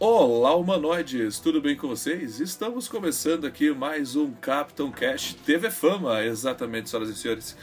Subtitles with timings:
[0.00, 1.40] Olá, humanoides!
[1.40, 2.38] Tudo bem com vocês?
[2.38, 7.56] Estamos começando aqui mais um Capitão Cash TV Fama, exatamente, senhoras e senhores.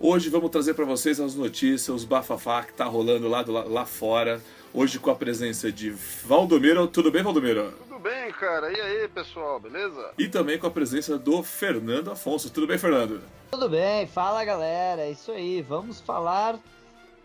[0.00, 3.86] Hoje vamos trazer para vocês as notícias, os bafafá que tá rolando lá, do, lá
[3.86, 4.42] fora.
[4.74, 5.90] Hoje com a presença de
[6.24, 6.88] Valdomiro.
[6.88, 7.72] Tudo bem, Valdomiro?
[7.86, 8.76] Tudo bem, cara.
[8.76, 10.10] E aí, pessoal, beleza?
[10.18, 12.50] E também com a presença do Fernando Afonso.
[12.50, 13.22] Tudo bem, Fernando?
[13.48, 15.02] Tudo bem, fala galera.
[15.02, 15.62] É isso aí.
[15.62, 16.58] Vamos falar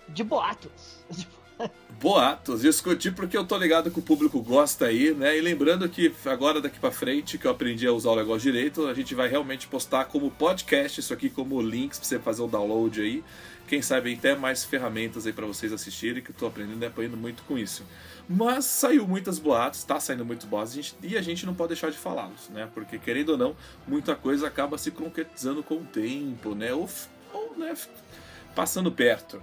[0.08, 1.04] de boatos.
[1.10, 1.41] boatos,
[2.62, 5.38] discutir porque eu tô ligado que o público gosta aí, né?
[5.38, 8.88] E lembrando que agora daqui para frente que eu aprendi a usar o negócio direito,
[8.88, 12.48] a gente vai realmente postar como podcast isso aqui como links para você fazer o
[12.48, 13.24] download aí.
[13.68, 17.18] Quem sabe até mais ferramentas aí para vocês assistirem, que eu tô aprendendo e aprendendo
[17.18, 17.86] muito com isso.
[18.28, 21.98] Mas saiu muitas boatos, tá saindo muito boatos, e a gente não pode deixar de
[21.98, 22.68] falá-los, né?
[22.74, 23.55] Porque querendo ou não,
[23.88, 26.74] muita coisa acaba se concretizando com o tempo, né?
[26.74, 26.90] Ou,
[27.34, 27.74] ou né,
[28.55, 29.41] passando perto.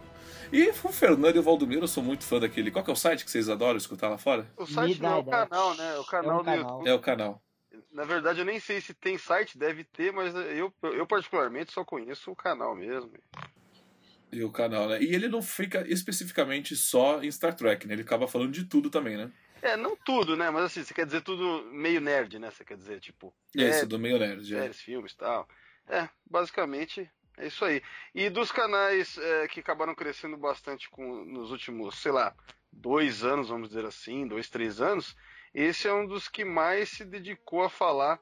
[0.53, 2.71] E o Fernando e o Valdomiro, eu sou muito fã daquele.
[2.71, 4.51] Qual que é o site que vocês adoram escutar lá fora?
[4.57, 5.99] O site não, é o canal, né?
[5.99, 6.45] O canal, é o canal.
[6.45, 6.89] do YouTube.
[6.89, 7.43] É o canal.
[7.93, 11.85] Na verdade, eu nem sei se tem site, deve ter, mas eu, eu particularmente só
[11.85, 13.13] conheço o canal mesmo.
[14.33, 15.03] E o canal, né?
[15.03, 17.95] E ele não fica especificamente só em Star Trek, né?
[17.95, 19.31] Ele acaba falando de tudo também, né?
[19.61, 20.49] É, não tudo, né?
[20.51, 22.51] Mas assim, você quer dizer tudo meio nerd, né?
[22.51, 23.35] Você quer dizer, tipo.
[23.55, 24.61] Isso, do meio nerd, é.
[24.61, 25.49] Séries, filmes e tal.
[25.89, 27.83] É, basicamente é isso aí.
[28.15, 32.35] E dos canais é, que acabaram crescendo bastante com, nos últimos, sei lá,
[32.73, 35.17] dois anos, vamos dizer assim, dois, três anos,
[35.55, 38.21] esse é um dos que mais se dedicou a falar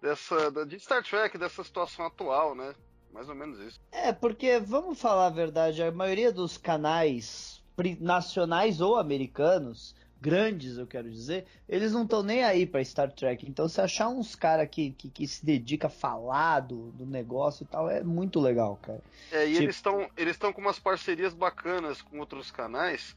[0.00, 2.74] dessa de Star Trek, dessa situação atual, né?
[3.12, 3.80] Mais ou menos isso.
[3.92, 7.62] É, porque, vamos falar a verdade, a maioria dos canais
[8.00, 13.44] nacionais ou americanos grandes, eu quero dizer, eles não estão nem aí para Star Trek.
[13.48, 17.64] Então, se achar uns caras que, que, que, se dedica a falar do, do negócio
[17.64, 19.00] e tal, é muito legal, cara.
[19.32, 19.64] É, e tipo...
[19.64, 23.16] eles estão eles com umas parcerias bacanas com outros canais.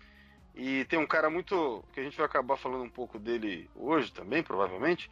[0.56, 1.84] E tem um cara muito.
[1.94, 5.12] que a gente vai acabar falando um pouco dele hoje também, provavelmente.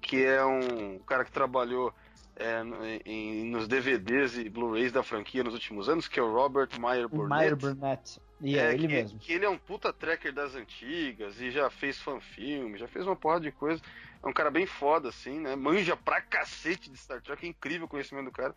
[0.00, 1.92] Que é um cara que trabalhou
[2.36, 2.62] é,
[3.04, 7.08] em, nos DVDs e Blu-rays da franquia nos últimos anos, que é o Robert Meyer
[7.08, 7.40] Burnett.
[7.40, 8.20] Meyer Burnett.
[8.44, 9.18] E é, é ele que, mesmo.
[9.18, 13.16] Que ele é um puta tracker das antigas e já fez fanfilme, já fez uma
[13.16, 13.82] porrada de coisa.
[14.22, 15.56] É um cara bem foda, assim, né?
[15.56, 18.54] Manja pra cacete de Star Trek, é incrível o conhecimento do cara.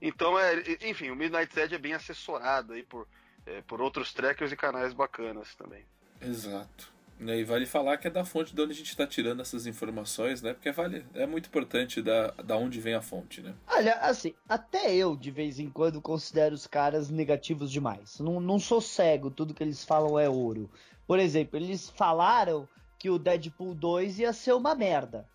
[0.00, 3.06] Então, é, enfim, o Midnight Edge é bem assessorado aí por,
[3.44, 5.84] é, por outros trackers e canais bacanas também.
[6.20, 6.95] Exato.
[7.18, 10.42] E vale falar que é da fonte de onde a gente está tirando essas informações,
[10.42, 10.52] né?
[10.52, 13.54] Porque vale, é muito importante da, da onde vem a fonte, né?
[13.68, 18.18] Olha, assim, até eu de vez em quando considero os caras negativos demais.
[18.20, 20.70] Não, não sou cego, tudo que eles falam é ouro.
[21.06, 22.68] Por exemplo, eles falaram
[22.98, 25.26] que o Deadpool 2 ia ser uma merda.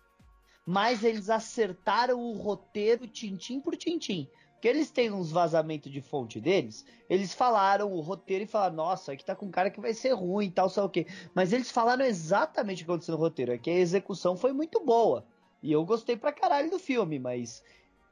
[0.64, 4.28] Mas eles acertaram o roteiro tintim por tintim
[4.62, 9.10] que eles têm uns vazamentos de fonte deles, eles falaram o roteiro e falaram, nossa,
[9.10, 11.04] aqui tá com um cara que vai ser ruim e tal, sei o quê.
[11.34, 14.78] Mas eles falaram exatamente o que aconteceu no roteiro, é que a execução foi muito
[14.84, 15.26] boa.
[15.60, 17.60] E eu gostei pra caralho do filme, mas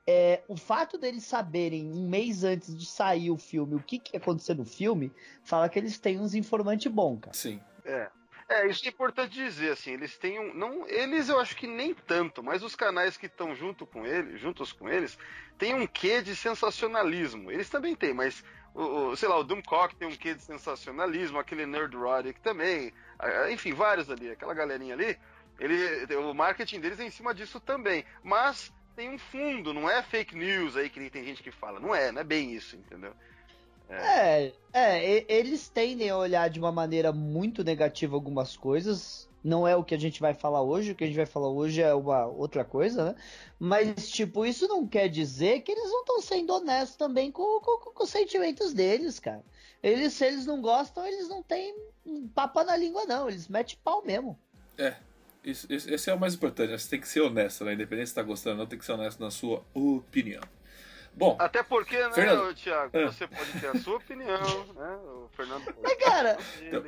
[0.05, 4.17] é, o fato deles saberem um mês antes de sair o filme o que, que
[4.17, 5.13] ia acontecer no filme,
[5.45, 7.37] fala que eles têm uns informantes bons, cara.
[7.37, 7.61] Sim.
[7.85, 8.11] É.
[8.51, 10.53] É, isso é importante dizer, assim, eles têm um.
[10.53, 14.37] Não, eles eu acho que nem tanto, mas os canais que estão junto com ele,
[14.39, 15.17] juntos com eles,
[15.57, 17.53] tem um quê de sensacionalismo.
[17.53, 18.43] Eles também têm, mas
[18.75, 22.93] o, o, sei lá, o Doomcock tem um quê de sensacionalismo, aquele Nerd Roddick também,
[23.53, 25.17] enfim, vários ali, aquela galerinha ali,
[25.61, 28.05] ele, o marketing deles é em cima disso também.
[28.21, 31.79] Mas tem um fundo, não é fake news aí que tem gente que fala.
[31.79, 33.15] Não é, não é bem isso, entendeu?
[33.91, 34.53] É.
[34.73, 39.29] é, eles tendem a olhar de uma maneira muito negativa algumas coisas.
[39.43, 41.49] Não é o que a gente vai falar hoje, o que a gente vai falar
[41.49, 43.15] hoje é uma outra coisa, né?
[43.59, 47.91] Mas, tipo, isso não quer dizer que eles não estão sendo honestos também com, com,
[47.91, 49.43] com, os sentimentos deles, cara.
[49.83, 51.75] Eles, se eles não gostam, eles não têm
[52.35, 53.31] papa na língua, não.
[53.31, 54.39] Eles metem pau mesmo.
[54.77, 54.95] É,
[55.43, 56.79] isso, esse é o mais importante.
[56.79, 57.73] Você tem que ser honesto, né?
[57.73, 60.43] Independente se tá gostando ou não, tem que ser honesto na sua opinião.
[61.15, 61.37] Bom.
[61.39, 62.55] Até porque, né, Fernando...
[62.55, 63.07] Thiago, é.
[63.07, 64.97] você pode ter a sua opinião, né?
[64.97, 65.75] O Fernando.
[65.83, 66.85] Mas, cara, então...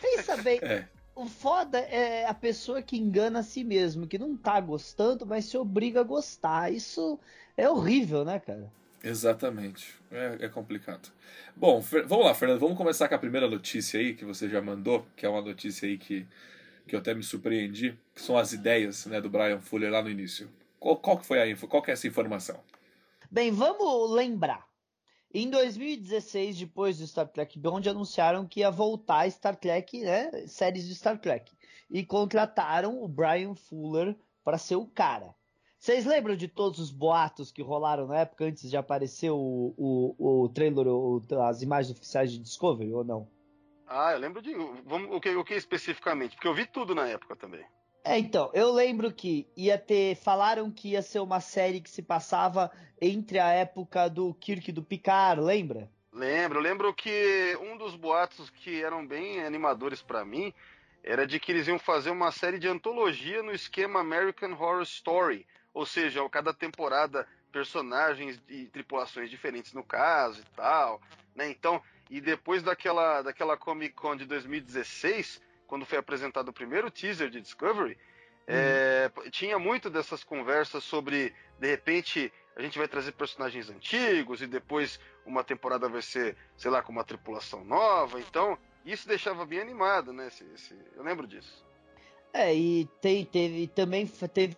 [0.00, 0.58] pensa bem.
[0.62, 0.88] É.
[1.14, 5.46] O foda é a pessoa que engana a si mesmo, que não tá gostando, mas
[5.46, 6.70] se obriga a gostar.
[6.70, 7.18] Isso
[7.56, 8.70] é horrível, né, cara?
[9.02, 9.94] Exatamente.
[10.10, 11.10] É, é complicado.
[11.56, 12.60] Bom, vamos lá, Fernando.
[12.60, 15.88] Vamos começar com a primeira notícia aí que você já mandou, que é uma notícia
[15.88, 16.26] aí que,
[16.86, 20.10] que eu até me surpreendi, que são as ideias né, do Brian Fuller lá no
[20.10, 20.50] início.
[20.78, 21.66] Qual, qual que foi a info?
[21.66, 22.60] Qual que é essa informação?
[23.36, 24.66] Bem, vamos lembrar.
[25.30, 30.88] Em 2016, depois do Star Trek Beyond, anunciaram que ia voltar Star Trek, né, séries
[30.88, 31.52] de Star Trek.
[31.90, 35.34] E contrataram o Brian Fuller para ser o cara.
[35.78, 40.44] Vocês lembram de todos os boatos que rolaram na época antes de aparecer o, o,
[40.44, 43.28] o trailer, o, as imagens oficiais de Discovery ou não?
[43.86, 44.54] Ah, eu lembro de.
[44.86, 46.36] Vamos, que, o que especificamente?
[46.36, 47.66] Porque eu vi tudo na época também.
[48.06, 50.14] É, então, eu lembro que ia ter.
[50.14, 52.70] Falaram que ia ser uma série que se passava
[53.00, 55.90] entre a época do Kirk e do Picard, lembra?
[56.12, 60.54] Lembro, lembro que um dos boatos que eram bem animadores para mim
[61.02, 65.44] era de que eles iam fazer uma série de antologia no esquema American Horror Story,
[65.74, 71.02] ou seja, cada temporada personagens e tripulações diferentes no caso e tal,
[71.34, 71.50] né?
[71.50, 77.30] Então, e depois daquela daquela Comic Con de 2016, quando foi apresentado o primeiro teaser
[77.30, 77.96] de Discovery, uhum.
[78.48, 84.46] é, tinha muito dessas conversas sobre de repente a gente vai trazer personagens antigos e
[84.46, 88.18] depois uma temporada vai ser, sei lá, com uma tripulação nova.
[88.18, 90.28] Então, isso deixava bem animado, né?
[90.28, 91.64] Esse, esse, eu lembro disso.
[92.32, 94.56] É, e tem, teve, também teve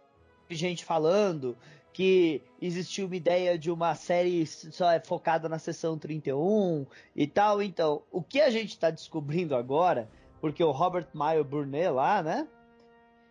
[0.48, 1.56] gente falando
[1.92, 7.60] que existiu uma ideia de uma série só é focada na sessão 31 e tal.
[7.60, 10.08] Então, o que a gente está descobrindo agora,
[10.40, 12.48] porque o Robert Meyer Burnett lá, né?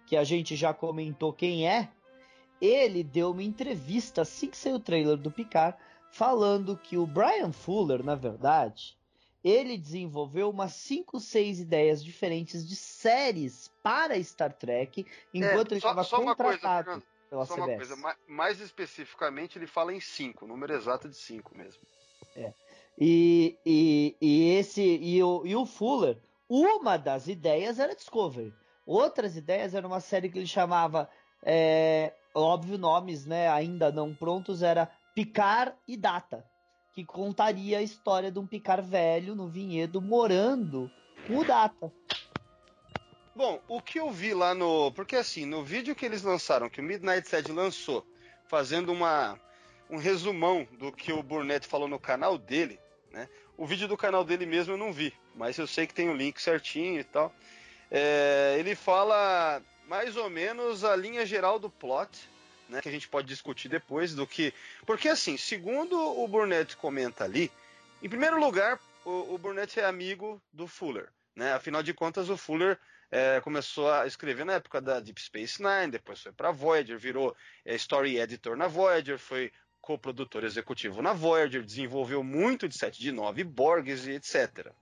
[0.06, 1.90] Que a gente já comentou quem é,
[2.62, 5.78] ele deu uma entrevista assim que saiu o trailer do Picard,
[6.12, 8.98] falando que o Brian Fuller, na verdade,
[9.44, 15.80] ele desenvolveu umas 5, 6 ideias diferentes de séries para Star Trek, enquanto é, ele
[15.80, 17.68] estava contratado coisa, pela só CBS.
[17.68, 21.82] Uma coisa, mais, mais especificamente ele fala em 5, número exato de 5 mesmo.
[22.36, 22.54] É.
[23.00, 26.18] E, e, e esse e o, e o Fuller,
[26.50, 28.54] uma das ideias era Discovery.
[28.86, 31.10] Outras ideias era uma série que ele chamava
[31.44, 36.46] é, óbvio, nomes né, ainda não prontos, era Picar e Data,
[36.94, 40.92] que contaria a história de um Picar velho no vinhedo morando
[41.26, 41.92] com o Data.
[43.36, 44.92] Bom, o que eu vi lá no.
[44.94, 48.06] Porque assim, no vídeo que eles lançaram, que o Midnight Sad lançou,
[48.48, 49.40] fazendo uma,
[49.90, 52.80] um resumão do que o Burnett falou no canal dele,
[53.12, 53.30] né?
[53.58, 56.16] O vídeo do canal dele mesmo eu não vi, mas eu sei que tem o
[56.16, 57.34] link certinho e tal.
[57.90, 62.30] É, ele fala mais ou menos a linha geral do plot,
[62.70, 64.54] né, que a gente pode discutir depois do que.
[64.86, 67.52] Porque, assim, segundo o Burnett comenta ali,
[68.04, 71.10] em primeiro lugar, o, o Burnett é amigo do Fuller.
[71.36, 71.54] Né?
[71.54, 72.78] Afinal de contas, o Fuller
[73.10, 77.36] é, começou a escrever na época da Deep Space Nine, depois foi para Voyager, virou
[77.66, 79.52] é, story editor na Voyager, foi
[79.88, 84.74] co-produtor executivo na Voyager, desenvolveu muito de 7 de 9 Borgs e etc.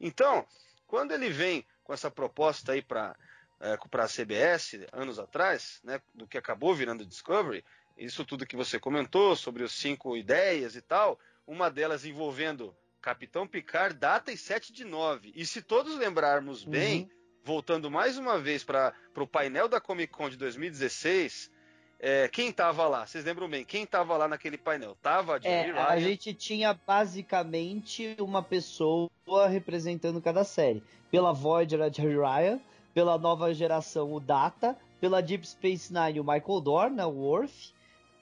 [0.00, 0.46] Então,
[0.86, 3.14] quando ele vem com essa proposta aí para
[3.60, 7.62] é, para a CBS anos atrás, né, do que acabou virando Discovery,
[7.98, 13.46] isso tudo que você comentou sobre os cinco ideias e tal, uma delas envolvendo Capitão
[13.46, 15.32] Picard, data e 7 de 9.
[15.34, 16.70] E se todos lembrarmos uhum.
[16.70, 17.10] bem,
[17.44, 21.50] voltando mais uma vez para o painel da Comic Con de 2016,
[21.98, 23.06] é, quem estava lá?
[23.06, 23.64] Vocês lembram bem?
[23.64, 24.96] Quem estava lá naquele painel?
[25.02, 25.84] Tava a Jerry é, Ryan.
[25.84, 29.10] A gente tinha basicamente uma pessoa
[29.48, 30.82] representando cada série.
[31.10, 32.60] Pela Voyager, a Jerry Ryan
[32.96, 37.74] pela nova geração o Data, pela Deep Space Nine o Michael Dorn, né, o Worf,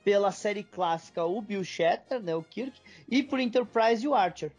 [0.03, 2.77] pela série clássica o Bill Shatter, né, o Kirk,
[3.09, 4.51] e por Enterprise o Archer.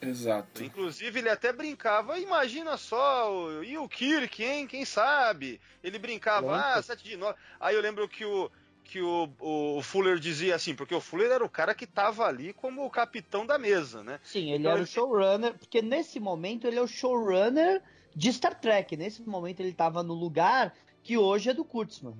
[0.00, 0.64] Exato.
[0.64, 4.66] Inclusive, ele até brincava, imagina só, e o Kirk, hein?
[4.66, 5.60] Quem sabe?
[5.84, 6.64] Ele brincava, Pronto.
[6.64, 7.36] ah, 7 de 9.
[7.60, 8.50] Aí eu lembro que o,
[8.88, 12.54] que o, o, Fuller dizia assim, porque o Fuller era o cara que estava ali
[12.54, 14.18] como o capitão da mesa, né?
[14.24, 14.88] Sim, ele então, era ele...
[14.88, 17.82] o showrunner, porque nesse momento ele é o showrunner
[18.16, 18.96] de Star Trek.
[18.96, 22.16] Nesse momento ele estava no lugar que hoje é do Kurtzman.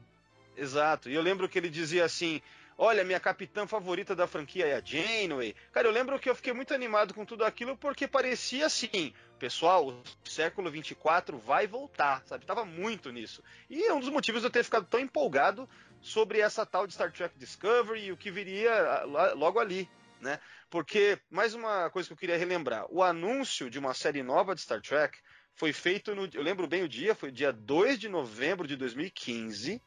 [0.59, 1.09] Exato.
[1.09, 2.43] E eu lembro que ele dizia assim:
[2.81, 5.53] Olha, minha capitã favorita da franquia é a Janeway.
[5.73, 9.89] Cara, eu lembro que eu fiquei muito animado com tudo aquilo porque parecia assim, pessoal,
[9.89, 12.47] o século 24 vai voltar, sabe?
[12.47, 13.43] Tava muito nisso.
[13.69, 15.69] E é um dos motivos de eu ter ficado tão empolgado
[16.01, 20.39] sobre essa tal de Star Trek Discovery e o que viria ah, logo ali, né?
[20.71, 24.61] Porque, mais uma coisa que eu queria relembrar: o anúncio de uma série nova de
[24.61, 25.19] Star Trek
[25.53, 26.29] foi feito no.
[26.33, 29.83] Eu lembro bem o dia, foi dia 2 de novembro de 2015.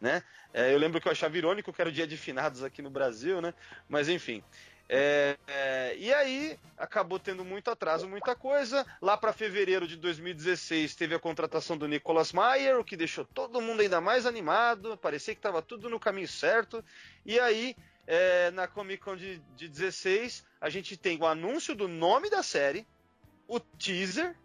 [0.00, 0.22] Né?
[0.52, 2.90] É, eu lembro que eu achava irônico que era o dia de finados aqui no
[2.90, 3.54] Brasil, né?
[3.88, 4.42] Mas enfim.
[4.88, 8.86] É, é, e aí acabou tendo muito atraso, muita coisa.
[9.00, 13.60] Lá para fevereiro de 2016 teve a contratação do Nicholas Meyer, o que deixou todo
[13.60, 14.96] mundo ainda mais animado.
[14.96, 16.84] Parecia que estava tudo no caminho certo.
[17.24, 17.74] E aí
[18.06, 22.42] é, na Comic Con de, de 16 a gente tem o anúncio do nome da
[22.42, 22.86] série,
[23.48, 24.36] o teaser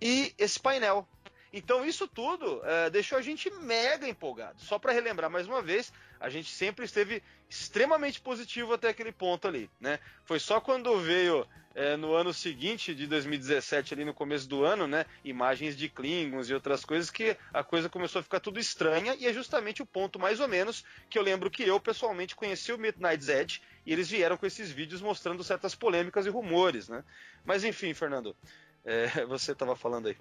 [0.00, 1.06] e esse painel.
[1.52, 4.60] Então isso tudo é, deixou a gente mega empolgado.
[4.60, 9.48] Só para relembrar mais uma vez, a gente sempre esteve extremamente positivo até aquele ponto
[9.48, 9.98] ali, né?
[10.24, 14.86] Foi só quando veio é, no ano seguinte, de 2017, ali no começo do ano,
[14.86, 15.06] né?
[15.24, 19.26] Imagens de Klingons e outras coisas que a coisa começou a ficar tudo estranha e
[19.26, 22.78] é justamente o ponto mais ou menos que eu lembro que eu pessoalmente conheci o
[22.78, 27.04] Midnight's Edge e eles vieram com esses vídeos mostrando certas polêmicas e rumores, né?
[27.44, 28.36] Mas enfim, Fernando.
[28.84, 30.16] é, você estava falando aí.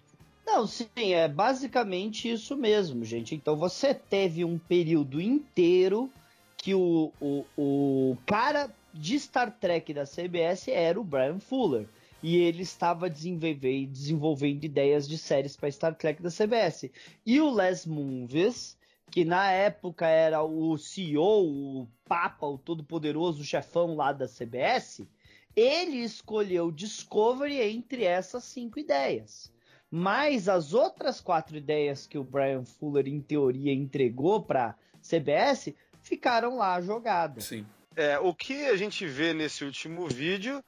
[0.47, 3.35] Não, sim, é basicamente isso mesmo, gente.
[3.35, 6.09] Então você teve um período inteiro
[6.55, 11.85] que o, o, o cara de Star Trek da CBS era o Brian Fuller.
[12.23, 16.89] E ele estava desenvolvendo, desenvolvendo ideias de séries para Star Trek da CBS.
[17.25, 18.77] E o Les Moonves,
[19.11, 25.05] que na época era o CEO, o Papa, o todo-poderoso chefão lá da CBS,
[25.53, 29.51] ele escolheu Discovery entre essas cinco ideias.
[29.89, 36.57] Mas as outras quatro ideias que o Brian Fuller, em teoria, entregou para CBS ficaram
[36.57, 37.45] lá jogadas.
[37.45, 37.65] Sim.
[37.95, 40.63] É, o que a gente vê nesse último vídeo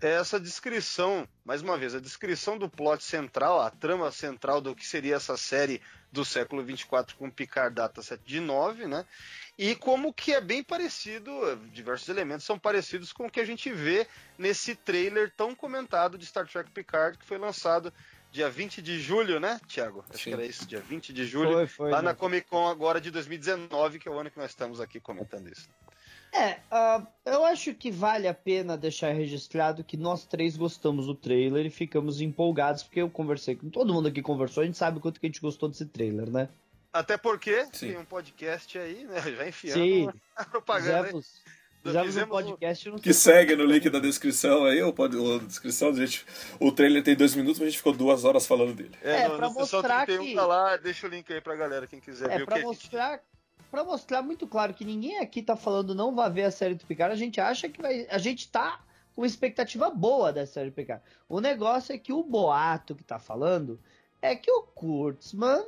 [0.00, 4.74] é essa descrição, mais uma vez, a descrição do plot central, a trama central do
[4.74, 9.06] que seria essa série do século 24 com Picard Dataset de 9, né?
[9.56, 11.30] E como que é bem parecido,
[11.72, 16.26] diversos elementos são parecidos com o que a gente vê nesse trailer tão comentado de
[16.26, 17.92] Star Trek Picard que foi lançado
[18.32, 20.02] dia 20 de julho, né, Thiago?
[20.08, 20.30] Acho Sim.
[20.30, 22.06] que era isso, dia 20 de julho, foi, foi, lá né?
[22.06, 25.48] na Comic Con agora de 2019, que é o ano que nós estamos aqui comentando
[25.48, 25.68] isso.
[26.32, 31.14] É, uh, eu acho que vale a pena deixar registrado que nós três gostamos do
[31.14, 34.98] trailer e ficamos empolgados, porque eu conversei com todo mundo aqui conversou, a gente sabe
[34.98, 36.48] quanto que a gente gostou desse trailer, né?
[36.90, 37.88] Até porque Sim.
[37.88, 39.20] tem um podcast aí, né?
[39.36, 40.10] Já enfiando Sim.
[40.34, 41.04] a propaganda.
[41.04, 41.42] Fizemos,
[41.82, 45.92] Fizemos um podcast no Que segue no link da descrição aí, ou pode, ou descrição,
[45.92, 46.24] gente,
[46.60, 48.92] o trailer tem dois minutos, mas a gente ficou duas horas falando dele.
[49.02, 50.34] É, é pra mostrar que...
[50.34, 52.64] tá lá, deixa o link aí pra galera, quem quiser é, ver pra o que
[52.64, 53.20] mostrar,
[53.70, 56.84] Pra mostrar muito claro que ninguém aqui tá falando não vai ver a série do
[56.84, 58.06] Picard, a gente acha que vai...
[58.10, 58.80] A gente tá
[59.16, 61.02] com expectativa boa da série do Picard.
[61.28, 63.80] O negócio é que o boato que tá falando
[64.20, 65.64] é que o Kurtzman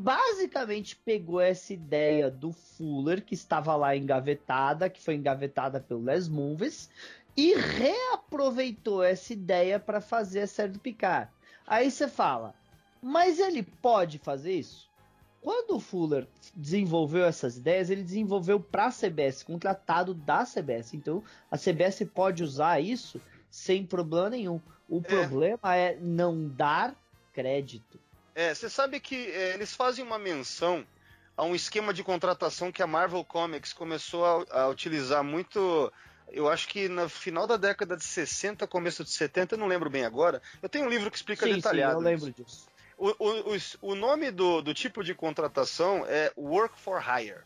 [0.00, 6.26] basicamente pegou essa ideia do Fuller, que estava lá engavetada, que foi engavetada pelo Les
[6.26, 6.88] Movies,
[7.36, 11.30] e reaproveitou essa ideia para fazer a série do Picard.
[11.66, 12.54] Aí você fala,
[13.02, 14.88] mas ele pode fazer isso?
[15.42, 20.94] Quando o Fuller desenvolveu essas ideias, ele desenvolveu para a CBS, contratado da CBS.
[20.94, 24.60] Então, a CBS pode usar isso sem problema nenhum.
[24.88, 25.00] O é.
[25.02, 26.94] problema é não dar
[27.32, 27.98] crédito.
[28.34, 30.86] É, você sabe que é, eles fazem uma menção
[31.36, 35.92] a um esquema de contratação que a Marvel Comics começou a, a, utilizar muito.
[36.28, 39.90] Eu acho que no final da década de 60, começo de 70, eu não lembro
[39.90, 40.40] bem agora.
[40.62, 41.94] Eu tenho um livro que explica sim, detalhado.
[41.94, 42.68] Sim, eu lembro disso.
[42.96, 47.40] O, o, o, o nome do, do tipo de contratação é Work for Hire.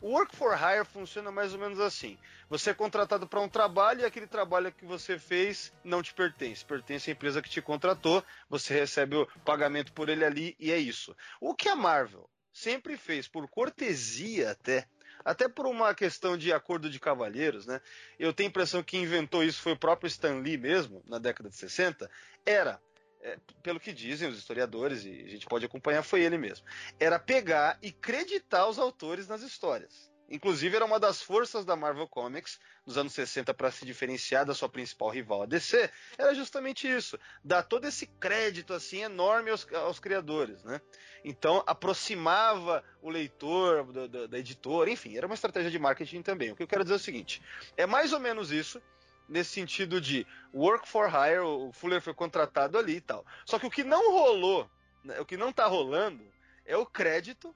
[0.00, 2.18] O Work for Hire funciona mais ou menos assim.
[2.48, 6.64] Você é contratado para um trabalho e aquele trabalho que você fez não te pertence.
[6.64, 10.76] Pertence à empresa que te contratou, você recebe o pagamento por ele ali e é
[10.76, 11.16] isso.
[11.40, 14.86] O que a Marvel sempre fez, por cortesia até,
[15.24, 17.80] até por uma questão de acordo de cavalheiros, né?
[18.18, 21.50] Eu tenho a impressão que inventou isso foi o próprio Stan Lee mesmo, na década
[21.50, 22.10] de 60,
[22.44, 22.80] era
[23.26, 26.64] é, pelo que dizem os historiadores, e a gente pode acompanhar, foi ele mesmo.
[26.98, 30.08] Era pegar e creditar os autores nas histórias.
[30.28, 34.54] Inclusive, era uma das forças da Marvel Comics nos anos 60 para se diferenciar da
[34.54, 39.66] sua principal rival, a DC, era justamente isso: dar todo esse crédito assim enorme aos,
[39.72, 40.62] aos criadores.
[40.64, 40.80] Né?
[41.24, 46.52] Então, aproximava o leitor do, do, da editora, enfim, era uma estratégia de marketing também.
[46.52, 47.42] O que eu quero dizer é o seguinte:
[47.76, 48.80] é mais ou menos isso
[49.28, 53.24] nesse sentido de work for hire, o Fuller foi contratado ali e tal.
[53.44, 54.68] Só que o que não rolou,
[55.04, 56.24] né, o que não tá rolando,
[56.64, 57.54] é o crédito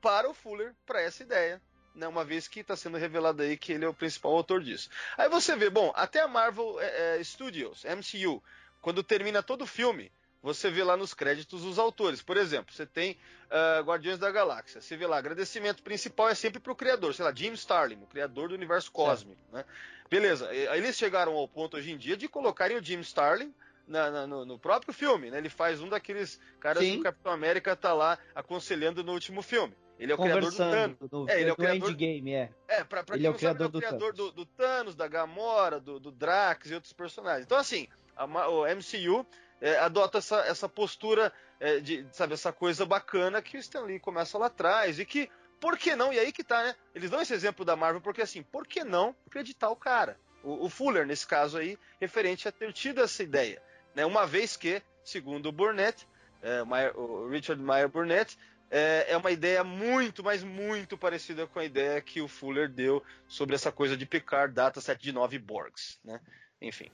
[0.00, 1.60] para o Fuller para essa ideia.
[1.94, 4.90] Né, uma vez que está sendo revelado aí que ele é o principal autor disso.
[5.16, 8.42] Aí você vê, bom, até a Marvel é, é, Studios, MCU,
[8.80, 10.10] quando termina todo o filme,
[10.44, 12.20] você vê lá nos créditos os autores.
[12.20, 14.78] Por exemplo, você tem uh, Guardiões da Galáxia.
[14.78, 18.06] Você vê lá, agradecimento principal é sempre para o criador, sei lá, Jim Starlin, o
[18.06, 19.40] criador do universo cósmico.
[19.50, 19.64] Né?
[20.10, 23.54] Beleza, eles chegaram ao ponto hoje em dia de colocarem o Jim Starlin
[23.88, 25.30] na, na, no, no, próprio filme.
[25.30, 25.38] Né?
[25.38, 26.92] Ele faz um daqueles caras Sim.
[26.92, 29.74] que o Capitão América tá lá aconselhando no último filme.
[29.98, 30.96] Ele é o criador do Thanos.
[31.10, 32.50] Do, é, ele é o criador Endgame, é.
[32.68, 34.94] É, pra, pra ele é o criador, sabe, é o criador do, do, do, Thanos,
[34.94, 37.46] da Gamora, do, do Drax e outros personagens.
[37.46, 39.26] Então, assim, a, o MCU
[39.64, 43.98] é, adota essa, essa postura é, de, sabe, essa coisa bacana que o Stan Lee
[43.98, 46.12] começa lá atrás e que, por que não?
[46.12, 46.76] E aí que tá, né?
[46.94, 50.20] Eles dão esse exemplo da Marvel porque assim, por que não acreditar o cara?
[50.42, 53.62] O, o Fuller, nesse caso aí, referente a ter tido essa ideia,
[53.94, 54.04] né?
[54.04, 56.06] Uma vez que, segundo o Burnett,
[56.42, 56.62] é,
[56.94, 58.36] o Richard Meyer Burnett,
[58.70, 63.02] é, é uma ideia muito, mas muito parecida com a ideia que o Fuller deu
[63.26, 66.20] sobre essa coisa de Picard Dataset de 9 Borgs, né?
[66.60, 66.90] Enfim.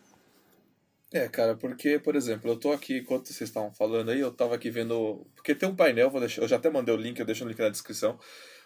[1.13, 4.55] É, cara, porque, por exemplo, eu tô aqui, enquanto vocês estavam falando aí, eu tava
[4.55, 5.27] aqui vendo.
[5.35, 7.49] Porque tem um painel, vou deixar, eu já até mandei o link, eu deixo o
[7.49, 8.19] link na descrição.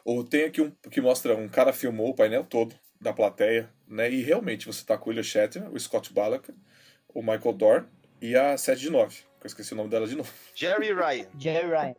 [0.05, 4.11] Ou tem aqui um que mostra um cara filmou o painel todo da plateia, né?
[4.11, 6.53] E realmente você tá com o William Shatner, o Scott Ballack,
[7.09, 7.87] o Michael Dorn
[8.21, 9.17] e a 7 de 9.
[9.41, 10.31] Eu esqueci o nome dela de novo.
[10.55, 11.29] Jerry Ryan.
[11.39, 11.95] Jerry Ryan.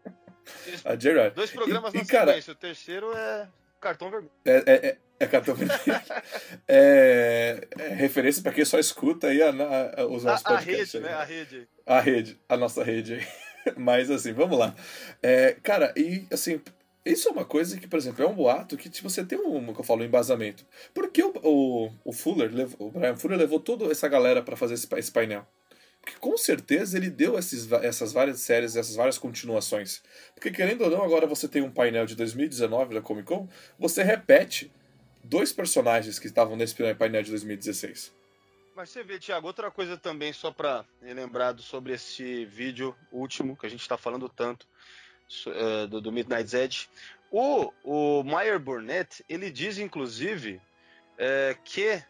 [0.84, 1.34] A Jerry Ryan.
[1.34, 2.54] Dois programas e, na e, cara, sequência.
[2.54, 3.48] O terceiro é
[3.86, 4.32] cartão vermelho.
[4.44, 5.80] É, é, é, é cartão vermelho.
[6.68, 10.94] é, é referência para quem só escuta aí a, a, os nossos a, a podcasts.
[10.94, 11.04] rede, aí.
[11.04, 11.14] né?
[11.14, 11.68] A rede.
[11.86, 13.28] A rede, a nossa rede aí.
[13.78, 14.76] Mas assim, vamos lá.
[15.22, 16.62] É, cara, e assim,
[17.06, 19.74] isso é uma coisa que, por exemplo, é um boato que tipo, você tem um,
[19.74, 20.66] que eu falo, um embasamento.
[20.94, 24.74] Por que o, o, o Fuller, o Brian Fuller levou toda essa galera para fazer
[24.74, 25.46] esse, esse, painel?
[26.06, 30.04] Porque com certeza ele deu esses, essas várias séries, essas várias continuações.
[30.36, 34.04] Porque querendo ou não, agora você tem um painel de 2019 da Comic Con, você
[34.04, 34.72] repete
[35.24, 38.14] dois personagens que estavam nesse painel de 2016.
[38.76, 43.66] Mas você vê, Thiago, outra coisa também, só para lembrado sobre esse vídeo último, que
[43.66, 44.68] a gente está falando tanto,
[45.48, 46.88] uh, do, do Midnight's Edge.
[47.32, 50.62] O, o Meyer Burnett, ele diz, inclusive,
[51.18, 52.04] é, que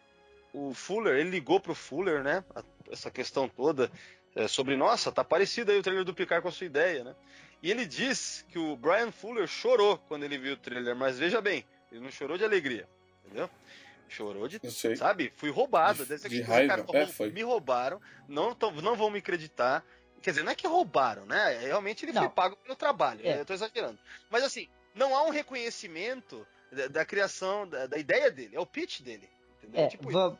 [0.52, 2.44] o Fuller, ele ligou pro Fuller, né,
[2.90, 3.90] essa questão toda,
[4.34, 7.14] é, sobre, nossa, tá parecido aí o trailer do Picard com a sua ideia, né?
[7.62, 11.40] E ele diz que o Brian Fuller chorou quando ele viu o trailer, mas veja
[11.40, 12.88] bem, ele não chorou de alegria,
[13.24, 13.48] entendeu?
[14.08, 14.60] Chorou de.
[14.96, 15.32] Sabe?
[15.36, 16.06] Fui roubado.
[16.06, 16.84] De, de raiva.
[16.84, 17.30] Cara, é, foi.
[17.30, 18.00] Me roubaram.
[18.28, 19.84] Não, tão, não vão me acreditar.
[20.22, 21.58] Quer dizer, não é que roubaram, né?
[21.58, 22.22] Realmente ele não.
[22.22, 23.20] foi pago pelo trabalho.
[23.24, 23.40] É.
[23.40, 23.98] Eu tô exagerando.
[24.30, 28.56] Mas assim, não há um reconhecimento da, da criação, da, da, ideia dele.
[28.56, 29.28] É o pitch dele.
[29.58, 29.84] Entendeu?
[29.84, 30.38] É, tipo isso.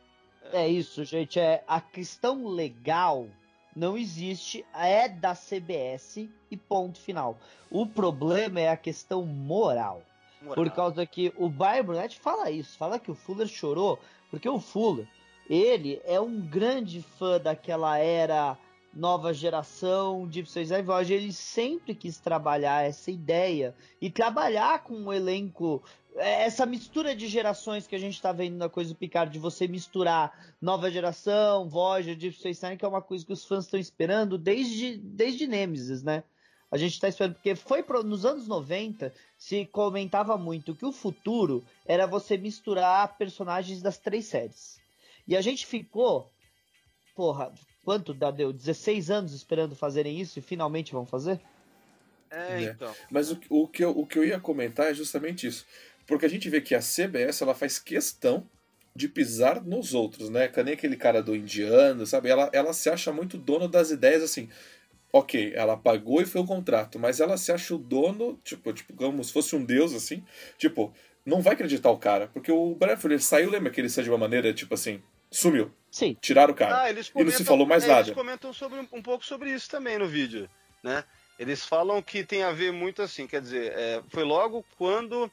[0.51, 0.67] É.
[0.67, 1.39] isso, gente.
[1.39, 3.27] É, a questão legal
[3.75, 7.37] não existe, é da CBS e ponto final.
[7.69, 10.01] O problema é a questão moral.
[10.41, 10.55] Moral.
[10.55, 13.99] Por causa que o Bayern Brunetti fala isso, fala que o Fuller chorou,
[14.31, 15.07] porque o Fuller,
[15.49, 18.57] ele é um grande fã daquela era
[18.93, 24.95] nova geração, Deep Space Nine Voyager, ele sempre quis trabalhar essa ideia e trabalhar com
[24.95, 25.83] um elenco,
[26.17, 29.67] essa mistura de gerações que a gente está vendo na coisa do Picard, de você
[29.67, 33.79] misturar nova geração, Voyager, Deep Space Nine, que é uma coisa que os fãs estão
[33.79, 36.23] esperando desde, desde Nemesis, né?
[36.69, 40.91] A gente está esperando, porque foi pro, nos anos 90 se comentava muito que o
[40.91, 44.81] futuro era você misturar personagens das três séries.
[45.25, 46.31] E a gente ficou,
[47.15, 47.53] porra,
[47.85, 48.51] quanto deu?
[48.51, 51.39] 16 anos esperando fazerem isso e finalmente vão fazer?
[52.29, 52.93] É, então.
[53.09, 55.65] Mas o, o, que eu, o que eu ia comentar é justamente isso.
[56.07, 58.49] Porque a gente vê que a CBS ela faz questão
[58.95, 60.47] de pisar nos outros, né?
[60.47, 62.29] Que nem aquele cara do indiano, sabe?
[62.29, 64.49] Ela, ela se acha muito dono das ideias, assim
[65.11, 68.93] ok, ela pagou e foi um contrato, mas ela se acha o dono, tipo, tipo,
[68.93, 70.23] como se fosse um deus, assim,
[70.57, 70.93] tipo,
[71.25, 74.09] não vai acreditar o cara, porque o Bradford ele saiu, lembra que ele saiu de
[74.11, 75.71] uma maneira, tipo assim, sumiu.
[75.89, 76.15] Sim.
[76.21, 76.83] Tiraram o cara.
[76.83, 78.07] Ah, e não se falou mais é, nada.
[78.07, 80.49] Eles comentam sobre, um pouco sobre isso também no vídeo,
[80.83, 81.03] né?
[81.39, 85.31] Eles falam que tem a ver muito assim, quer dizer, é, foi logo quando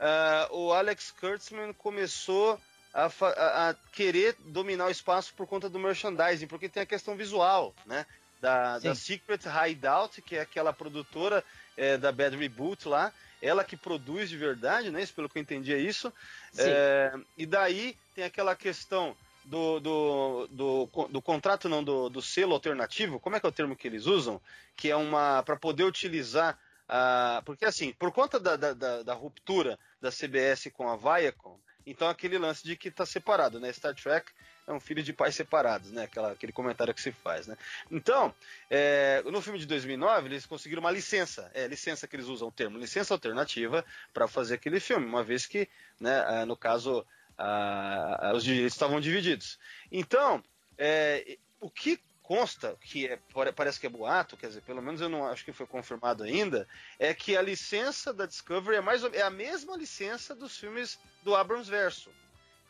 [0.00, 2.60] uh, o Alex Kurtzman começou
[2.92, 7.16] a, a, a, querer dominar o espaço por conta do merchandising, porque tem a questão
[7.16, 8.06] visual, né?
[8.44, 11.42] da, da Secret Hideout, que é aquela produtora
[11.78, 15.02] é, da Bad Reboot lá, ela que produz de verdade, né?
[15.02, 16.12] Isso, pelo que eu entendi é isso.
[16.58, 22.52] É, e daí tem aquela questão do, do, do, do contrato, não, do, do, selo
[22.52, 24.40] alternativo, como é que é o termo que eles usam?
[24.76, 25.42] Que é uma.
[25.42, 26.58] para poder utilizar.
[26.88, 32.08] A, porque assim, por conta da, da, da, ruptura da CBS com a Viacom, então
[32.08, 33.72] aquele lance de que está separado, né?
[33.72, 34.30] Star Trek
[34.66, 36.04] é um filho de pais separados, né?
[36.04, 37.56] Aquela, aquele comentário que se faz, né?
[37.90, 38.34] Então,
[38.70, 42.52] é, no filme de 2009, eles conseguiram uma licença, é licença que eles usam o
[42.52, 45.68] termo, licença alternativa para fazer aquele filme, uma vez que,
[46.00, 49.58] né, ah, no caso, a, a, os direitos estavam divididos.
[49.90, 50.42] Então,
[50.78, 53.18] é, o que consta, que é,
[53.54, 56.66] parece que é boato, quer dizer, pelo menos eu não acho que foi confirmado ainda,
[56.98, 61.36] é que a licença da Discovery é, mais, é a mesma licença dos filmes do
[61.36, 62.10] Abrams Verso,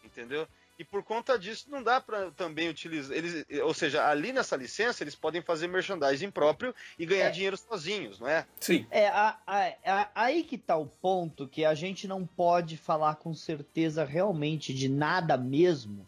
[0.04, 0.46] entendeu?
[0.76, 5.04] E por conta disso não dá para também utilizar, eles, ou seja, ali nessa licença
[5.04, 7.30] eles podem fazer merchandising próprio e ganhar é.
[7.30, 8.44] dinheiro sozinhos, não é?
[8.58, 8.84] Sim.
[8.90, 13.14] É a, a, a, aí que tá o ponto que a gente não pode falar
[13.14, 16.04] com certeza realmente de nada mesmo,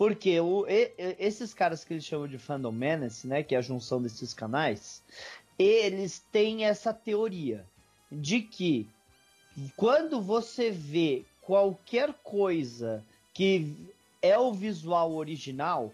[0.00, 3.60] porque o, e, esses caras que eles chamam de fandom menace, né, que é a
[3.60, 5.02] junção desses canais,
[5.58, 7.66] eles têm essa teoria
[8.10, 8.88] de que
[9.76, 13.76] quando você vê qualquer coisa que
[14.22, 15.92] é o visual original,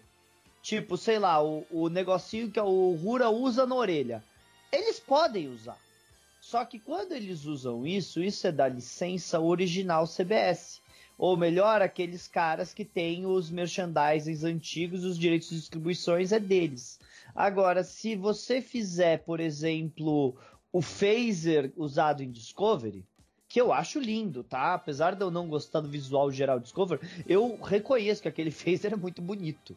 [0.61, 4.23] tipo, sei lá, o, o negocinho que o Rura usa na orelha,
[4.71, 5.77] eles podem usar.
[6.39, 10.81] Só que quando eles usam isso, isso é da licença original CBS.
[11.17, 16.99] Ou melhor, aqueles caras que têm os merchandisings antigos, os direitos de distribuições é deles.
[17.35, 20.35] Agora, se você fizer, por exemplo,
[20.71, 23.03] o phaser usado em Discovery,
[23.49, 24.73] que eu acho lindo, tá?
[24.73, 28.97] Apesar de eu não gostar do visual geral Discover, eu reconheço que aquele phaser é
[28.97, 29.75] muito bonito.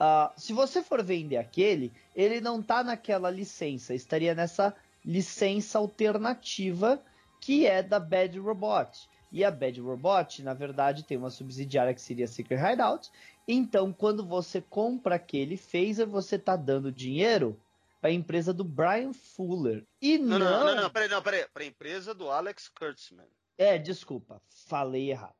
[0.00, 4.74] Uh, se você for vender aquele, ele não tá naquela licença, estaria nessa
[5.04, 7.00] licença alternativa
[7.40, 9.08] que é da Bad Robot.
[9.32, 13.10] E a Bad Robot, na verdade, tem uma subsidiária que seria Secret Hideout.
[13.46, 17.58] Então, quando você compra aquele phaser, você tá dando dinheiro
[18.00, 19.84] para a empresa do Brian Fuller.
[20.00, 20.38] E não.
[20.38, 21.46] Não, não, não, peraí, não, peraí.
[21.52, 23.26] Para a empresa do Alex Kurtzman.
[23.58, 25.34] É, desculpa, falei errado.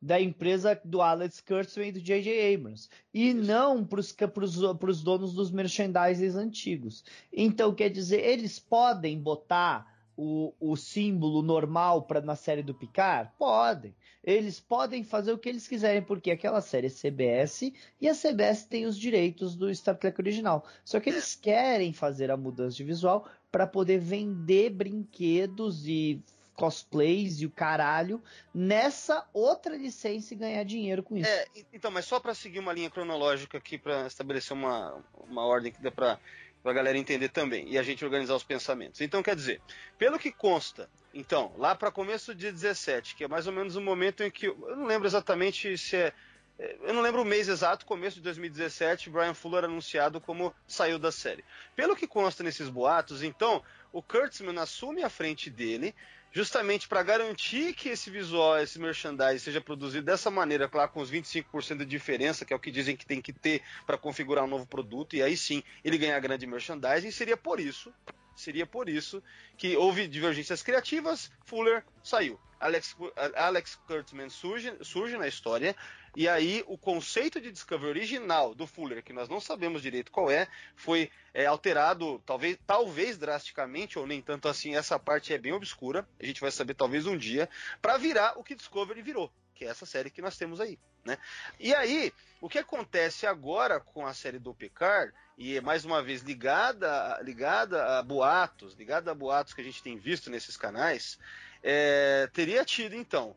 [0.00, 2.54] Da empresa do Alex Kurtzman e do J.J.
[2.54, 2.88] Abrams.
[3.12, 3.42] E Isso.
[3.42, 7.04] não para os donos dos merchandises antigos.
[7.32, 13.30] Então, quer dizer, eles podem botar o, o símbolo normal para na série do Picard?
[13.38, 13.94] Podem.
[14.24, 18.64] Eles podem fazer o que eles quiserem, porque aquela série é CBS e a CBS
[18.64, 20.66] tem os direitos do Star Trek original.
[20.84, 26.20] Só que eles querem fazer a mudança de visual para poder vender brinquedos e
[26.56, 28.20] cosplays e o caralho
[28.52, 31.28] nessa outra licença e ganhar dinheiro com isso.
[31.28, 35.70] É, então, mas só para seguir uma linha cronológica aqui para estabelecer uma, uma ordem
[35.70, 36.18] que dê para
[36.62, 39.00] para a galera entender também e a gente organizar os pensamentos.
[39.00, 39.60] Então, quer dizer,
[39.98, 43.74] pelo que consta, então, lá para começo do dia 17, que é mais ou menos
[43.74, 44.46] o momento em que.
[44.46, 46.12] Eu não lembro exatamente se é.
[46.58, 51.12] Eu não lembro o mês exato, começo de 2017, Brian Fuller anunciado como saiu da
[51.12, 51.44] série.
[51.74, 55.94] Pelo que consta nesses boatos, então, o Kurtzman assume a frente dele
[56.36, 61.10] justamente para garantir que esse visual, esse merchandising seja produzido dessa maneira, claro, com os
[61.10, 64.46] 25% de diferença, que é o que dizem que tem que ter para configurar um
[64.46, 67.90] novo produto, e aí sim ele ganhar grande merchandising, seria por isso,
[68.34, 69.22] seria por isso
[69.56, 72.38] que houve divergências criativas, Fuller saiu.
[72.60, 72.94] Alex,
[73.34, 75.74] Alex Kurtzman surge, surge na história,
[76.16, 80.30] e aí o conceito de Discovery original do Fuller, que nós não sabemos direito qual
[80.30, 85.52] é, foi é, alterado talvez, talvez drasticamente, ou nem tanto assim, essa parte é bem
[85.52, 87.50] obscura, a gente vai saber talvez um dia,
[87.82, 90.78] para virar o que Discovery virou, que é essa série que nós temos aí.
[91.04, 91.18] Né?
[91.60, 96.02] E aí, o que acontece agora com a série do Picard, e é mais uma
[96.02, 101.18] vez ligada, ligada a boatos, ligada a boatos que a gente tem visto nesses canais,
[101.62, 103.36] é, teria tido então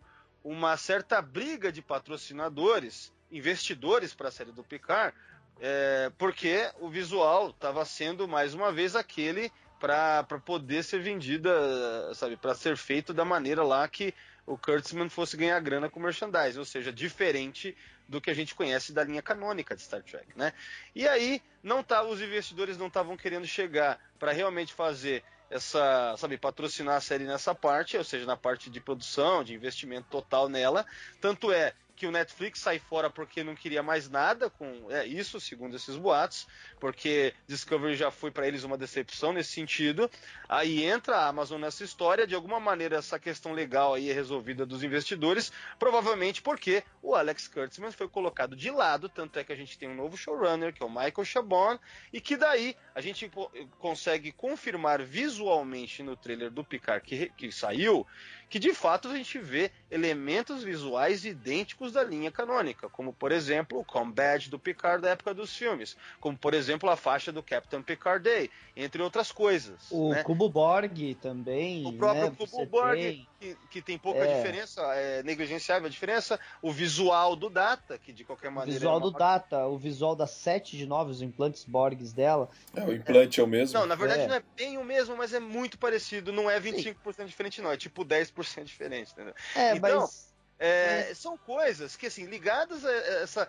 [0.49, 5.15] uma certa briga de patrocinadores, investidores para a série do Picard,
[5.61, 11.51] é, porque o visual estava sendo mais uma vez aquele para poder ser vendida,
[12.15, 14.11] sabe, para ser feito da maneira lá que
[14.43, 18.91] o Kurtzman fosse ganhar grana com merchandise, ou seja, diferente do que a gente conhece
[18.91, 20.51] da linha canônica de Star Trek, né?
[20.95, 26.37] E aí não tá, os investidores não estavam querendo chegar para realmente fazer essa, sabe,
[26.37, 30.85] patrocinar a série nessa parte, ou seja, na parte de produção, de investimento total nela.
[31.19, 35.37] Tanto é que o Netflix sai fora porque não queria mais nada com é, isso,
[35.37, 36.47] segundo esses boatos,
[36.79, 40.09] porque Discovery já foi para eles uma decepção nesse sentido.
[40.47, 44.65] Aí entra a Amazon nessa história, de alguma maneira essa questão legal aí é resolvida
[44.65, 49.57] dos investidores, provavelmente porque o Alex Kurtzman foi colocado de lado, tanto é que a
[49.57, 51.77] gente tem um novo showrunner, que é o Michael Chabon,
[52.13, 53.29] e que daí a gente
[53.77, 58.07] consegue confirmar visualmente no trailer do Picard que, que saiu
[58.49, 63.79] que de fato a gente vê elementos visuais idênticos da linha canônica, como por exemplo
[63.79, 67.83] o combat do Picard da época dos filmes, como por exemplo a faixa do Captain
[67.83, 69.91] Picard Day, entre outras coisas.
[69.91, 70.23] O né?
[70.23, 71.85] Cubo Borg também.
[71.85, 72.35] O próprio né?
[72.37, 73.28] Cubo Borg, tem...
[73.39, 74.35] que, que, tem pouca é.
[74.35, 78.71] diferença, é negligenciável a diferença, o visual do Data, que de qualquer maneira.
[78.71, 82.49] O visual é do Data, o visual das 7 de 9, os implantes Borgs dela.
[82.75, 83.79] É, o implante é, é o mesmo?
[83.79, 84.27] Não, na verdade é.
[84.27, 87.25] não é bem o mesmo, mas é muito parecido, não é 25% Sim.
[87.25, 89.33] diferente não, é tipo 10% diferente, entendeu?
[89.55, 90.28] É, então, mas...
[90.61, 93.47] É, são coisas que, assim, ligadas a essa,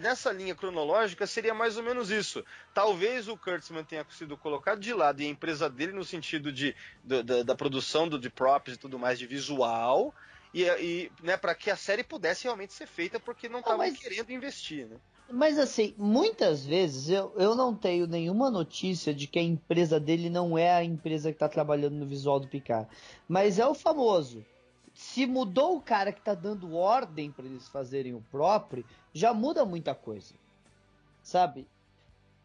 [0.00, 2.42] nessa linha cronológica, seria mais ou menos isso.
[2.72, 6.74] Talvez o Kurtzman tenha sido colocado de lado e a empresa dele no sentido de,
[7.04, 10.14] da, da produção do, de props e tudo mais, de visual,
[10.54, 13.98] e, e né, para que a série pudesse realmente ser feita, porque não estavam mas...
[13.98, 14.96] querendo investir, né?
[15.28, 20.30] Mas assim, muitas vezes eu, eu não tenho nenhuma notícia de que a empresa dele
[20.30, 22.88] não é a empresa que está trabalhando no visual do Picard.
[23.28, 24.46] Mas é o famoso.
[24.96, 28.82] Se mudou o cara que está dando ordem para eles fazerem o próprio,
[29.12, 30.34] já muda muita coisa.
[31.22, 31.68] Sabe?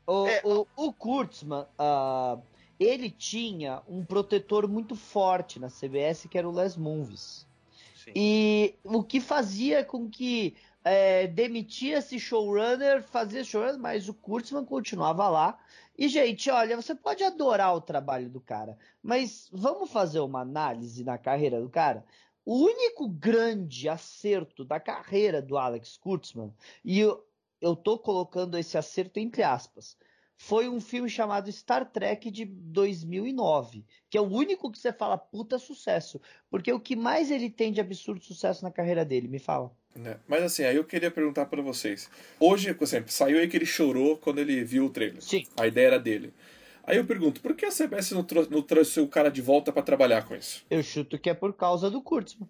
[0.05, 0.41] O, é.
[0.43, 2.41] o, o Kurtzman, uh,
[2.77, 7.47] ele tinha um protetor muito forte na CBS, que era o Les Movies.
[7.95, 8.11] Sim.
[8.13, 14.65] E o que fazia com que é, demitia esse showrunner, fazia showrunner, mas o Kurtzman
[14.65, 15.57] continuava lá.
[15.97, 21.05] E, gente, olha, você pode adorar o trabalho do cara, mas vamos fazer uma análise
[21.05, 22.03] na carreira do cara?
[22.45, 27.23] O único grande acerto da carreira do Alex Kurtzman, e eu,
[27.59, 29.95] eu tô colocando esse acerto entre aspas,
[30.41, 35.15] foi um filme chamado Star Trek de 2009, que é o único que você fala
[35.15, 39.37] puta sucesso, porque o que mais ele tem de absurdo sucesso na carreira dele, me
[39.37, 39.71] fala.
[40.03, 42.09] É, mas assim, aí eu queria perguntar para vocês.
[42.39, 45.21] Hoje, por exemplo, saiu aí que ele chorou quando ele viu o trailer.
[45.21, 45.45] Sim.
[45.55, 46.33] A ideia era dele.
[46.83, 49.71] Aí eu pergunto, por que a CBS não, trou não trouxe o cara de volta
[49.71, 50.65] para trabalhar com isso?
[50.69, 52.49] Eu chuto que é por causa do Kurtzman.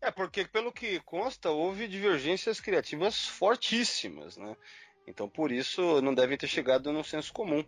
[0.00, 4.56] É, porque pelo que consta, houve divergências criativas fortíssimas, né?
[5.06, 7.64] Então, por isso, não devem ter chegado no senso comum.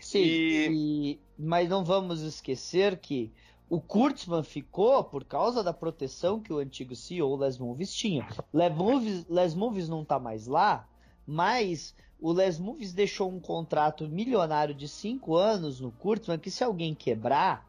[0.00, 0.68] Sim, e...
[0.70, 1.20] E...
[1.38, 3.32] mas não vamos esquecer que
[3.68, 8.28] o Kurtzman ficou por causa da proteção que o antigo CEO Les Movies tinha.
[8.52, 10.86] Les Movies, Les Movies não está mais lá,
[11.26, 16.62] mas o Les Movies deixou um contrato milionário de cinco anos no Kurtzman que se
[16.62, 17.66] alguém quebrar,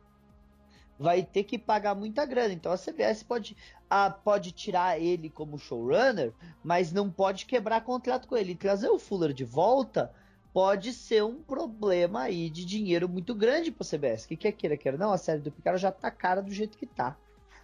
[1.00, 2.54] vai ter que pagar muita grana.
[2.54, 3.58] Então a CBS pode,
[3.90, 8.56] a, pode tirar ele como showrunner, mas não pode quebrar contrato com ele.
[8.56, 10.14] Trazer o Fuller de volta
[10.54, 14.26] pode ser um problema aí de dinheiro muito grande para a CBS.
[14.26, 16.78] O que quer queira, queira não, a série do Picard já tá cara do jeito
[16.78, 17.18] que tá.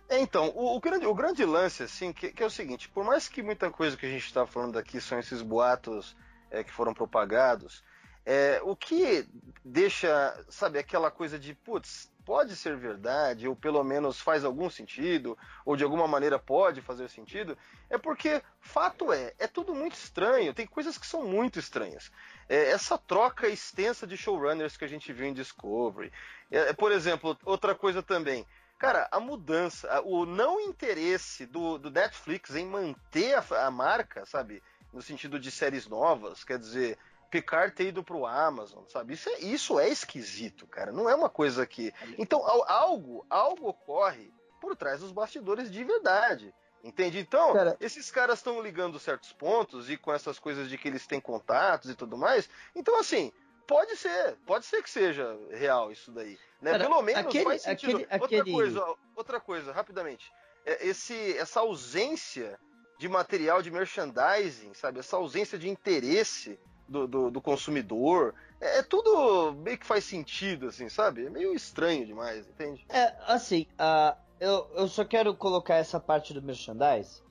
[0.10, 3.06] É, então, o, o, grande, o grande lance, assim, que, que, é o seguinte, por
[3.06, 6.18] mais que muita coisa que a gente está falando aqui são esses boatos
[6.50, 7.84] é, que foram propagados,
[8.26, 9.28] é, o que
[9.64, 15.38] deixa, sabe, aquela coisa de, putz, pode ser verdade, ou pelo menos faz algum sentido,
[15.66, 17.58] ou de alguma maneira pode fazer sentido,
[17.90, 22.12] é porque, fato é, é tudo muito estranho, tem coisas que são muito estranhas.
[22.48, 26.12] É, essa troca extensa de showrunners que a gente viu em Discovery.
[26.52, 28.46] É, por exemplo, outra coisa também.
[28.80, 34.64] Cara, a mudança, o não interesse do, do Netflix em manter a, a marca, sabe?
[34.94, 36.98] No sentido de séries novas, quer dizer,
[37.30, 39.14] Picard ter ido pro Amazon, sabe?
[39.14, 40.94] Isso é, isso é esquisito, cara.
[40.94, 41.94] Não é uma coisa que.
[42.18, 46.54] Então, algo, algo ocorre por trás dos bastidores de verdade.
[46.82, 47.20] Entende?
[47.20, 51.06] Então, cara, esses caras estão ligando certos pontos e com essas coisas de que eles
[51.06, 52.50] têm contatos e tudo mais.
[52.74, 53.34] Então, assim,
[53.70, 56.40] pode ser, pode ser que seja real isso daí.
[56.60, 56.72] Né?
[56.72, 57.98] Cara, Pelo menos aquele, faz sentido.
[57.98, 58.52] Aquele, outra aquele...
[58.52, 60.34] coisa, outra coisa, rapidamente.
[60.66, 62.60] É, esse, essa ausência
[62.98, 65.00] de material de merchandising, sabe?
[65.00, 68.34] Essa ausência de interesse do, do, do consumidor.
[68.60, 71.28] É, é, tudo meio que faz sentido, assim, sabe?
[71.28, 72.84] É meio estranho demais, entende?
[72.90, 77.22] É, assim, uh, eu, eu só quero colocar essa parte do merchandise.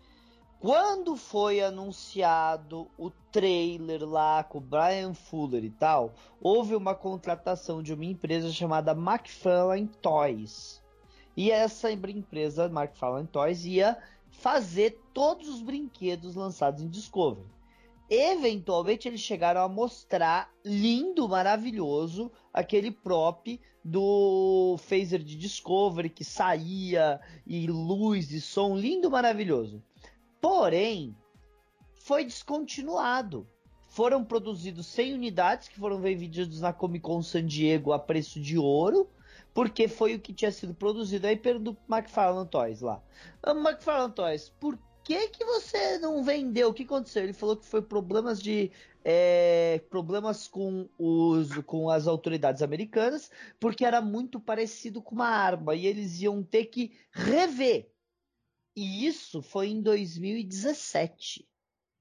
[0.61, 7.81] Quando foi anunciado o trailer lá com o Brian Fuller e tal, houve uma contratação
[7.81, 10.83] de uma empresa chamada McFarlane Toys.
[11.37, 13.97] E essa empresa, McFarlane Toys, ia
[14.33, 17.47] fazer todos os brinquedos lançados em Discovery.
[18.11, 27.21] Eventualmente eles chegaram a mostrar lindo, maravilhoso, aquele prop do phaser de Discovery que saía
[27.47, 29.81] e luz e som, lindo, maravilhoso.
[30.41, 31.17] Porém,
[31.95, 33.47] foi descontinuado.
[33.87, 38.59] Foram produzidos 100 unidades que foram vendidos na Comic Con San Diego a preço de
[38.59, 39.09] ouro,
[39.55, 43.03] porque foi o que tinha sido produzido aí pelo McFarlane Toys lá.
[43.47, 46.69] McFarlane Toys, por que que você não vendeu?
[46.69, 47.25] O que aconteceu?
[47.25, 48.71] Ele falou que foi problemas de
[49.03, 55.75] é, problemas com os com as autoridades americanas, porque era muito parecido com uma arma
[55.75, 57.91] e eles iam ter que rever.
[58.79, 61.45] E isso foi em 2017.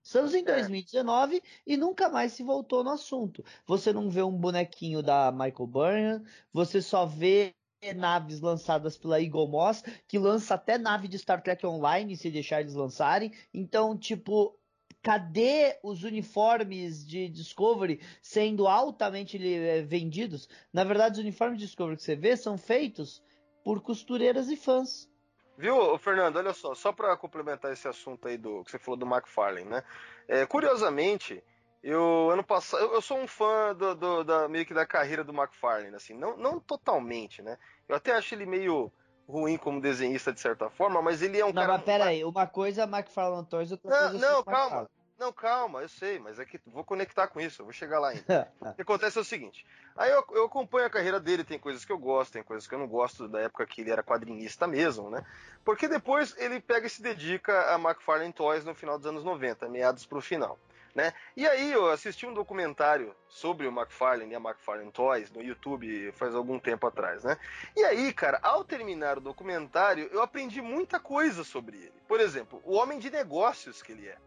[0.04, 1.42] Estamos em 2019 é.
[1.66, 3.44] e nunca mais se voltou no assunto.
[3.66, 7.56] Você não vê um bonequinho da Michael Burnham, você só vê
[7.96, 12.62] naves lançadas pela Eagle Moss, que lança até nave de Star Trek Online, se deixar
[12.62, 13.34] eles lançarem.
[13.52, 14.56] Então, tipo,
[15.02, 20.48] cadê os uniformes de Discovery sendo altamente eh, vendidos?
[20.72, 23.20] Na verdade, os uniformes de Discovery que você vê são feitos
[23.64, 25.10] por costureiras e fãs.
[25.58, 26.38] Viu, Fernando?
[26.38, 29.84] Olha só, só para complementar esse assunto aí do que você falou do McFarlane, né?
[30.28, 31.44] É, curiosamente,
[31.82, 35.24] eu, ano passado, eu, eu sou um fã do, do, da, meio que da carreira
[35.24, 37.58] do McFarlane, assim, não, não totalmente, né?
[37.90, 38.92] Eu até acho ele meio
[39.28, 41.68] ruim como desenhista de certa forma, mas ele é um não, cara.
[41.68, 44.90] Não, mas pera aí, uma coisa é McFarlane Toys, outra não, coisa é Não, calma.
[45.18, 48.10] Não, calma, eu sei, mas é que vou conectar com isso, eu vou chegar lá
[48.10, 48.54] ainda.
[48.62, 51.84] o que acontece é o seguinte: aí eu, eu, acompanho a carreira dele, tem coisas
[51.84, 54.68] que eu gosto, tem coisas que eu não gosto da época que ele era quadrinista
[54.68, 55.26] mesmo, né?
[55.66, 59.68] Porque depois ele pega e se dedica a McFarlane Toys no final dos anos 90,
[59.68, 60.60] meados pro final.
[60.94, 61.14] Né?
[61.36, 66.12] E aí eu assisti um documentário sobre o McFarlane e a McFarlane Toys no YouTube
[66.14, 67.38] faz algum tempo atrás, né?
[67.76, 71.94] E aí, cara, ao terminar o documentário, eu aprendi muita coisa sobre ele.
[72.08, 74.18] Por exemplo, o homem de negócios que ele é,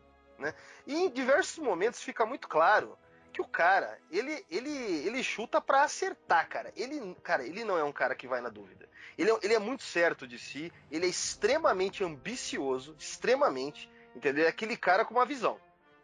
[0.40, 0.54] né?
[0.86, 2.98] E em diversos momentos fica muito claro
[3.32, 6.72] que o cara, ele, ele, ele chuta para acertar, cara.
[6.74, 8.88] Ele, cara, ele não é um cara que vai na dúvida.
[9.16, 14.46] Ele é, ele é muito certo de si, ele é extremamente ambicioso, extremamente, entendeu?
[14.46, 15.60] É aquele cara com uma visão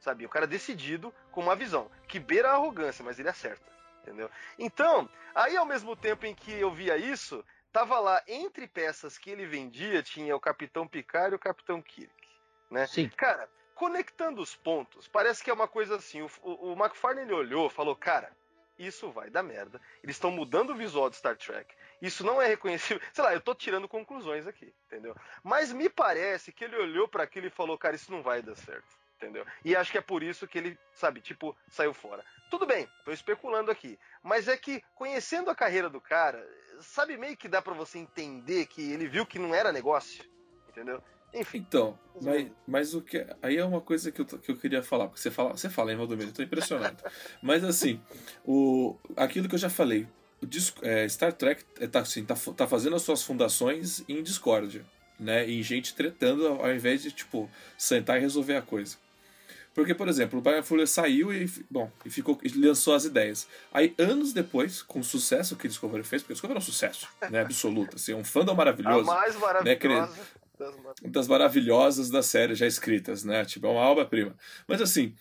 [0.06, 0.24] sabe?
[0.24, 3.66] O cara decidido com uma visão que beira a arrogância, mas ele acerta.
[4.02, 4.30] entendeu?
[4.56, 9.30] Então, aí ao mesmo tempo em que eu via isso, tava lá entre peças que
[9.30, 12.14] ele vendia, tinha o Capitão Picard e o Capitão Kirk,
[12.70, 12.86] né?
[12.86, 13.08] Sim.
[13.16, 17.94] Cara, conectando os pontos, parece que é uma coisa assim, o, o, McFarlane olhou, falou,
[17.94, 18.34] cara,
[18.78, 19.80] isso vai dar merda.
[20.02, 21.74] Eles estão mudando o visual de Star Trek.
[22.00, 23.02] Isso não é reconhecível.
[23.12, 25.14] Sei lá, eu tô tirando conclusões aqui, entendeu?
[25.42, 28.56] Mas me parece que ele olhou para aquilo e falou, cara, isso não vai dar
[28.56, 29.46] certo, entendeu?
[29.62, 32.24] E acho que é por isso que ele, sabe, tipo, saiu fora.
[32.50, 36.42] Tudo bem, tô especulando aqui, mas é que conhecendo a carreira do cara,
[36.80, 40.24] sabe meio que dá para você entender que ele viu que não era negócio,
[40.68, 41.02] entendeu?
[41.34, 41.58] Enfim.
[41.58, 43.26] Então, mas, mas o que.
[43.42, 45.90] Aí é uma coisa que eu, que eu queria falar, porque você fala, você fala,
[45.90, 46.30] hein, Valdomiro?
[46.30, 46.96] Eu tô impressionado.
[47.42, 48.00] mas assim,
[48.44, 50.08] o, aquilo que eu já falei,
[50.40, 54.22] o disco, é, Star Trek é, tá, assim, tá, tá fazendo as suas fundações em
[54.22, 54.84] discórdia,
[55.18, 55.48] né?
[55.48, 58.96] Em gente tretando ao invés de, tipo, sentar e resolver a coisa.
[59.76, 63.46] Porque, por exemplo, o Brian Fuller saiu e, bom, e ficou, e lançou as ideias.
[63.70, 67.06] Aí, anos depois, com o sucesso que Discovery fez, porque o Discovery é um sucesso,
[67.30, 67.42] né?
[67.42, 67.96] Absoluto.
[67.96, 69.10] Assim, é um fandom maravilhoso.
[69.10, 70.06] A mais maravilhosa.
[70.06, 70.16] Né,
[71.02, 73.44] das, maravilhosas das séries já escritas, né?
[73.44, 74.36] Tipo, é uma obra-prima.
[74.66, 75.14] Mas assim,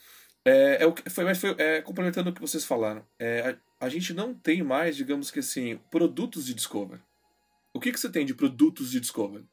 [0.45, 3.06] é, é, o que foi, mas foi é, complementando o que vocês falaram.
[3.19, 7.02] É, a, a, gente não tem mais, digamos que assim, produtos de Discovery.
[7.74, 9.45] O que, que você tem de produtos de Discovery?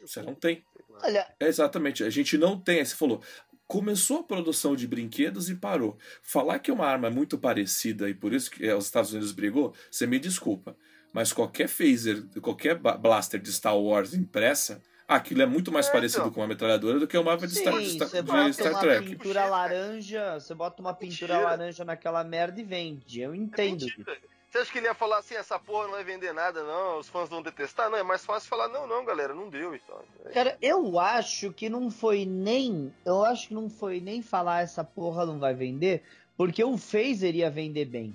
[0.00, 0.64] Você não tem.
[1.02, 1.26] Olha.
[1.40, 2.04] É, exatamente.
[2.04, 2.84] A gente não tem.
[2.84, 3.22] Você falou.
[3.66, 5.96] Começou a produção de brinquedos e parou.
[6.22, 9.74] Falar que é uma arma muito parecida e por isso que os Estados Unidos brigou,
[9.90, 10.76] você me desculpa.
[11.12, 16.22] Mas qualquer phaser, qualquer blaster de Star Wars impressa, aquilo é muito mais é, parecido
[16.22, 16.32] então.
[16.32, 18.80] com uma metralhadora do que uma arma de Star, Sim, Star, você bota Star uma
[18.80, 19.08] Trek.
[19.10, 21.50] pintura laranja, você bota uma pintura Mentira.
[21.50, 23.20] laranja naquela merda e vende.
[23.20, 23.86] Eu entendo.
[24.08, 26.98] É você acha que ele ia falar assim, essa porra não vai vender nada, não,
[26.98, 27.88] os fãs vão detestar?
[27.88, 29.98] Não, é mais fácil falar, não, não, galera, não deu e então.
[30.22, 30.30] tal.
[30.30, 32.92] Cara, eu acho que não foi nem.
[33.02, 36.02] Eu acho que não foi nem falar essa porra não vai vender,
[36.36, 38.14] porque o Phaser ia vender bem.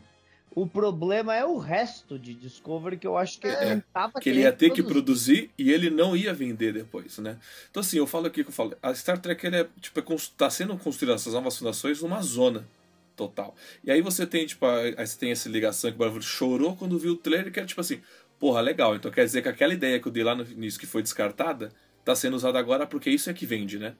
[0.58, 4.20] O problema é o resto de Discovery que eu acho que ele é, não tava
[4.20, 4.82] Que ele ia ter produzir.
[4.84, 7.38] que produzir e ele não ia vender depois, né?
[7.70, 10.04] Então assim, eu falo aqui que eu falo, a Star Trek ele é, tipo, é,
[10.36, 12.67] tá sendo construída essas novas fundações numa zona
[13.15, 13.54] total.
[13.84, 16.98] E aí você tem, tipo, aí você tem essa ligação que o Barulho chorou quando
[16.98, 18.02] viu o trailer, que era tipo assim,
[18.39, 18.96] porra, legal.
[18.96, 21.72] Então quer dizer que aquela ideia que eu dei lá no início que foi descartada,
[22.04, 23.96] tá sendo usada agora porque isso é que vende, né?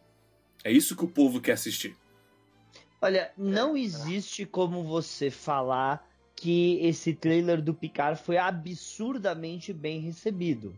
[0.64, 1.96] É isso que o povo quer assistir.
[3.00, 6.04] Olha, não existe como você falar
[6.38, 10.74] que esse trailer do Picard foi absurdamente bem recebido.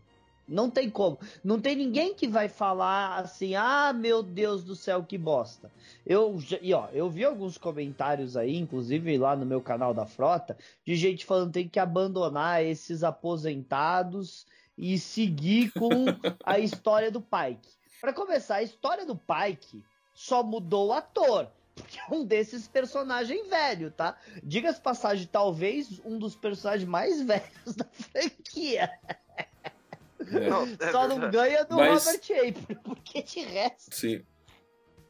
[0.47, 1.19] Não tem como.
[1.43, 5.69] Não tem ninguém que vai falar assim: "Ah, meu Deus do céu, que bosta".
[6.05, 10.57] Eu e ó, eu vi alguns comentários aí, inclusive lá no meu canal da Frota,
[10.83, 15.89] de gente falando que tem que abandonar esses aposentados e seguir com
[16.43, 17.69] a história do Pike.
[18.01, 19.83] Para começar, a história do Pike
[20.15, 21.47] só mudou o ator
[21.81, 24.17] porque é um desses personagens velho, tá?
[24.43, 28.89] Diga-se passagem, talvez um dos personagens mais velhos da franquia.
[29.37, 30.49] É.
[30.49, 32.05] Não, é Só não ganha do mas...
[32.05, 33.95] Robert Apple, porque de resto.
[33.95, 34.23] Sim.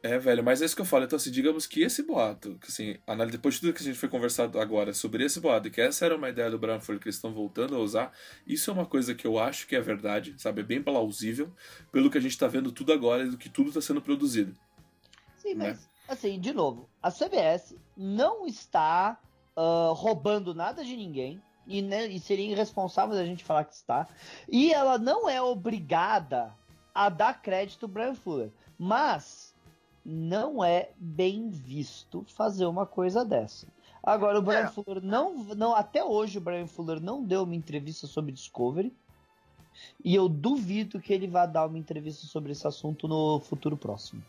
[0.02, 1.04] É, velho, mas é isso que eu falo.
[1.04, 2.96] Então, assim, digamos que esse boato, que assim,
[3.30, 6.16] depois de tudo que a gente foi conversado agora sobre esse boato, que essa era
[6.16, 8.10] uma ideia do Branford que eles estão voltando a usar,
[8.46, 10.62] isso é uma coisa que eu acho que é verdade, sabe?
[10.62, 11.52] É bem plausível,
[11.92, 14.56] pelo que a gente tá vendo tudo agora e do que tudo tá sendo produzido.
[15.36, 15.78] Sim, né?
[16.12, 19.18] Assim, de novo, a CBS não está
[19.56, 21.40] uh, roubando nada de ninguém.
[21.66, 24.08] E, né, e seria irresponsável a gente falar que está.
[24.48, 26.52] E ela não é obrigada
[26.92, 28.50] a dar crédito ao Brian Fuller.
[28.76, 29.54] Mas
[30.04, 33.68] não é bem visto fazer uma coisa dessa.
[34.02, 34.68] Agora, o Brian é.
[34.68, 35.74] Fuller não, não.
[35.74, 38.92] Até hoje, o Brian Fuller não deu uma entrevista sobre Discovery.
[40.04, 44.22] E eu duvido que ele vá dar uma entrevista sobre esse assunto no futuro próximo.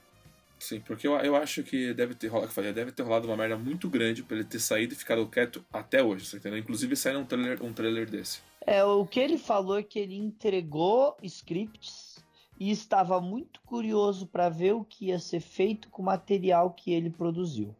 [0.62, 3.89] Sim, porque eu, eu acho que deve ter rolado, deve ter rolado uma merda muito
[3.89, 6.60] grande pra ele ter saído e ficado quieto até hoje, você entendeu?
[6.60, 8.41] Inclusive sair um trailer, um trailer desse.
[8.62, 12.24] É, o que ele falou é que ele entregou scripts
[12.60, 16.93] e estava muito curioso para ver o que ia ser feito com o material que
[16.93, 17.76] ele produziu.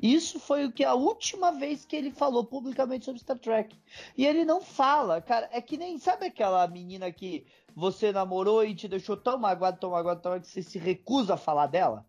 [0.00, 3.76] Isso foi o que a última vez que ele falou publicamente sobre Star Trek.
[4.16, 7.46] E ele não fala, cara, é que nem sabe aquela menina que
[7.76, 11.34] você namorou e te deixou tão magoado, tão magoado, tão magoado que você se recusa
[11.34, 12.06] a falar dela?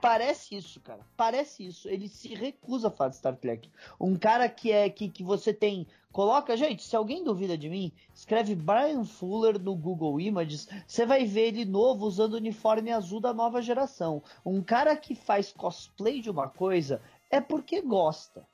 [0.00, 1.00] Parece isso, cara.
[1.16, 1.88] Parece isso.
[1.88, 3.70] Ele se recusa a falar de Star Trek.
[4.00, 5.86] Um cara que é que, que você tem.
[6.12, 10.68] Coloca, gente, se alguém duvida de mim, escreve Brian Fuller no Google Images.
[10.86, 14.22] Você vai ver ele novo usando o uniforme azul da nova geração.
[14.44, 18.46] Um cara que faz cosplay de uma coisa é porque gosta.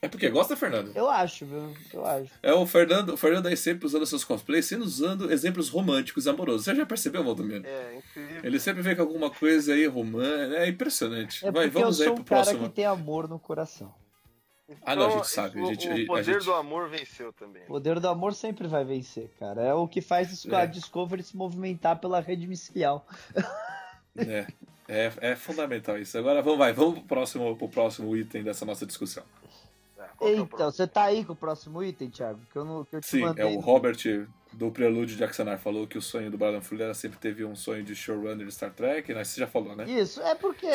[0.00, 0.92] É porque gosta, Fernando?
[0.94, 1.74] Eu acho, viu?
[1.92, 2.30] Eu acho.
[2.40, 6.30] É o Fernando, o Fernando aí sempre usando seus cosplays, sempre usando exemplos românticos e
[6.30, 6.64] amorosos.
[6.64, 7.66] Você já percebeu, Valdomiro?
[7.66, 8.40] É, incrível.
[8.44, 10.56] Ele sempre vem com alguma coisa aí romântica.
[10.56, 11.44] É impressionante.
[11.44, 12.58] É Vai, vamos eu sou aí pro um próximo.
[12.58, 13.92] cara que tem amor no coração.
[14.84, 15.60] ah, não, a gente sabe.
[15.60, 16.44] O, a gente, o poder a gente...
[16.44, 17.62] do amor venceu também.
[17.64, 19.62] O poder do amor sempre vai vencer, cara.
[19.62, 20.66] É o que faz a É.
[20.66, 23.04] Discovery se movimentar pela rede micial.
[24.16, 24.46] É,
[24.88, 26.16] é, é fundamental isso.
[26.16, 29.24] Agora vamos, vai, vamos pro próximo, pro próximo item dessa nossa discussão.
[30.18, 32.40] Qual é Então, você tá aí com o próximo item, Thiago?
[32.50, 33.44] Que eu, não, que eu te Sim, mandei.
[33.44, 33.96] é o Robert
[34.52, 37.54] do Prelude de Axanar falou que o sonho do Brandon Fuller era sempre teve um
[37.54, 39.22] sonho de showrunner de Star Trek, né?
[39.22, 39.84] Você já falou, né?
[39.88, 40.66] Isso, é porque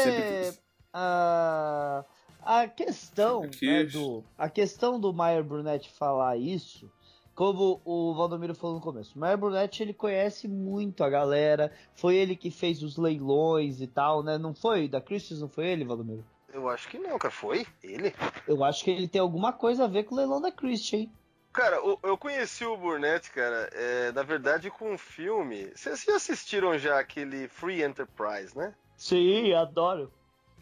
[0.94, 2.06] a,
[2.42, 3.68] a questão Aqui.
[3.68, 6.90] né, do a questão do Meyer Burnett falar isso,
[7.36, 12.16] como o Valdomiro falou no começo, o Meyer Burnett ele conhece muito a galera, foi
[12.16, 14.38] ele que fez os leilões e tal, né?
[14.38, 16.24] Não foi da Christie's, não foi ele, Valdomiro?
[16.54, 17.34] Eu acho que não, cara.
[17.34, 17.66] Foi?
[17.82, 18.14] Ele?
[18.48, 21.12] Eu acho que ele tem alguma coisa a ver com o leilão da Christie, hein?
[21.52, 25.72] Cara, eu conheci o Burnett, cara, é, na verdade com um filme.
[25.76, 28.74] Vocês já assistiram já aquele Free Enterprise, né?
[28.98, 30.12] Sim, adoro.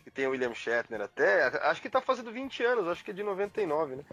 [0.04, 1.44] Que tem o William Shatner até.
[1.64, 4.04] Acho que tá fazendo 20 anos, acho que é de 99, né?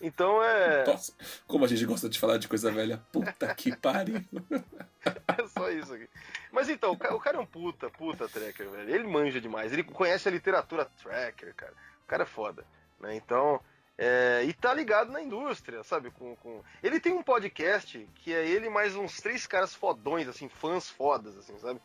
[0.00, 0.84] Então é.
[0.90, 1.14] Nossa,
[1.46, 3.02] como a gente gosta de falar de coisa velha.
[3.10, 4.22] Puta que pariu.
[5.02, 6.06] É só isso aqui.
[6.52, 8.88] Mas então, o ca- o cara é um puta, puta tracker, velho.
[8.94, 9.72] Ele manja demais.
[9.72, 11.74] Ele conhece a literatura tracker, cara.
[12.04, 12.64] O cara é foda.
[12.98, 13.14] Né?
[13.16, 13.60] Então.
[13.96, 16.10] é, e tá ligado na indústria, sabe?
[16.10, 16.62] Com, com...
[16.82, 21.36] Ele tem um podcast que é ele mais uns três caras fodões, assim, fãs fodas,
[21.36, 21.80] assim, sabe?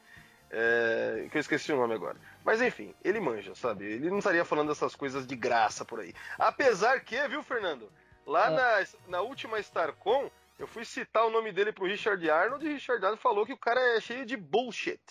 [0.50, 2.18] É, que eu esqueci o nome agora.
[2.44, 3.84] Mas enfim, ele manja, sabe?
[3.86, 6.14] Ele não estaria falando essas coisas de graça por aí.
[6.40, 7.92] Apesar que, viu, Fernando?
[8.26, 8.50] Lá É.
[8.52, 12.74] na, na última StarCon, eu fui citar o nome dele pro Richard Arnold e o
[12.74, 15.02] Richard Arnold falou que o cara é cheio de bullshit.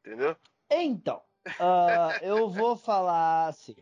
[0.00, 0.36] Entendeu?
[0.70, 1.20] Então,
[1.58, 3.76] ah, eu vou falar assim.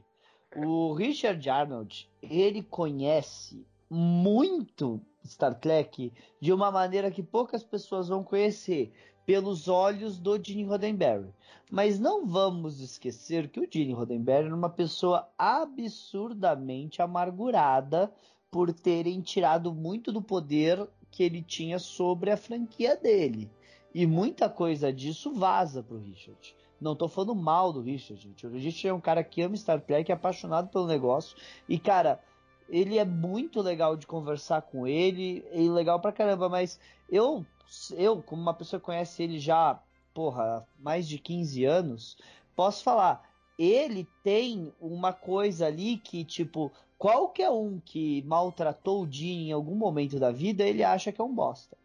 [0.57, 8.25] O Richard Arnold, ele conhece muito Star Trek de uma maneira que poucas pessoas vão
[8.25, 8.93] conhecer,
[9.29, 11.29] pelos olhos do Gene Roddenberry.
[11.71, 18.11] Mas não vamos esquecer que o Gene Roddenberry era uma pessoa absurdamente amargurada
[18.51, 23.51] por terem tirado muito do poder que ele tinha sobre a franquia dele.
[23.95, 26.55] E muita coisa disso vaza pro Richard.
[26.81, 28.47] Não tô falando mal do Richard, gente.
[28.47, 31.37] O Richard é um cara que ama Star Trek, é apaixonado pelo negócio.
[31.69, 32.21] E, cara,
[32.69, 36.79] ele é muito legal de conversar com ele, e legal pra caramba, mas
[37.09, 37.45] eu,
[37.93, 39.81] eu, como uma pessoa que conhece ele já,
[40.15, 42.19] porra, mais de 15 anos,
[42.55, 43.29] posso falar,
[43.59, 49.77] ele tem uma coisa ali que, tipo, qualquer um que maltratou o Dean em algum
[49.77, 51.77] momento da vida, ele acha que é um bosta.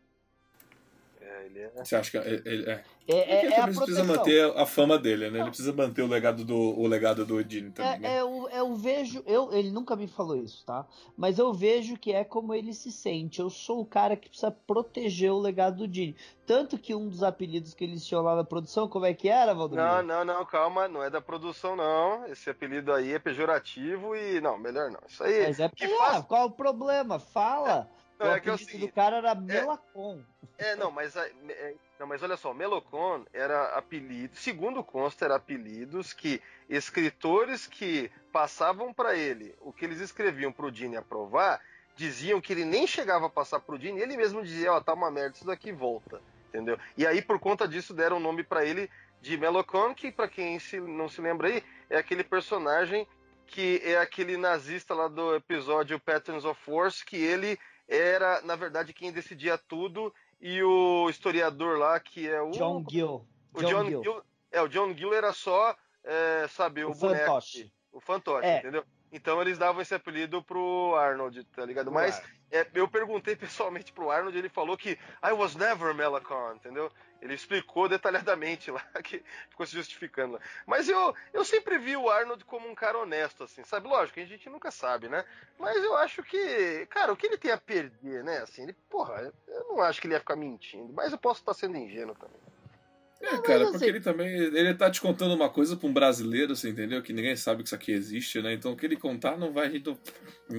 [1.43, 1.71] É, ele é.
[1.83, 2.83] Você acha que ele, ele- é?
[3.05, 5.39] É, é, é a também precisa manter a fama dele, né?
[5.39, 8.07] Ele precisa manter o legado do, o legado do Edine também, né?
[8.09, 10.87] É, é, eu, eu vejo, eu, ele nunca me falou isso, tá?
[11.17, 13.41] Mas eu vejo que é como ele se sente.
[13.41, 16.15] Eu sou o cara que precisa proteger o legado do Dini.
[16.45, 19.53] Tanto que um dos apelidos que eles tinham lá na produção, como é que era,
[19.53, 19.85] Valdomiro?
[19.85, 22.25] Não, não, não, calma, não é da produção, não.
[22.27, 24.39] Esse apelido aí é pejorativo e.
[24.39, 24.99] Não, melhor não.
[25.07, 25.43] Isso aí.
[25.47, 27.19] Mas é que pior, faz- qual o problema?
[27.19, 27.89] Fala!
[28.20, 30.24] Não, o é que é o apelido do seguinte, cara era Melacon.
[30.57, 35.36] É, não, mas, a- é, não, mas olha só, Melocon era apelido, segundo consta, era
[35.36, 41.61] apelidos que escritores que passavam para ele o que eles escreviam pro Dini aprovar,
[41.95, 45.11] diziam que ele nem chegava a passar pro Dini, ele mesmo dizia, ó, tá uma
[45.11, 46.78] merda, isso daqui volta, entendeu?
[46.97, 48.89] E aí, por conta disso, deram o nome para ele
[49.22, 53.07] de Melocon, que para quem se, não se lembra aí, é aquele personagem
[53.47, 58.93] que é aquele nazista lá do episódio Patterns of Force, que ele era, na verdade,
[58.93, 62.51] quem decidia tudo, e o historiador lá, que é o.
[62.51, 63.27] John Gill.
[63.53, 64.23] o John Gill.
[64.51, 67.25] É, o John Gill era só, é, sabe, o, O boneco.
[67.25, 67.71] fantoche.
[67.91, 68.59] O fantoche, É.
[68.59, 68.84] entendeu?
[69.14, 71.91] Então eles davam esse apelido pro Arnold, tá ligado?
[71.91, 72.20] Mas
[72.51, 76.91] é, eu perguntei pessoalmente pro Arnold, ele falou que I was never Melacon, entendeu?
[77.22, 80.39] Ele explicou detalhadamente lá, que ficou se justificando lá.
[80.66, 83.88] Mas eu, eu sempre vi o Arnold como um cara honesto, assim, sabe?
[83.88, 85.24] Lógico, a gente nunca sabe, né?
[85.59, 88.39] Mas eu acho que, cara, o que ele tem a perder, né?
[88.39, 91.53] Assim, ele, porra, eu não acho que ele ia ficar mentindo, mas eu posso estar
[91.53, 92.41] sendo ingênuo também.
[93.24, 94.28] É, cara, porque assim- ele também.
[94.36, 97.01] Ele tá te contando uma coisa pra um brasileiro, você entendeu?
[97.01, 98.53] Que ninguém sabe que isso aqui existe, né?
[98.53, 99.67] Então o que ele contar não vai.
[99.67, 99.97] a gente não-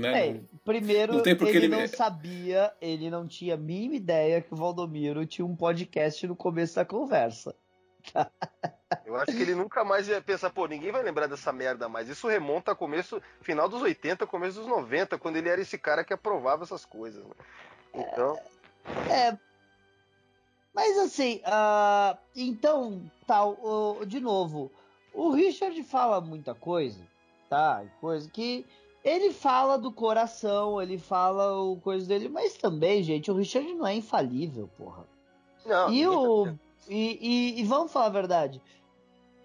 [0.00, 0.28] Né?
[0.28, 4.40] É, primeiro, não tem porque ele, ele não sabia, ele não tinha a mínima ideia
[4.40, 7.54] que o Valdomiro tinha um podcast no começo da conversa.
[9.06, 12.08] Eu acho que ele nunca mais ia pensar, pô, ninguém vai lembrar dessa merda mais.
[12.08, 16.04] Isso remonta a começo, final dos 80, começo dos 90, quando ele era esse cara
[16.04, 17.24] que aprovava essas coisas.
[17.24, 17.34] Né?
[17.94, 18.38] Então,
[19.10, 19.36] É.
[20.74, 24.70] Mas assim, ah, então, tal, o- de novo,
[25.12, 27.00] o Richard fala muita coisa,
[27.48, 27.84] tá?
[28.00, 28.66] Coisa que
[29.04, 33.86] ele fala do coração, ele fala o coisa dele, mas também, gente, o Richard não
[33.86, 35.04] é infalível, porra.
[35.64, 35.90] não.
[35.92, 36.54] E, o, tá-
[36.88, 38.60] e, e- e vamos falar a verdade.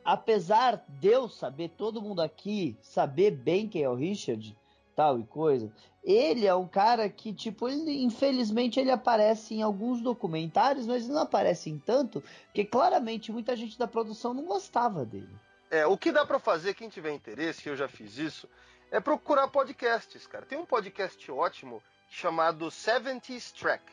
[0.03, 4.57] Apesar de eu saber, todo mundo aqui saber bem quem é o Richard,
[4.99, 5.71] tal e coisa.
[6.03, 11.13] Ele é um cara que, tipo, ele, infelizmente ele aparece em alguns documentários, mas ele
[11.13, 15.33] não aparece em tanto, porque claramente muita gente da produção não gostava dele.
[15.71, 18.49] É, o que dá para fazer, quem tiver interesse, eu já fiz isso,
[18.91, 20.45] é procurar podcasts, cara.
[20.45, 23.83] Tem um podcast ótimo chamado 70s Track,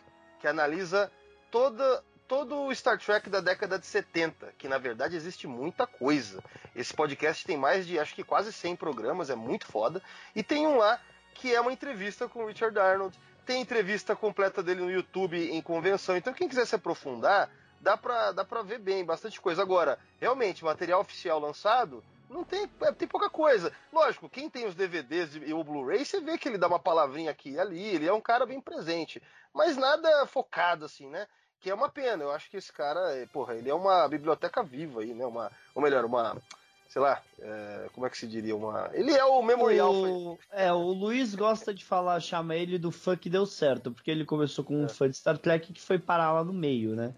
[0.41, 1.13] que analisa
[1.53, 6.43] toda, todo o Star Trek da década de 70, que na verdade existe muita coisa.
[6.75, 10.03] Esse podcast tem mais de, acho que quase 100 programas, é muito foda.
[10.35, 11.01] E tem um lá
[11.35, 13.19] que é uma entrevista com o Richard Arnold.
[13.45, 16.17] Tem entrevista completa dele no YouTube em convenção.
[16.17, 17.51] Então quem quiser se aprofundar,
[17.81, 19.63] dá pra, dá pra ver bem, bastante coisa.
[19.63, 23.73] Agora, realmente, material oficial lançado, não tem, é, tem pouca coisa.
[23.93, 27.31] Lógico, quem tem os DVDs e o Blu-ray, você vê que ele dá uma palavrinha
[27.31, 29.23] aqui e ali, ele é um cara bem presente.
[29.55, 31.27] Mas nada focado, assim, né?
[31.61, 32.23] Que é uma pena.
[32.23, 35.25] Eu acho que esse cara, é, porra, ele é uma biblioteca viva aí, né?
[35.27, 36.37] Uma, ou melhor, uma
[36.97, 38.57] sei lá, é, como é que se diria?
[38.57, 38.89] Uma...
[38.95, 39.93] Ele é o memorial.
[39.93, 44.11] O, é, o Luiz gosta de falar, chama ele do fã que deu certo, porque
[44.11, 44.89] ele começou com um é.
[44.89, 47.13] fã de Star Trek que foi parar lá no meio, né?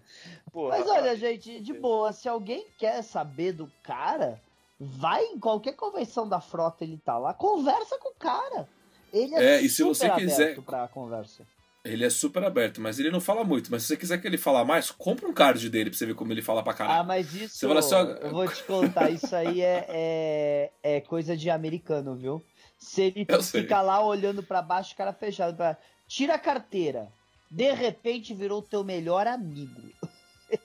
[0.51, 4.41] Porra, Mas olha, gente, de boa, se alguém quer saber do cara,
[4.77, 8.67] vai em qualquer convenção da frota, ele tá lá, conversa com o cara.
[9.13, 11.45] Ele é, é e se você quiser pra conversa.
[11.89, 13.71] Ele é super aberto, mas ele não fala muito.
[13.71, 16.15] Mas se você quiser que ele fale mais, compra um card dele pra você ver
[16.15, 17.01] como ele fala pra caralho.
[17.01, 17.57] Ah, mas isso.
[17.57, 18.01] Você fala assim, ó...
[18.01, 22.43] Eu vou te contar, isso aí é, é, é coisa de americano, viu?
[22.77, 23.85] Se ele eu fica sei.
[23.85, 25.55] lá olhando para baixo, cara fechado.
[25.55, 25.77] Pra...
[26.07, 27.11] Tira a carteira.
[27.49, 29.81] De repente virou teu melhor amigo.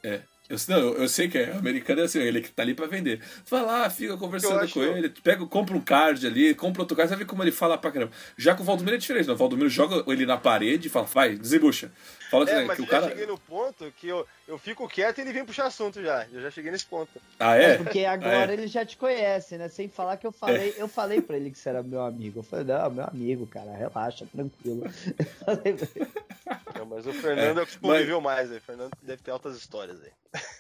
[0.02, 0.20] É.
[0.54, 3.20] Eu, não, eu, sei que é americano é assim, ele que tá ali pra vender.
[3.48, 7.16] Vai lá, fica conversando com ele, pega, compra um card ali, compra outro card, você
[7.16, 8.12] vê como ele fala pra caramba.
[8.36, 9.34] Já com o Valdomiro é diferente, não.
[9.34, 11.90] O Valdomiro joga ele na parede e fala, vai, desembucha.
[12.34, 13.04] Fala é, mas que o cara.
[13.06, 16.26] Eu cheguei no ponto que eu, eu fico quieto e ele vem puxar assunto já.
[16.32, 17.10] Eu já cheguei nesse ponto.
[17.38, 17.72] Ah, é?
[17.72, 18.52] é porque agora ah, é.
[18.52, 19.68] ele já te conhece, né?
[19.68, 20.82] Sem falar que eu falei, é.
[20.82, 22.40] eu falei pra ele que você era meu amigo.
[22.40, 24.84] Eu falei, não, meu amigo, cara, relaxa, tranquilo.
[26.76, 28.36] não, mas o Fernando é, o que conviveu mas...
[28.36, 28.58] mais aí.
[28.58, 30.10] O Fernando deve ter altas histórias aí.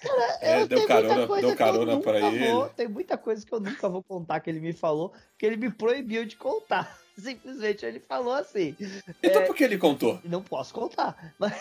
[0.02, 2.50] Cara, é, deu carona, deu carona pra ele.
[2.50, 5.56] Vou, tem muita coisa que eu nunca vou contar que ele me falou, que ele
[5.56, 7.03] me proibiu de contar.
[7.18, 8.76] Simplesmente ele falou assim.
[9.22, 10.20] Então é, por que ele contou?
[10.24, 11.34] Não posso contar.
[11.38, 11.52] Mas...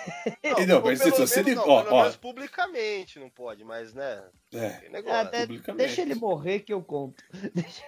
[0.43, 1.56] Não, não mas se você ele.
[1.56, 2.12] Não, ó, ó.
[2.14, 4.24] publicamente não pode, mas né.
[4.51, 5.45] É, negócio, Até,
[5.76, 7.24] deixa ele morrer que eu conto.
[7.54, 7.84] Deixa...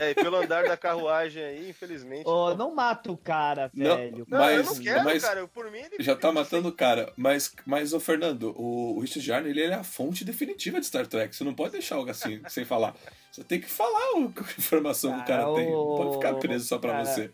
[0.00, 2.24] É, e pelo andar da carruagem aí, infelizmente.
[2.26, 4.26] Oh, não mata o cara, velho.
[4.28, 5.48] Não, mas, eu não quero, mas cara.
[5.48, 7.12] Por mim, ele já tá matando o cara.
[7.16, 11.06] Mas, mas ô Fernando, o, o Richard Jarney, ele é a fonte definitiva de Star
[11.06, 11.34] Trek.
[11.34, 12.94] Você não pode deixar algo assim sem falar.
[13.30, 15.70] Você tem que falar o, a informação que o cara tem.
[15.70, 17.30] Não pode ficar preso só pra cara, você.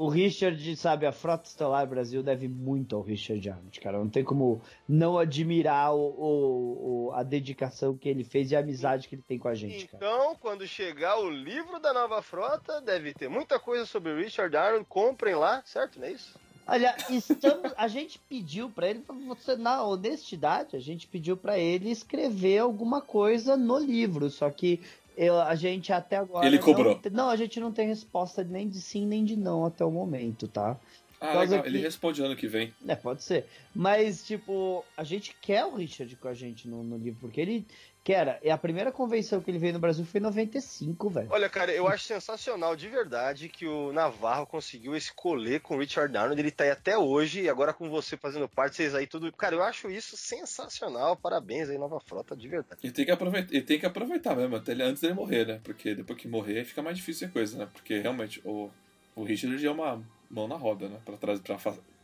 [0.00, 3.98] O Richard, sabe, a Frota Estelar Brasil deve muito ao Richard Arnold, cara.
[3.98, 8.60] Não tem como não admirar o, o, o, a dedicação que ele fez e a
[8.60, 10.02] amizade que ele tem com a gente, cara.
[10.02, 14.56] Então, quando chegar o livro da nova frota, deve ter muita coisa sobre o Richard
[14.56, 14.86] Arnold.
[14.88, 16.00] Comprem lá, certo?
[16.00, 16.34] Não é isso?
[16.66, 21.90] Olha, estamos, a gente pediu para ele, você na honestidade, a gente pediu para ele
[21.90, 24.80] escrever alguma coisa no livro, só que
[25.20, 26.46] eu, a gente até agora.
[26.46, 26.98] Ele cobrou.
[27.12, 29.90] Não, não, a gente não tem resposta nem de sim nem de não até o
[29.90, 30.78] momento, tá?
[31.20, 31.62] Ah, legal.
[31.62, 31.68] Que...
[31.68, 32.72] Ele responde ano que vem.
[32.88, 33.44] É, pode ser.
[33.74, 37.66] Mas, tipo, a gente quer o Richard com a gente no, no livro, porque ele
[38.02, 38.38] quer.
[38.42, 41.28] É a primeira convenção que ele veio no Brasil foi em 95, velho.
[41.30, 45.78] Olha, cara, eu acho sensacional de verdade que o Navarro conseguiu esse colê com o
[45.78, 46.40] Richard Arnold.
[46.40, 49.30] Ele tá aí até hoje, e agora com você fazendo parte, vocês aí tudo.
[49.32, 51.16] Cara, eu acho isso sensacional.
[51.16, 52.80] Parabéns aí, nova frota, de verdade.
[52.82, 55.60] E tem que aproveitar, e tem que aproveitar mesmo, até ele, antes dele morrer, né?
[55.62, 57.68] Porque depois que morrer fica mais difícil a coisa, né?
[57.72, 58.70] Porque realmente o,
[59.14, 61.00] o Richard é uma mão na roda, né?
[61.04, 61.58] Pra, trazer, pra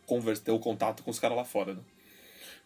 [0.05, 1.81] converter, ter o contato com os caras lá fora, né?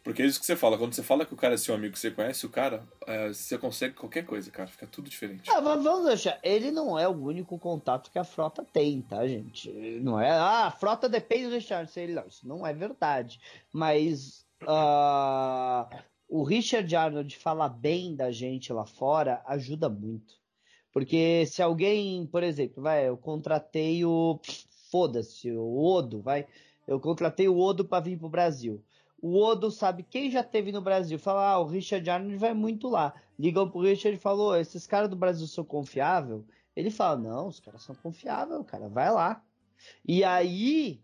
[0.02, 0.78] Porque é isso que você fala.
[0.78, 3.28] Quando você fala que o cara é seu amigo, que você conhece o cara, é,
[3.28, 4.68] você consegue qualquer coisa, cara.
[4.68, 5.50] Fica tudo diferente.
[5.50, 6.38] Ah, vamos deixar.
[6.42, 9.70] Ele não é o único contato que a frota tem, tá, gente?
[10.02, 10.30] Não é.
[10.30, 11.90] Ah, a frota depende do Richard.
[12.14, 13.40] Não, isso não é verdade.
[13.72, 14.46] Mas.
[14.62, 15.88] Uh,
[16.28, 20.38] o Richard Arnold falar bem da gente lá fora ajuda muito.
[20.92, 24.38] Porque se alguém, por exemplo, vai, eu contratei o
[24.90, 26.46] foda-se, o Odo, vai.
[26.86, 28.82] Eu contratei o Odo para vir pro Brasil.
[29.22, 31.18] O Odo sabe quem já teve no Brasil.
[31.18, 33.14] Fala, ah, o Richard Arnold vai muito lá.
[33.38, 36.42] Ligam pro Richard e falou, esses caras do Brasil são confiáveis?
[36.74, 39.42] Ele fala, não, os caras são confiáveis, cara, vai lá.
[40.06, 41.00] E aí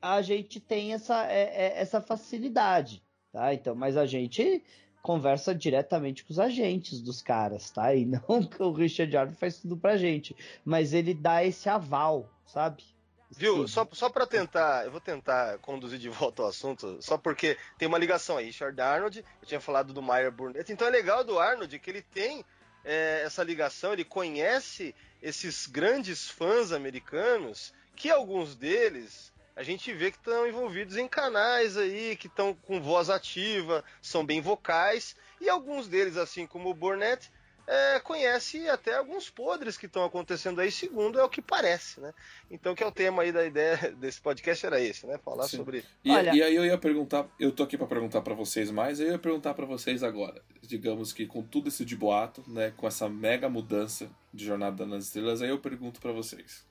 [0.00, 3.02] a gente tem essa, é, é, essa facilidade,
[3.32, 3.54] tá?
[3.54, 4.62] Então, mas a gente
[5.02, 7.94] conversa diretamente com os agentes dos caras, tá?
[7.94, 12.28] E não que o Richard Arnold faz tudo pra gente, mas ele dá esse aval,
[12.44, 12.82] sabe?
[13.30, 13.66] Viu?
[13.66, 17.88] Só, só para tentar, eu vou tentar conduzir de volta ao assunto, só porque tem
[17.88, 18.46] uma ligação aí.
[18.46, 22.02] Richard Arnold, eu tinha falado do Meyer Burnett, então é legal do Arnold que ele
[22.02, 22.44] tem
[22.84, 30.10] é, essa ligação, ele conhece esses grandes fãs americanos que alguns deles a gente vê
[30.10, 35.48] que estão envolvidos em canais aí, que estão com voz ativa, são bem vocais, e
[35.48, 37.32] alguns deles, assim como o Burnett,
[37.66, 42.14] é, conhece até alguns podres que estão acontecendo aí, segundo é o que parece, né?
[42.48, 45.18] Então, que é o tema aí da ideia desse podcast era esse, né?
[45.18, 45.56] Falar Sim.
[45.56, 45.84] sobre.
[46.04, 46.34] E, Olha...
[46.34, 49.18] e aí eu ia perguntar, eu tô aqui para perguntar para vocês mais, eu ia
[49.18, 50.40] perguntar para vocês agora.
[50.62, 55.06] Digamos que com tudo isso de boato, né, com essa mega mudança de Jornada nas
[55.06, 56.64] Estrelas, aí eu pergunto para vocês.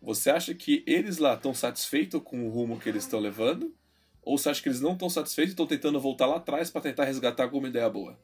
[0.00, 3.74] Você acha que eles lá estão satisfeitos com o rumo que eles estão levando?
[4.22, 6.82] Ou você acha que eles não estão satisfeitos e estão tentando voltar lá atrás para
[6.82, 8.16] tentar resgatar alguma ideia boa?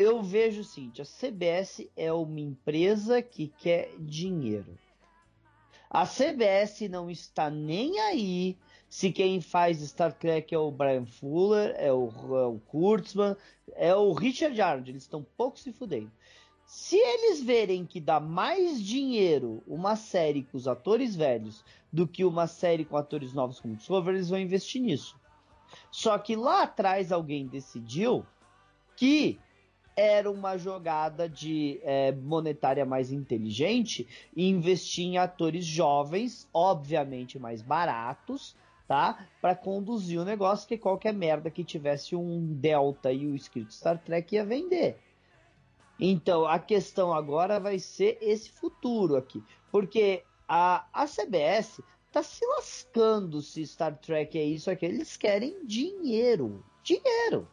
[0.00, 4.78] Eu vejo o seguinte: a CBS é uma empresa que quer dinheiro.
[5.90, 8.56] A CBS não está nem aí
[8.88, 13.36] se quem faz Star Trek é o Brian Fuller, é o, é o Kurtzman,
[13.74, 14.90] é o Richard Arnold.
[14.90, 16.10] Eles estão pouco se fudendo.
[16.64, 22.24] Se eles verem que dá mais dinheiro uma série com os atores velhos do que
[22.24, 25.20] uma série com atores novos como Discovery, eles vão investir nisso.
[25.90, 28.24] Só que lá atrás alguém decidiu
[28.96, 29.38] que
[30.00, 37.60] era uma jogada de é, monetária mais inteligente e investir em atores jovens, obviamente mais
[37.60, 38.56] baratos,
[38.88, 39.26] tá?
[39.42, 43.98] Para conduzir o negócio, que qualquer merda que tivesse um Delta e o escrito Star
[43.98, 44.98] Trek ia vender.
[45.98, 52.42] Então a questão agora vai ser esse futuro aqui, porque a, a CBS tá se
[52.46, 54.86] lascando se Star Trek é isso aqui.
[54.86, 57.46] Eles querem dinheiro, dinheiro.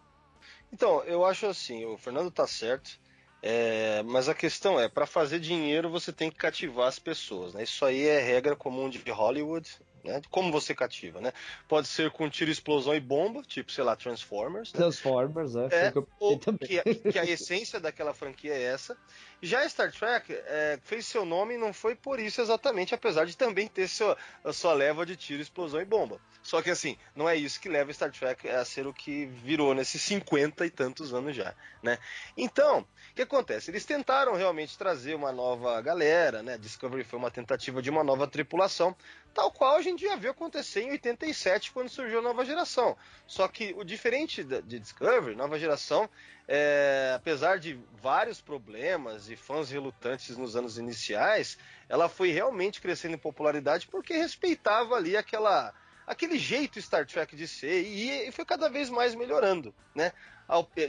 [0.71, 2.99] Então, eu acho assim, o Fernando tá certo,
[3.41, 7.63] é, mas a questão é, para fazer dinheiro você tem que cativar as pessoas, né?
[7.63, 9.69] Isso aí é regra comum de Hollywood,
[10.07, 10.21] né?
[10.29, 11.33] Como você cativa, né?
[11.67, 14.73] Pode ser com tiro, explosão e bomba, tipo, sei lá, Transformers.
[14.73, 14.79] Né?
[14.79, 15.87] Transformers, é.
[15.87, 18.97] é que, ou, que, que, a essência daquela franquia é essa.
[19.41, 23.67] Já Star Trek é, fez seu nome não foi por isso exatamente, apesar de também
[23.67, 26.19] ter seu, a sua leva de tiro, explosão e bomba.
[26.41, 29.75] Só que assim, não é isso que leva Star Trek a ser o que virou
[29.75, 31.53] nesses 50 e tantos anos já,
[31.83, 31.99] né?
[32.35, 32.79] Então,
[33.11, 33.69] o que acontece?
[33.69, 36.57] Eles tentaram realmente trazer uma nova galera, né?
[36.57, 38.95] Discovery foi uma tentativa de uma nova tripulação,
[39.37, 42.97] tal qual a gente já viu acontecer em 87 quando surgiu a nova geração.
[43.27, 46.09] Só que o diferente de Discovery, nova geração,
[46.47, 51.55] é, apesar de vários problemas e fãs relutantes nos anos iniciais,
[51.87, 55.71] ela foi realmente crescendo em popularidade porque respeitava ali aquela
[56.07, 60.13] aquele jeito Star Trek de ser e, e foi cada vez mais melhorando, né?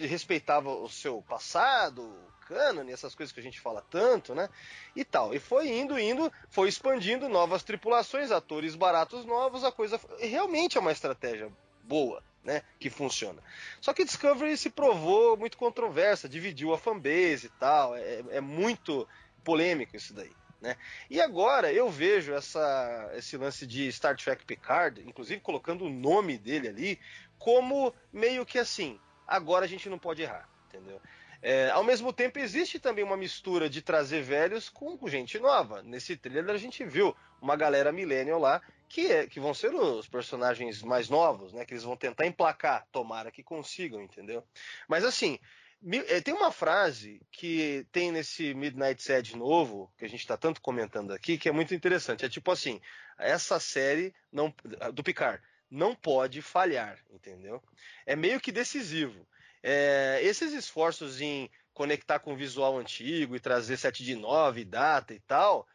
[0.08, 2.16] Respeitava o seu passado,
[2.48, 4.48] canon, essas coisas que a gente fala tanto, né?
[4.96, 5.34] E tal.
[5.34, 10.80] E foi indo, indo, foi expandindo novas tripulações, atores baratos novos, a coisa realmente é
[10.80, 11.52] uma estratégia
[11.84, 12.62] boa, né?
[12.80, 13.42] Que funciona.
[13.80, 17.94] Só que Discovery se provou muito controversa, dividiu a fanbase e tal.
[17.94, 19.06] É, é muito
[19.44, 20.32] polêmico isso daí.
[20.60, 20.76] Né?
[21.08, 26.36] E agora eu vejo essa, esse lance de Star Trek Picard, inclusive colocando o nome
[26.36, 27.00] dele ali,
[27.38, 31.00] como meio que assim, agora a gente não pode errar, entendeu?
[31.40, 35.82] É, ao mesmo tempo, existe também uma mistura de trazer velhos com gente nova.
[35.82, 40.08] Nesse trailer a gente viu uma galera millennial lá que, é, que vão ser os
[40.08, 41.64] personagens mais novos, né?
[41.64, 44.42] Que eles vão tentar emplacar, tomara que consigam, entendeu?
[44.88, 45.38] Mas assim,
[46.08, 50.60] é, tem uma frase que tem nesse Midnight Sad novo, que a gente está tanto
[50.60, 52.24] comentando aqui, que é muito interessante.
[52.24, 52.80] É tipo assim:
[53.16, 54.52] essa série não,
[54.92, 57.62] do Picard não pode falhar, entendeu?
[58.04, 59.26] É meio que decisivo.
[59.70, 65.12] É, esses esforços em conectar com o visual antigo e trazer 7 de 9, data
[65.12, 65.68] e tal,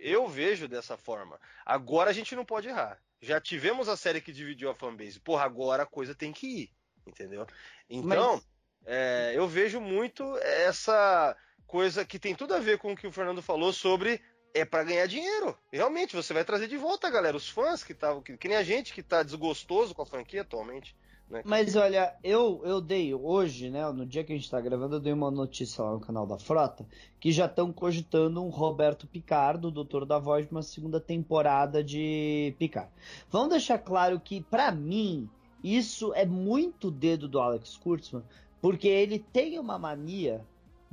[0.00, 1.38] eu vejo dessa forma.
[1.64, 3.00] Agora a gente não pode errar.
[3.22, 5.20] Já tivemos a série que dividiu a fanbase.
[5.20, 6.70] Porra, agora a coisa tem que ir,
[7.06, 7.46] entendeu?
[7.88, 8.34] Então.
[8.34, 8.48] Mas
[8.84, 11.36] é, eu vejo muito essa
[11.68, 14.20] coisa que tem tudo a ver com o que o Fernando falou sobre
[14.52, 15.56] é para ganhar dinheiro.
[15.72, 18.64] Realmente, você vai trazer de volta, galera, os fãs que estavam, que, que, nem a
[18.64, 20.96] gente que tá desgostoso com a franquia atualmente.
[21.28, 21.42] Né?
[21.44, 25.00] Mas olha, eu, eu dei hoje, né, no dia que a gente tá gravando, eu
[25.00, 26.86] dei uma notícia lá no canal da Frota
[27.18, 32.54] que já estão cogitando um Roberto Picardo, doutor da voz, de uma segunda temporada de
[32.58, 32.90] Picard.
[33.30, 35.28] Vamos deixar claro que, para mim,
[35.62, 38.22] isso é muito dedo do Alex Kurtzman,
[38.60, 40.44] porque ele tem uma mania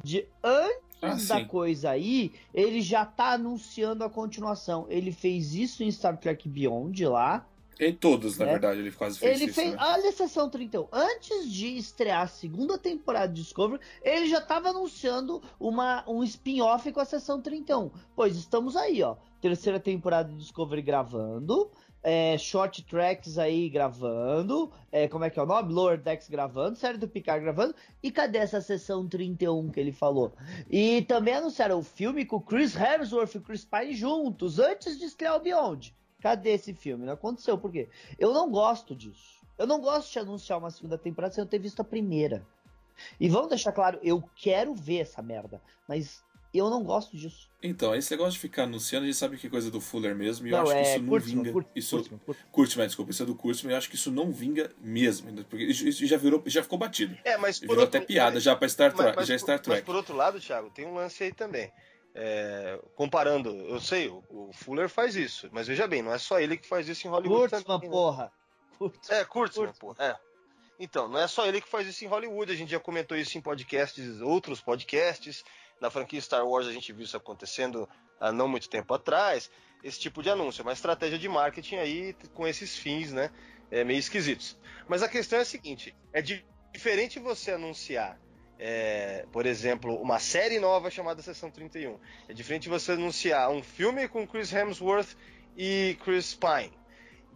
[0.03, 4.85] de antes ah, da coisa aí, ele já tá anunciando a continuação.
[4.89, 7.45] Ele fez isso em Star Trek Beyond lá.
[7.79, 8.51] Em todos, na é.
[8.51, 9.55] verdade, ele quase fez ele isso.
[9.55, 9.77] Fez, né?
[9.79, 10.87] Olha a sessão 31.
[10.91, 16.91] Antes de estrear a segunda temporada de Discovery, ele já estava anunciando uma, um spin-off
[16.91, 17.91] com a sessão 31.
[18.15, 19.15] Pois estamos aí, ó.
[19.41, 21.69] Terceira temporada de Discovery gravando
[22.03, 25.73] é, short tracks aí gravando, é, como é que é o nome?
[25.73, 30.33] Lower Decks gravando, série do Picard gravando, e cadê essa sessão 31 que ele falou?
[30.69, 35.37] E também anunciaram o filme com Chris Hemsworth e Chris Pine juntos, antes de estrear
[35.37, 35.95] o Beyond.
[36.23, 37.05] Cadê esse filme?
[37.05, 37.89] Não aconteceu, por quê?
[38.17, 39.43] Eu não gosto disso.
[39.57, 42.47] Eu não gosto de anunciar uma segunda temporada sem eu ter visto a primeira.
[43.19, 47.49] E vamos deixar claro, eu quero ver essa merda, mas eu não gosto disso.
[47.61, 50.47] Então, esse negócio de ficar anunciando, a gente sabe que é coisa do Fuller mesmo,
[50.47, 51.51] e não, eu acho é, que isso não vinga.
[51.51, 52.45] Curte, isso, curte, curte.
[52.53, 55.43] curte, mas desculpa, isso é do Kurtzman, e eu acho que isso não vinga mesmo,
[55.43, 57.17] porque isso já virou, já ficou batido.
[57.25, 59.79] É, mas virou outro, até piada já para Star Trek, já é Star Trek.
[59.79, 61.69] Mas por outro lado, Thiago, tem um lance aí também.
[62.15, 66.39] É, comparando, eu sei, o, o, Fuller faz isso, mas veja bem, não é só
[66.39, 67.49] ele que faz isso em Hollywood.
[67.49, 67.95] Kurtzman, também, né?
[67.95, 68.31] porra.
[68.77, 69.17] Kurtzman.
[69.17, 70.05] É, Kurtzman, porra.
[70.05, 70.33] É.
[70.79, 73.37] Então, não é só ele que faz isso em Hollywood, a gente já comentou isso
[73.37, 75.43] em podcasts, outros podcasts.
[75.79, 77.89] Na franquia Star Wars a gente viu isso acontecendo
[78.19, 79.49] há não muito tempo atrás.
[79.83, 83.31] Esse tipo de anúncio, é uma estratégia de marketing aí com esses fins, né?
[83.69, 84.57] É, meio esquisitos.
[84.87, 88.19] Mas a questão é a seguinte: é diferente você anunciar,
[88.59, 91.99] é, por exemplo, uma série nova chamada Sessão 31.
[92.27, 95.15] É diferente você anunciar um filme com Chris Hemsworth
[95.57, 96.73] e Chris Pine.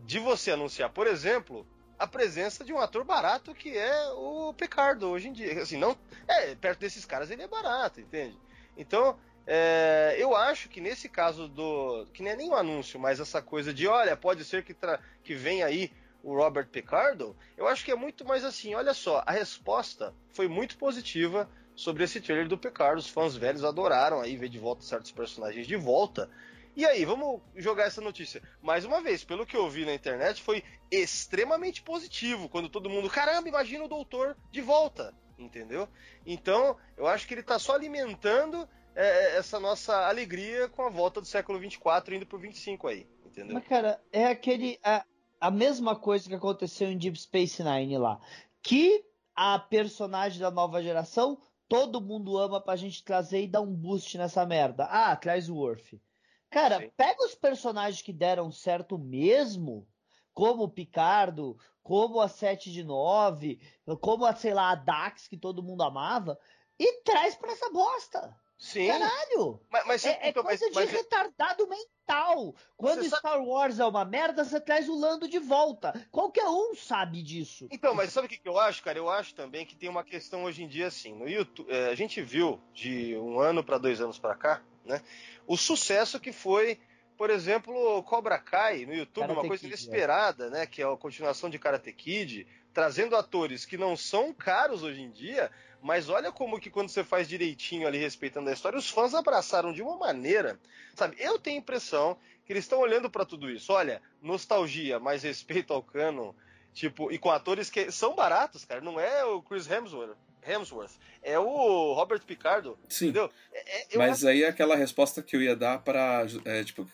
[0.05, 1.65] De você anunciar, por exemplo,
[1.97, 5.61] a presença de um ator barato que é o Picardo hoje em dia.
[5.61, 5.97] Assim, não,
[6.27, 8.37] é, perto desses caras ele é barato, entende?
[8.77, 12.05] Então, é, eu acho que nesse caso do.
[12.13, 14.75] que nem é nem um anúncio, mas essa coisa de, olha, pode ser que,
[15.23, 15.91] que venha aí
[16.23, 20.47] o Robert Picardo, eu acho que é muito mais assim, olha só, a resposta foi
[20.47, 22.99] muito positiva sobre esse trailer do Picardo.
[22.99, 26.29] Os fãs velhos adoraram aí ver de volta certos personagens de volta.
[26.75, 28.41] E aí, vamos jogar essa notícia.
[28.61, 32.49] Mais uma vez, pelo que eu vi na internet, foi extremamente positivo.
[32.49, 35.13] Quando todo mundo, caramba, imagina o doutor de volta.
[35.39, 35.87] Entendeu?
[36.25, 40.89] Então, eu acho que ele está só alimentando é, é, essa nossa alegria com a
[40.89, 43.07] volta do século 24 indo pro 25 aí.
[43.25, 43.53] Entendeu?
[43.53, 44.79] Mas, cara, é aquele.
[44.83, 45.05] A,
[45.39, 48.19] a mesma coisa que aconteceu em Deep Space Nine lá.
[48.61, 53.73] Que a personagem da nova geração todo mundo ama pra gente trazer e dar um
[53.73, 54.85] boost nessa merda.
[54.85, 56.01] Ah, traz o Worf.
[56.49, 56.91] Cara, Sim.
[56.95, 59.87] pega os personagens que deram certo mesmo,
[60.33, 63.59] como o Picardo, como a 7 de 9,
[64.01, 66.39] como a, sei lá, a Dax, que todo mundo amava,
[66.79, 68.35] e traz pra essa bosta.
[68.57, 68.87] Sim.
[68.87, 69.59] Caralho!
[69.69, 72.55] Mas, mas, é, é então, coisa mas, mas, de retardado mental.
[72.75, 73.45] Quando Star sabe...
[73.45, 75.93] Wars é uma merda, você traz o Lando de volta.
[76.11, 77.67] Qualquer um sabe disso.
[77.69, 78.97] Então, mas sabe o que, que eu acho, cara?
[78.97, 81.13] Eu acho também que tem uma questão hoje em dia assim.
[81.13, 85.03] No YouTube, é, a gente viu de um ano para dois anos para cá, né?
[85.45, 86.79] O sucesso que foi,
[87.15, 90.49] por exemplo, Cobra Kai no YouTube, Karate uma coisa Kid, inesperada, é.
[90.49, 90.65] né?
[90.65, 92.47] Que é a continuação de Karate Kid,
[92.77, 95.49] trazendo atores que não são caros hoje em dia,
[95.81, 99.73] mas olha como que quando você faz direitinho ali, respeitando a história, os fãs abraçaram
[99.73, 100.59] de uma maneira,
[100.95, 101.15] sabe?
[101.17, 102.15] Eu tenho a impressão
[102.45, 103.73] que eles estão olhando para tudo isso.
[103.73, 106.35] Olha, nostalgia, mais respeito ao cano,
[106.71, 108.79] tipo, e com atores que são baratos, cara.
[108.79, 110.15] Não é o Chris Hemsworth,
[110.45, 110.93] Hemsworth.
[111.23, 112.77] É o Robert Picardo.
[112.87, 113.05] Sim.
[113.05, 113.31] Entendeu?
[113.51, 114.27] É, é Mas acho...
[114.27, 116.87] aí é aquela resposta que eu ia dar para é, tipo,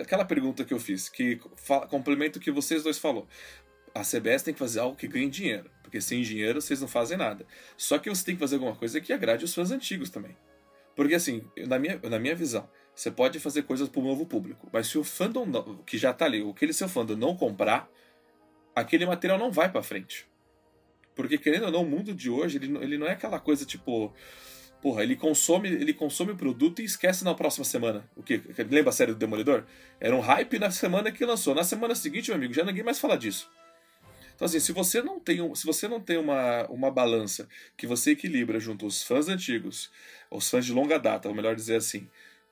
[0.00, 1.40] aquela pergunta que eu fiz, que
[1.90, 3.26] complementa o que vocês dois falou.
[3.94, 7.16] A CBS tem que fazer algo que ganhe dinheiro, porque sem dinheiro vocês não fazem
[7.16, 7.46] nada.
[7.76, 10.36] Só que você tem que fazer alguma coisa que agrade os fãs antigos também.
[10.94, 14.68] Porque assim, na minha, na minha visão, você pode fazer coisas para o novo público,
[14.72, 17.88] mas se o fandom que já tá ali, aquele seu fandom não comprar,
[18.74, 20.26] aquele material não vai para frente.
[21.14, 24.14] Porque, querendo ou não, o mundo de hoje, ele, ele não é aquela coisa tipo.
[24.80, 28.08] Porra, ele consome, ele consome o produto e esquece na próxima semana.
[28.14, 28.40] O que?
[28.70, 29.64] Lembra a série do Demolidor?
[29.98, 31.56] Era um hype na semana que lançou.
[31.56, 33.50] Na semana seguinte, meu amigo, já ninguém mais fala disso.
[34.38, 38.12] Então, assim, se você não tem, se você não tem uma, uma balança que você
[38.12, 39.90] equilibra junto os fãs antigos,
[40.30, 42.08] os fãs de longa data, ou melhor dizer assim,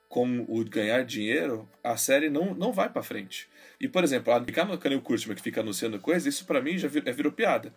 [0.09, 3.47] com o ganhar dinheiro, a série não, não vai para frente.
[3.79, 6.89] E, por exemplo, a no Canil Kurtzman que fica anunciando coisa, isso para mim já
[6.89, 7.73] vir, é, virou piada.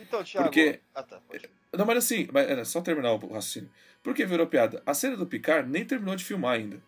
[0.00, 0.48] Então, Thiago.
[0.48, 0.80] Porque...
[0.92, 1.22] Ah, tá,
[1.72, 3.70] não, mas assim, era só terminar o raciocínio.
[4.02, 4.82] Por que virou piada?
[4.84, 6.82] A série do Picard nem terminou de filmar ainda.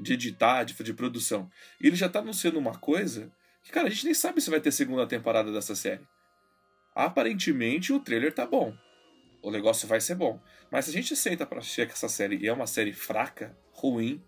[0.00, 1.50] De editar, de, de produção.
[1.78, 3.30] E ele já tá anunciando uma coisa
[3.64, 6.06] que, cara, a gente nem sabe se vai ter segunda temporada dessa série.
[6.94, 8.72] Aparentemente o trailer tá bom.
[9.42, 10.38] O negócio vai ser bom.
[10.70, 14.22] Mas se a gente aceita pra assistir que essa série é uma série fraca, ruim,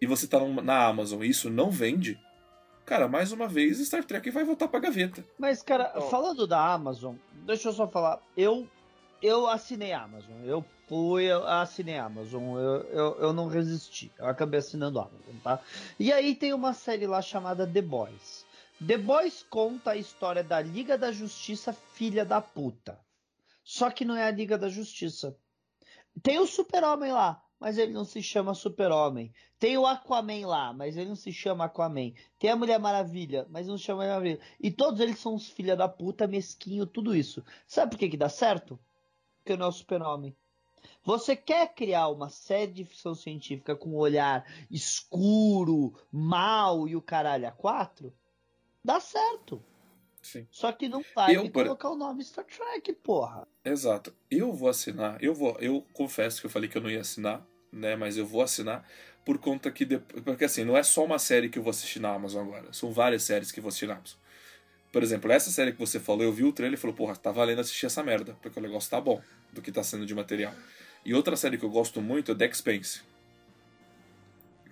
[0.00, 2.18] e você tá na Amazon e isso não vende,
[2.84, 5.24] cara, mais uma vez Star Trek vai voltar pra gaveta.
[5.38, 6.02] Mas, cara, oh.
[6.02, 8.22] falando da Amazon, deixa eu só falar.
[8.36, 8.68] Eu
[9.22, 10.44] eu assinei a Amazon.
[10.44, 12.56] Eu fui, eu assinei a Amazon.
[12.56, 14.12] Eu, eu, eu não resisti.
[14.18, 15.60] Eu acabei assinando a Amazon, tá?
[15.98, 18.45] E aí tem uma série lá chamada The Boys.
[18.84, 23.00] The Boys conta a história da Liga da Justiça, filha da puta.
[23.64, 25.34] Só que não é a Liga da Justiça.
[26.22, 29.32] Tem o Super-Homem lá, mas ele não se chama Super-Homem.
[29.58, 32.12] Tem o Aquaman lá, mas ele não se chama Aquaman.
[32.38, 34.40] Tem a Mulher Maravilha, mas não se chama Mulher Maravilha.
[34.60, 37.42] E todos eles são os filha da puta, mesquinho, tudo isso.
[37.66, 38.78] Sabe por que que dá certo?
[39.38, 40.36] Porque não é o Super-Homem.
[41.02, 47.00] Você quer criar uma série de ficção científica com um olhar escuro, mal e o
[47.00, 48.12] caralho a quatro?
[48.86, 49.60] Dá certo.
[50.22, 50.46] Sim.
[50.48, 53.46] Só que não vai Eu, por- colocar o nome Star Trek, porra.
[53.64, 54.14] Exato.
[54.30, 55.20] Eu vou assinar.
[55.20, 55.56] Eu vou.
[55.58, 57.96] Eu confesso que eu falei que eu não ia assinar, né?
[57.96, 58.88] Mas eu vou assinar
[59.24, 61.98] por conta que depois, porque assim não é só uma série que eu vou assistir
[61.98, 62.72] na Amazon agora.
[62.72, 64.18] São várias séries que eu vou assistir na Amazon.
[64.92, 67.32] Por exemplo, essa série que você falou, eu vi o trailer e falou, porra, tá
[67.32, 69.20] valendo assistir essa merda, porque o negócio tá bom
[69.52, 70.54] do que tá sendo de material.
[71.04, 73.02] E outra série que eu gosto muito é The Expanse.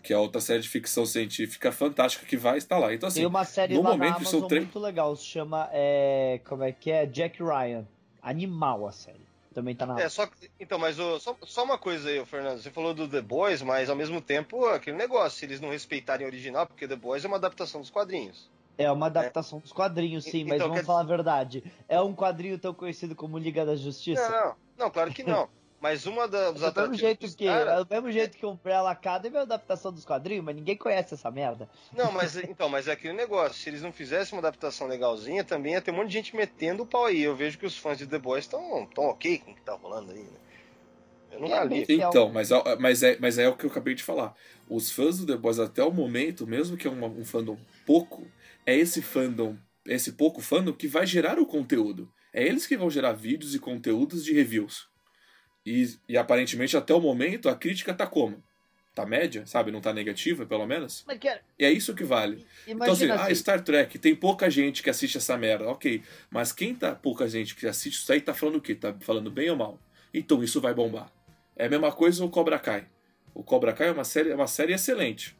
[0.04, 2.92] Que é outra série de ficção científica fantástica que vai estar lá.
[2.92, 5.68] Então, assim, Tem uma série no lá momento, na Amazon três- muito legal, se chama,
[5.72, 7.06] é, como é que é?
[7.06, 7.86] Jack Ryan.
[8.22, 9.24] Animal a série.
[9.54, 10.28] Também tá na É, só,
[10.60, 12.60] então, mas ô, só, só uma coisa aí, Fernando.
[12.60, 16.26] Você falou do The Boys, mas ao mesmo tempo, aquele negócio, se eles não respeitarem
[16.26, 18.50] o original, porque The Boys é uma adaptação dos quadrinhos.
[18.76, 21.62] É uma adaptação dos quadrinhos, sim, mas então, vamos quer falar a verdade.
[21.88, 24.28] É um quadrinho tão conhecido como Liga da Justiça?
[24.28, 25.48] Não, não, não, claro que não.
[25.84, 28.52] Mas uma da, dos É do mesmo jeito que, é do mesmo jeito que o
[28.52, 31.68] Umbrella Academy é uma adaptação dos quadrinhos, mas ninguém conhece essa merda.
[31.94, 33.62] Não, mas então, mas é aquele negócio.
[33.62, 36.84] Se eles não fizessem uma adaptação legalzinha, também ia ter um monte de gente metendo
[36.84, 37.20] o pau aí.
[37.20, 39.74] Eu vejo que os fãs de The Boys estão tão ok com o que tá
[39.74, 40.38] rolando aí, né?
[41.32, 41.84] Eu nunca É, li.
[41.86, 44.34] Então, mas, é- mas, é, mas é o que eu acabei de falar.
[44.66, 48.26] Os fãs do The Boys até o momento, mesmo que é uma- um fandom pouco,
[48.64, 52.10] é esse fandom, esse pouco fandom que vai gerar o conteúdo.
[52.32, 54.93] É eles que vão gerar vídeos e conteúdos de reviews.
[55.64, 58.42] E, e aparentemente até o momento a crítica tá como?
[58.94, 59.72] Tá média, sabe?
[59.72, 61.02] Não tá negativa, pelo menos.
[61.06, 62.46] Mas que, E é isso que vale.
[62.66, 66.00] Então, assim, imagina ah, assim, Star Trek, tem pouca gente que assiste essa merda, ok.
[66.30, 68.74] Mas quem tá pouca gente que assiste isso aí tá falando o quê?
[68.74, 69.78] Tá falando bem ou mal?
[70.12, 71.10] Então isso vai bombar.
[71.56, 72.86] É a mesma coisa o Cobra Kai.
[73.34, 75.36] O Cobra Kai é uma série, é uma série excelente.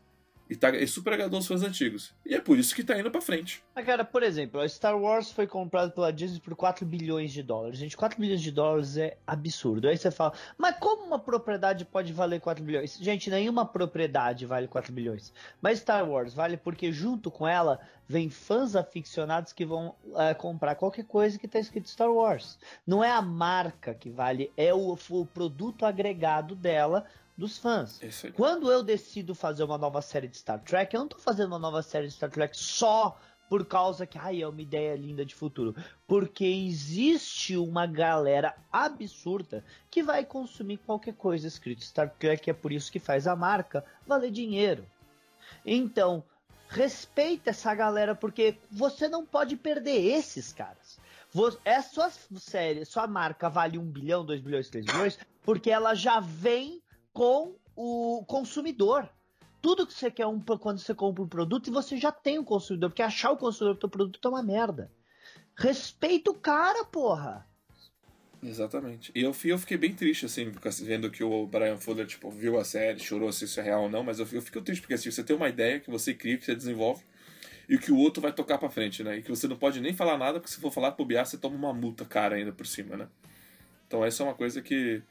[0.49, 2.13] E tá, é super agradou os fãs antigos.
[2.25, 3.63] E é por isso que tá indo pra frente.
[3.75, 7.79] Cara, por exemplo, a Star Wars foi comprada pela Disney por 4 bilhões de dólares.
[7.79, 9.89] Gente, 4 bilhões de dólares é absurdo.
[9.89, 12.99] Aí você fala, mas como uma propriedade pode valer 4 bilhões?
[12.99, 15.33] Gente, nenhuma propriedade vale 4 bilhões.
[15.63, 20.75] Mas Star Wars vale porque junto com ela vem fãs aficionados que vão eh, comprar
[20.75, 22.59] qualquer coisa que tá escrito Star Wars.
[22.87, 27.07] Não é a marca que vale, é o, o produto agregado dela
[27.37, 28.01] dos fãs.
[28.03, 28.31] É.
[28.31, 31.59] Quando eu decido fazer uma nova série de Star Trek, eu não tô fazendo uma
[31.59, 33.19] nova série de Star Trek só
[33.49, 35.75] por causa que ai, é uma ideia linda de futuro.
[36.07, 42.73] Porque existe uma galera absurda que vai consumir qualquer coisa escrito Star Trek, é por
[42.73, 44.87] isso que faz a marca valer dinheiro.
[45.65, 46.25] Então,
[46.69, 50.99] respeita essa galera, porque você não pode perder esses caras.
[51.65, 56.21] É sua série, sua marca vale 1 bilhão, 2 bilhões, 3 bilhões, porque ela já
[56.21, 56.81] vem
[57.15, 59.09] com o consumidor.
[59.63, 62.45] Tudo que você quer um, quando você compra um produto e você já tem o
[62.45, 64.93] consumidor, porque achar o consumidor do teu produto é uma merda.
[65.57, 67.47] Respeita o cara, porra.
[68.43, 69.11] Exatamente.
[69.15, 70.53] E eu, eu fiquei bem triste, assim,
[70.83, 73.89] vendo que o Brian Fuller, tipo, viu a série, chorou se isso é real ou
[73.89, 76.37] não, mas eu, eu fico triste, porque assim, você tem uma ideia que você cria,
[76.37, 77.03] que você desenvolve,
[77.67, 79.17] e que o outro vai tocar pra frente, né?
[79.17, 81.57] E que você não pode nem falar nada, porque se for falar bobear, você toma
[81.57, 83.09] uma multa cara ainda por cima, né?
[83.87, 85.03] Então essa é uma coisa que,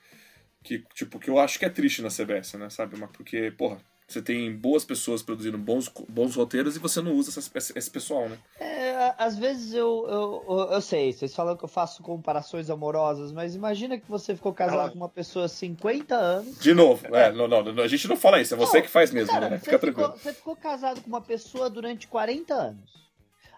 [0.63, 2.69] que tipo, que eu acho que é triste na CBS, né?
[2.69, 2.97] Sabe?
[2.97, 7.29] Mas Porque, porra, você tem boas pessoas produzindo bons, bons roteiros e você não usa
[7.31, 8.37] essas- esse, esse pessoal, né?
[8.59, 13.31] É, às vezes eu, eu, eu, eu sei, vocês falam que eu faço comparações amorosas,
[13.31, 14.89] mas imagina que você ficou casado Ah.
[14.89, 16.59] com uma pessoa há 50 anos.
[16.59, 18.89] De novo, é, não, não, não, a gente não fala isso, é você Não, que
[18.91, 19.57] faz mesmo, Cara, né?
[19.57, 20.19] você Fica ficou, tranquilo.
[20.21, 22.91] você ficou casado com uma pessoa durante 40 anos.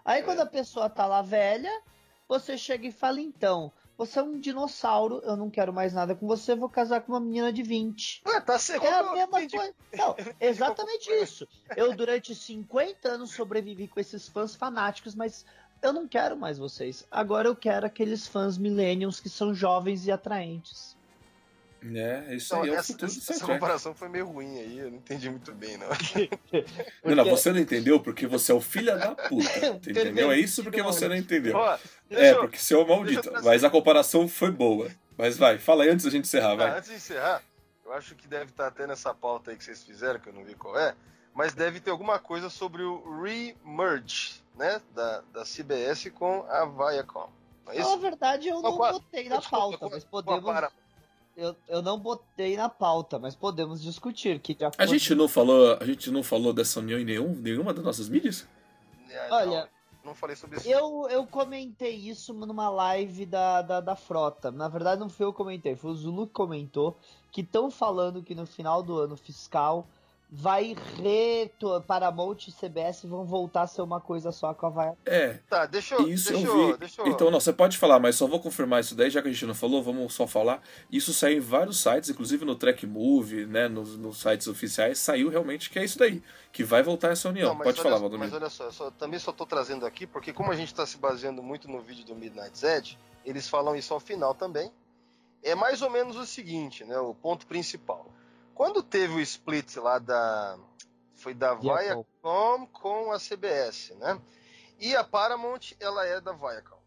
[0.04, 1.70] Aí quando a pessoa tá lá velha,
[2.28, 6.26] você chega e fala, então, você é um dinossauro, eu não quero mais nada com
[6.26, 8.22] você, vou casar com uma menina de 20.
[8.26, 8.84] Ué, tá certo.
[8.84, 9.56] É a mesma entendi.
[9.56, 9.74] coisa.
[9.94, 11.48] Não, exatamente isso.
[11.76, 15.44] Eu, durante 50 anos, sobrevivi com esses fãs fanáticos, mas
[15.82, 17.06] eu não quero mais vocês.
[17.10, 20.95] Agora eu quero aqueles fãs millennials que são jovens e atraentes.
[21.94, 23.46] É, isso Então, aí é o essa, futuro do essa Trek.
[23.52, 25.86] comparação foi meio ruim aí, eu não entendi muito bem, não.
[27.04, 29.66] Não, não, Porque- você não entendeu porque você é o filho da puta.
[29.88, 30.32] Entendeu?
[30.32, 31.56] É isso porque você não entendeu.
[31.56, 31.78] Ó,
[32.10, 33.30] É, eu- porque você é o maldito.
[33.44, 34.90] Mas a comparação foi boa.
[35.16, 36.78] Mas vai, fala aí antes da gente encerrar, Ah, vai.
[36.78, 37.42] antes de encerrar,
[37.84, 40.44] eu acho que deve estar até nessa pauta aí que vocês fizeram, que eu não
[40.44, 40.94] vi qual é,
[41.34, 47.30] mas deve ter alguma coisa sobre o re-merge, né, da, da CBS com a Viacom.
[47.66, 50.44] Não é Na verdade, eu Não, não botei na pauta, mas podemos.
[51.36, 54.40] Eu, eu não botei na pauta, mas podemos discutir.
[54.40, 57.84] Que A gente não falou, a gente não falou dessa união em nenhum, nenhuma das
[57.84, 58.48] nossas mídias?
[59.10, 59.60] É, Olha,
[60.02, 60.68] não, Não falei sobre isso.
[60.68, 64.50] Eu, eu comentei isso numa live da, da, da frota.
[64.50, 66.96] Na verdade, não foi eu que comentei, foi o Zulu que comentou
[67.30, 69.86] que estão falando que no final do ano fiscal
[70.28, 74.92] vai reto Paramount e CBS vão voltar a ser uma coisa só com a Vai.
[75.06, 75.38] É.
[75.48, 76.08] Tá, deixa eu.
[76.08, 76.76] Isso deixa eu vi.
[76.78, 79.28] deixa eu- Então, não, você pode falar, mas só vou confirmar isso daí, já que
[79.28, 80.60] a gente não falou, vamos só falar.
[80.90, 85.28] Isso saiu em vários sites, inclusive no Track Movie, né, nos, nos sites oficiais, saiu
[85.28, 86.22] realmente que é isso daí,
[86.52, 87.50] que vai voltar essa união.
[87.50, 88.36] Não, mas pode olha- falar, Mas Valdomiro.
[88.36, 90.98] olha só, eu só- também só tô trazendo aqui, porque como a gente tá se
[90.98, 94.70] baseando muito no vídeo do Midnight Edge, eles falam isso ao final também.
[95.42, 96.98] É mais ou menos o seguinte, né?
[96.98, 98.06] O ponto principal.
[98.56, 100.58] Quando teve o split lá da.
[101.14, 102.66] Foi da Viacom.
[102.72, 104.20] Com a CBS, né?
[104.80, 106.80] E a Paramount, ela é da Viacom.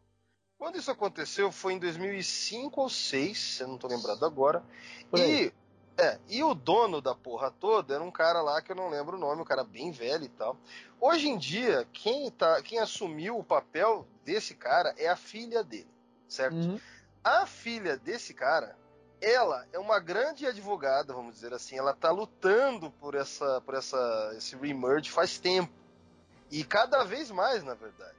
[0.58, 4.64] Quando isso aconteceu foi em 2005 ou 2006, eu não tô lembrado agora.
[5.16, 5.54] E,
[5.98, 9.16] é, e o dono da porra toda era um cara lá que eu não lembro
[9.16, 10.58] o nome, um cara bem velho e tal.
[11.00, 15.90] Hoje em dia, quem, tá, quem assumiu o papel desse cara é a filha dele,
[16.28, 16.56] certo?
[16.56, 16.80] Uhum.
[17.24, 18.76] A filha desse cara,
[19.22, 21.78] ela é uma grande advogada, vamos dizer assim.
[21.78, 25.74] Ela tá lutando por essa, por essa, esse remerge faz tempo.
[26.52, 28.18] E cada vez mais, na verdade.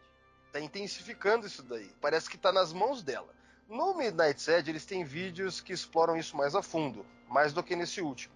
[0.53, 1.91] Tá intensificando isso daí.
[2.01, 3.33] Parece que tá nas mãos dela.
[3.69, 7.77] No Midnight Edge, eles têm vídeos que exploram isso mais a fundo, mais do que
[7.77, 8.35] nesse último.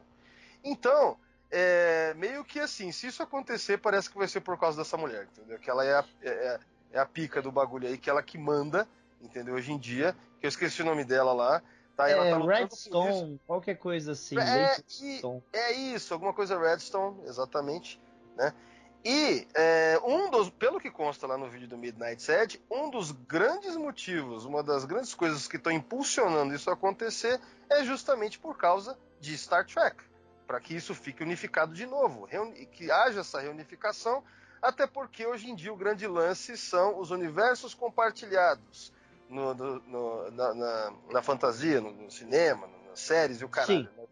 [0.62, 1.18] Então,
[1.50, 5.26] é, meio que assim, se isso acontecer, parece que vai ser por causa dessa mulher,
[5.32, 5.58] entendeu?
[5.58, 6.60] Que ela é a, é,
[6.92, 8.88] é a pica do bagulho aí, que ela que manda,
[9.20, 9.54] entendeu?
[9.54, 11.62] Hoje em dia, que eu esqueci o nome dela lá.
[11.96, 14.38] Tá, É, tá Redstone, qualquer coisa assim.
[14.38, 15.42] É, Redstone.
[15.52, 18.00] É isso, alguma coisa Redstone, exatamente,
[18.36, 18.52] né?
[19.04, 23.12] E é, um dos, pelo que consta lá no vídeo do Midnight Edge, um dos
[23.12, 27.38] grandes motivos, uma das grandes coisas que estão impulsionando isso a acontecer
[27.68, 30.02] é justamente por causa de Star Trek,
[30.46, 32.26] para que isso fique unificado de novo,
[32.72, 34.24] que haja essa reunificação,
[34.62, 38.90] até porque hoje em dia o grande lance são os universos compartilhados
[39.28, 43.84] no, no- no- na, na- na fantasia, no, no cinema, nas séries e o caralho.
[43.84, 43.88] Sim.
[43.96, 44.04] né?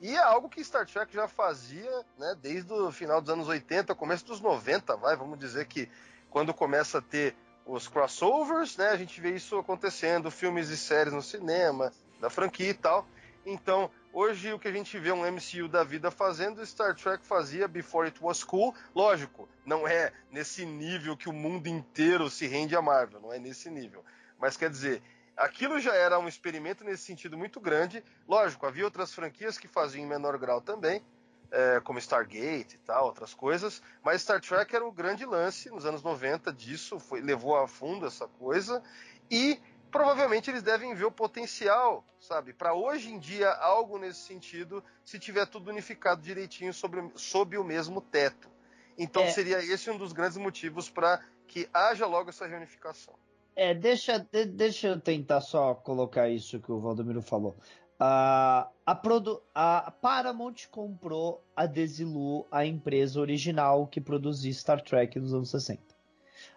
[0.00, 3.94] E é algo que Star Trek já fazia, né, desde o final dos anos 80,
[3.96, 5.88] começo dos 90, vai, vamos dizer que
[6.30, 7.34] quando começa a ter
[7.66, 12.70] os crossovers, né, a gente vê isso acontecendo, filmes e séries no cinema, da franquia
[12.70, 13.06] e tal.
[13.44, 17.66] Então, hoje o que a gente vê um MCU da vida fazendo, Star Trek fazia
[17.66, 18.72] before it was cool.
[18.94, 23.38] Lógico, não é nesse nível que o mundo inteiro se rende a Marvel, não é
[23.38, 24.04] nesse nível.
[24.38, 25.02] Mas quer dizer,
[25.36, 28.02] aquilo já era um experimento nesse sentido muito grande.
[28.26, 31.02] Lógico, havia outras franquias que faziam em menor grau também,
[31.50, 33.82] é, como Stargate e tal, outras coisas.
[34.02, 38.06] Mas Star Trek era o grande lance nos anos 90 disso, foi, levou a fundo
[38.06, 38.82] essa coisa.
[39.30, 39.60] E
[39.90, 45.18] provavelmente eles devem ver o potencial, sabe, para hoje em dia algo nesse sentido, se
[45.18, 48.50] tiver tudo unificado direitinho sobre, sob o mesmo teto.
[48.96, 49.30] Então É.
[49.30, 53.14] seria esse um dos grandes motivos para que haja logo essa reunificação.
[53.60, 57.56] É, deixa, de- deixa eu tentar só colocar isso que o Valdomiro falou.
[57.98, 65.18] Ah, a, produ a Paramount comprou a Desilu, a empresa original que produzia Star Trek
[65.18, 65.82] nos anos 60.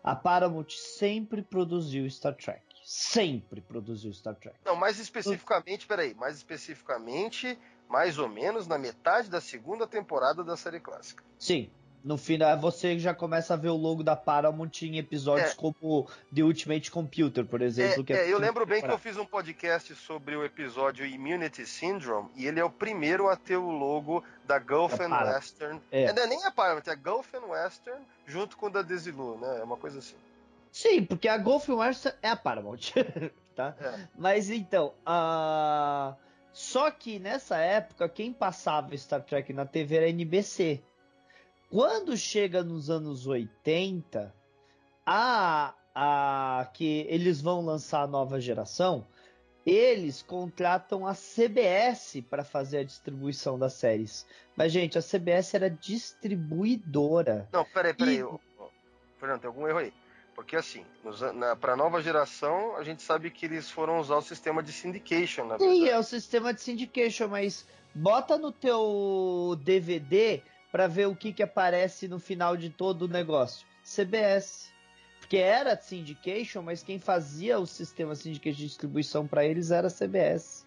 [0.03, 2.61] A Paramount sempre produziu Star Trek.
[2.83, 4.55] Sempre produziu Star Trek.
[4.63, 7.57] Não, mais especificamente, peraí, mais especificamente,
[7.89, 11.23] mais ou menos na metade da segunda temporada da série clássica.
[11.39, 11.71] Sim.
[12.03, 15.55] No final, você já começa a ver o logo da Paramount em episódios É.
[15.55, 18.01] como The Ultimate Computer, por exemplo.
[18.01, 21.65] É, que é, eu lembro bem que eu fiz um podcast sobre o episódio Immunity
[21.65, 25.09] Syndrome e ele é o primeiro a ter o logo da Gulf and.
[25.09, 25.79] Western.
[25.91, 26.05] É.
[26.05, 28.81] É, não é nem a Paramount, é a Gulf and Western junto com o da
[28.81, 29.59] Desilu, né?
[29.59, 30.15] É uma coisa assim.
[30.71, 32.79] Sim, porque a Golf Western é a Paramount,
[33.55, 33.75] tá?
[33.79, 34.07] É.
[34.17, 36.15] Mas então, a...
[36.53, 40.81] só que nessa época quem passava Star Trek na TV era a NBC.
[41.71, 44.35] Quando chega nos anos 80,
[45.05, 49.07] a, a que eles vão lançar a nova geração,
[49.65, 54.27] eles contratam a CBS para fazer a distribuição das séries.
[54.53, 57.47] Mas gente, a CBS era distribuidora.
[57.53, 58.17] Não, peraí, peraí.
[58.17, 58.37] E- ô,
[59.17, 59.93] Fernando, tem algum erro aí.
[60.35, 60.85] Porque assim,
[61.35, 65.45] na, pra nova geração, a gente sabe que eles foram usar o sistema de syndication,
[65.45, 65.89] na Sim, verdade.
[65.89, 67.65] é o sistema de syndication, mas
[67.95, 70.41] bota no teu DVD
[70.71, 73.67] pra ver o que que aparece no final de todo o negócio.
[73.83, 74.71] CBS.
[75.19, 79.91] Porque era syndication, mas quem fazia o sistema syndication de distribuição pra eles era a
[79.91, 80.65] CBS.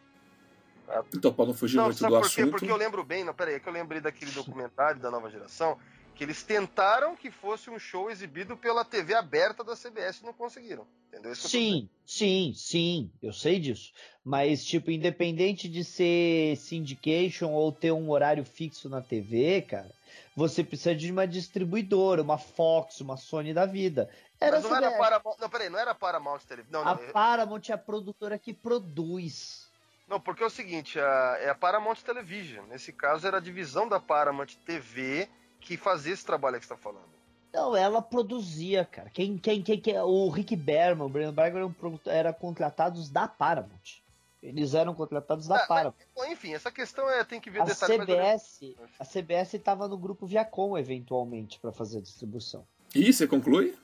[1.14, 2.26] Então, para não fugir Não, muito do por quê?
[2.26, 2.50] assunto.
[2.50, 5.78] Porque eu lembro bem, não, peraí, é que eu lembrei daquele documentário da nova geração,
[6.14, 10.32] que eles tentaram que fosse um show exibido pela TV aberta da CBS e não
[10.32, 10.86] conseguiram.
[11.08, 11.34] Entendeu?
[11.34, 13.92] Sim, sim, sim, eu sei disso.
[14.24, 19.90] Mas, tipo, independente de ser syndication ou ter um horário fixo na TV, cara,
[20.36, 24.08] você precisa de uma distribuidora, uma Fox, uma Sony da vida.
[24.40, 24.90] Era Mas não era.
[24.92, 25.36] Paramount.
[25.40, 26.82] Não, peraí, não era Paramount Television.
[26.82, 29.68] Não, A não, Paramount é a produtora que produz.
[30.08, 32.66] não, porque é o seguinte, a, é a Paramount Television.
[32.66, 35.28] Nesse caso era a divisão da Paramount TV
[35.64, 37.14] que fazia esse trabalho que você tá falando.
[37.52, 39.08] Não, ela produzia, cara.
[39.10, 41.74] Quem, quem, quem, quem- o Rick Berman, o Brandon Berger eram,
[42.06, 44.02] eram contratados da Paramount.
[44.42, 45.94] Eles eram contratados da Ah, mas- Paramount.
[46.14, 47.96] Bom, enfim, essa questão é tem que ver A detalhes.
[47.98, 52.66] mas CBS, a CBS estava no grupo Viacom eventualmente para fazer a distribuição.
[52.94, 53.74] E você conclui?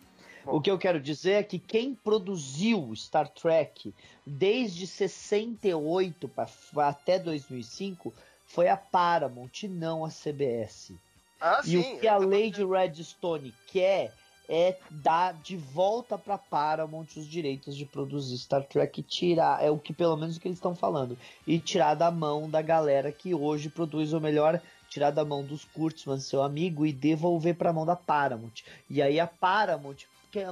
[0.45, 0.57] Bom.
[0.57, 3.95] O que eu quero dizer é que quem produziu Star Trek
[4.27, 6.49] desde 68 pra,
[6.89, 8.13] até 2005
[8.47, 10.93] foi a Paramount e não a CBS.
[11.41, 11.81] Ah, E sim.
[11.97, 14.13] o que a é- Lady Redstone quer
[14.49, 19.71] é dar de volta para Paramount os direitos de produzir Star Trek e tirar, é
[19.71, 21.17] o que pelo menos o que eles estão falando,
[21.47, 25.65] e tirar da mão da galera que hoje produz o melhor, tirar da mão dos
[25.65, 28.65] Kurtzman, seu amigo, e devolver para mão da Paramount.
[28.89, 29.99] E aí a Paramount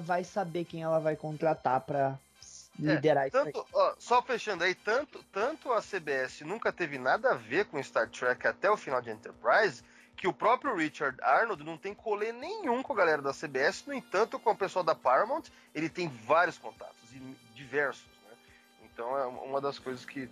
[0.03, 2.19] vai saber quem ela vai contratar para
[2.79, 3.53] liderar isso aí.
[3.53, 7.83] Tanto, ó, só fechando aí, tanto, tanto a CBS nunca teve nada a ver com
[7.83, 9.83] Star Trek até o final de Enterprise,
[10.19, 13.95] que o próprio Richard Arnold não tem colê nenhum com a galera da CBS, no
[13.95, 17.21] entanto, com o pessoal da Paramount, ele tem vários contatos, e
[17.55, 18.37] diversos, né?
[18.85, 20.29] Então é uma das coisas que...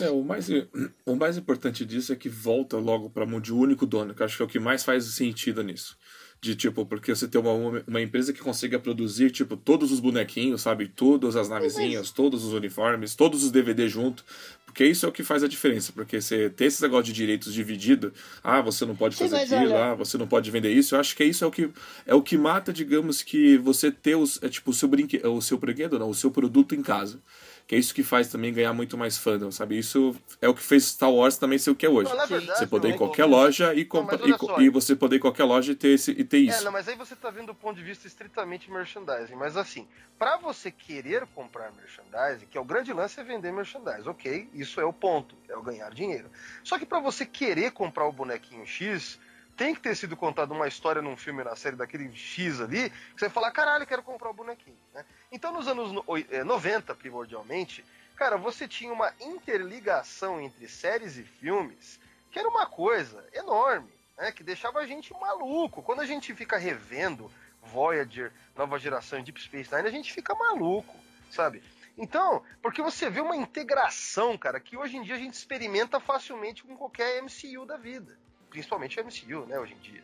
[0.00, 0.48] É, o mais,
[1.06, 4.22] o mais importante disso é que volta logo para mão de um único dono, que
[4.22, 5.96] eu acho que é o que mais faz sentido nisso.
[6.40, 10.62] De tipo, porque você tem uma, uma empresa que consiga produzir, tipo, todos os bonequinhos,
[10.62, 10.88] sabe?
[10.88, 14.24] Todas as navezinhas, todos os uniformes, todos os DVD junto.
[14.72, 15.92] Porque isso é o que faz a diferença.
[15.92, 18.12] Porque você ter esse negócio de direitos dividido,
[18.42, 20.94] ah, você não pode fazer aquilo, olha- ah, você não pode vender isso.
[20.94, 21.70] Eu acho que isso é o que
[22.06, 25.42] é o que mata, digamos, que você ter os, é, tipo, o seu brinquedo, o
[25.42, 27.20] seu brinquedo, não, o seu produto em casa.
[27.66, 29.78] Que é isso que faz também ganhar muito mais fandom, sabe?
[29.78, 32.12] Isso é o que fez Star Wars também ser o que é hoje.
[32.14, 34.96] Não, verdade, Você poder ir não, em qualquer loja e, Não, comprar e, e você
[34.96, 36.60] poder ir em qualquer loja e ter, esse, e ter isso.
[36.60, 39.36] É, não, mas aí você tá vendo do ponto de vista estritamente merchandising.
[39.36, 39.86] Mas assim,
[40.18, 44.48] para você querer comprar merchandising, que é o grande lance é vender merchandising, ok?
[44.54, 46.30] Isso é o ponto, é o ganhar dinheiro.
[46.64, 49.18] Só que para você querer comprar o bonequinho X,
[49.56, 52.96] tem que ter sido contada uma história num filme, na série daquele X ali, que
[53.20, 54.76] você vai falar, caralho, quero comprar o bonequinho.
[54.94, 55.04] Né?
[55.30, 57.84] Então nos anos no- oi- eh, 90, primordialmente,
[58.16, 62.00] cara, você tinha uma interligação entre séries e filmes
[62.30, 65.82] que era uma coisa enorme né, que deixava a gente maluco.
[65.82, 67.30] Quando a gente fica revendo
[67.62, 70.94] Voyager, Nova Geração e Deep Space Nine, a gente fica maluco,
[71.30, 71.62] sabe?
[71.96, 76.62] Então, porque você vê uma integração, cara, que hoje em dia a gente experimenta facilmente
[76.64, 78.16] com qualquer MCU da vida.
[78.50, 80.02] Principalmente o MCU, né, hoje em dia.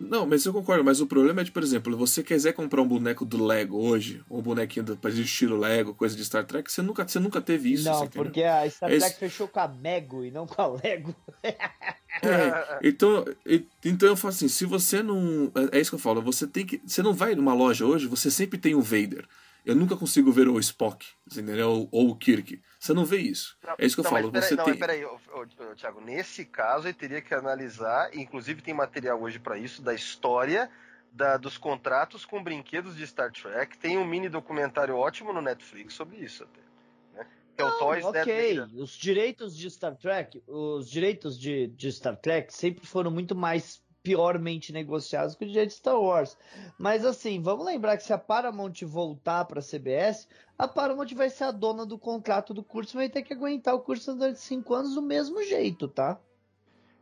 [0.00, 2.88] Não, mas eu concordo, mas o problema é de, por exemplo, você quiser comprar um
[2.88, 6.82] boneco do Lego hoje, um bonequinho do, de estilo Lego, coisa de Star Trek, você
[6.82, 7.84] nunca, você nunca teve isso.
[7.88, 11.14] não, porque a Star Esse- Trek fechou com a Mego e não com a Lego.
[12.22, 15.50] É, então, e- então eu falo assim, se você não.
[15.72, 16.78] É é isso que eu falo, você tem que.
[16.86, 19.26] Você não vai numa loja hoje, você sempre tem o Vader.
[19.64, 21.88] Eu nunca consigo ver o Spock, entendeu?
[21.90, 22.60] Ou, o Kirk.
[22.78, 23.58] Você não vê isso.
[23.62, 24.30] Não, é isso que eu não, falo.
[24.32, 24.72] Mas peraí, Você não, tem.
[24.72, 25.40] mas peraí, ô, ô,
[25.70, 29.94] ô, Thiago, nesse caso ele teria que analisar, inclusive tem material hoje para isso, da
[29.94, 30.70] história
[31.12, 33.76] da- dos contratos com brinquedos de Star Trek.
[33.78, 36.60] Tem um mini documentário ótimo no Netflix sobre isso até.
[37.18, 37.26] Né?
[37.56, 42.16] Que é o Toys ok, os direitos de Star Trek, os direitos de, de Star
[42.16, 46.36] Trek sempre foram muito mais piormente negociados que o direito de Star Wars.
[46.78, 50.28] Mas assim, vamos lembrar que se a Paramount voltar para a CBS,
[50.58, 53.80] a Paramount vai ser a dona do contrato do curso, vai ter que aguentar o
[53.80, 56.18] curso durante cinco anos do mesmo jeito, tá?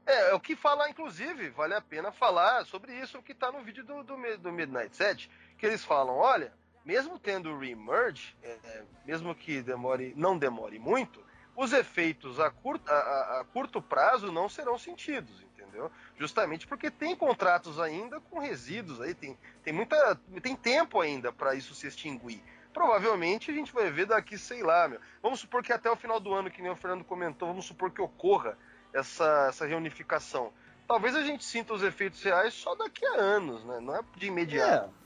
[0.06, 3.62] É, é o que falar, inclusive, vale a pena falar sobre isso que tá no
[3.62, 6.52] vídeo do, do, do Midnight Set, que eles falam, olha,
[6.84, 11.22] mesmo tendo o remerge, é, é, mesmo que demore, não demore muito,
[11.60, 12.94] os efeitos a curto, a,
[13.40, 15.90] a- curto prazo não serão sentidos, entendeu?
[16.16, 20.14] Justamente porque tem contratos ainda com resíduos aí, tem, tem muita.
[20.40, 22.42] tem tempo ainda para isso se extinguir.
[22.72, 25.00] Provavelmente a gente vai ver daqui, sei lá, meu.
[25.20, 27.90] Vamos supor que até o final do ano, que nem o Fernando comentou, vamos supor
[27.90, 28.56] que ocorra
[28.92, 30.52] essa, essa reunificação.
[30.86, 33.80] Talvez a gente sinta os efeitos reais só daqui a anos, né?
[33.80, 34.90] Não é de imediato.
[34.94, 34.97] É.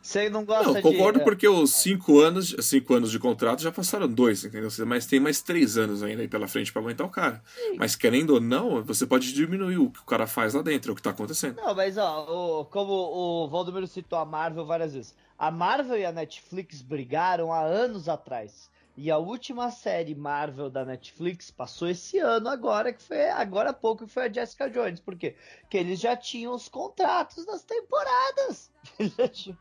[0.00, 1.24] Você não gosta Não, concordo de.
[1.24, 4.68] porque os cinco anos, cinco anos de contrato já passaram dois, entendeu?
[4.86, 7.42] Mas tem mais três anos ainda aí pela frente pra aguentar o cara.
[7.76, 10.92] Mas querendo ou não, você pode diminuir o que o cara faz lá dentro, é
[10.92, 11.56] o que tá acontecendo.
[11.56, 15.14] Não, mas ó, o- como o Valdomiro citou a Marvel várias vezes.
[15.38, 18.70] A Marvel e a Netflix brigaram há anos atrás.
[19.00, 23.72] E a última série Marvel da Netflix passou esse ano agora, que foi agora há
[23.72, 24.98] pouco, que foi a Jessica Jones.
[24.98, 25.36] Por quê?
[25.60, 28.72] Porque eles já tinham os contratos das temporadas.
[28.98, 29.58] Eles já tinham-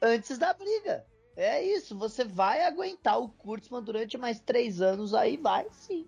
[0.00, 1.04] Antes da briga.
[1.36, 6.06] É isso, você vai aguentar o Kurtzman durante mais três anos aí, vai sim.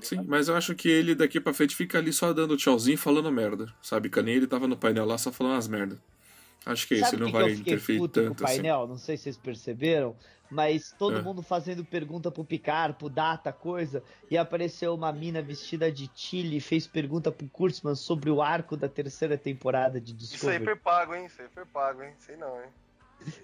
[0.00, 2.98] Sim, mas eu acho que ele daqui pra frente fica ali só dando tchauzinho e
[2.98, 3.66] falando merda.
[3.82, 4.08] Sabe?
[4.08, 6.00] Que nem ele tava no painel lá só falando as merda.
[6.70, 8.28] Acho que esse Sabe não o que que vai eu fiquei interferir puto com o
[8.30, 8.54] tanto assim.
[8.56, 8.86] painel?
[8.86, 10.14] Não sei se vocês perceberam,
[10.50, 11.22] mas todo É.
[11.22, 16.58] mundo fazendo pergunta pro Picard, pro Data, coisa, e apareceu uma mina vestida de Chile
[16.58, 20.64] e fez pergunta pro Kurtzman sobre o arco da terceira temporada de Isso aí Discovery.
[20.64, 21.26] foi pago, hein?
[21.26, 22.12] Isso aí foi pago, hein?
[22.18, 22.68] Sei não, hein?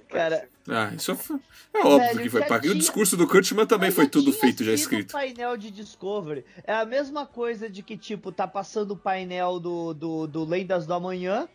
[0.09, 1.40] Cara, Ah, isso foi-
[1.74, 2.66] é óbvio Velho, que foi pago.
[2.66, 5.12] E o discurso do Kurtzman também foi tudo feito, já escrito.
[5.12, 6.44] painel de Discovery.
[6.62, 10.86] É a mesma coisa de que, tipo, tá passando o painel do, do, do Lendas
[10.86, 11.48] do Amanhã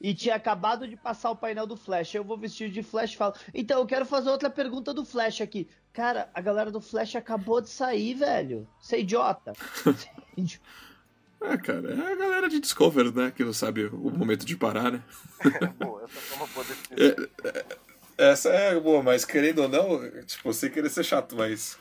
[0.00, 2.14] e tinha acabado de passar o painel do Flash.
[2.14, 5.40] Eu vou vestir de Flash e falo, então eu quero fazer outra pergunta do Flash
[5.40, 5.68] aqui.
[5.92, 8.68] Cara, a galera do Flash acabou de sair, velho.
[8.80, 9.52] Você é idiota.
[9.84, 10.64] Você é idiota.
[11.40, 13.30] Ah, cara, é a galera de Discovery, né?
[13.30, 15.02] Que não sabe o momento de parar, né?
[15.78, 17.28] Pô, essa foi uma boa definição.
[18.18, 21.78] Essa é boa, mas querendo ou não, tipo, sem querer ser chato, mas.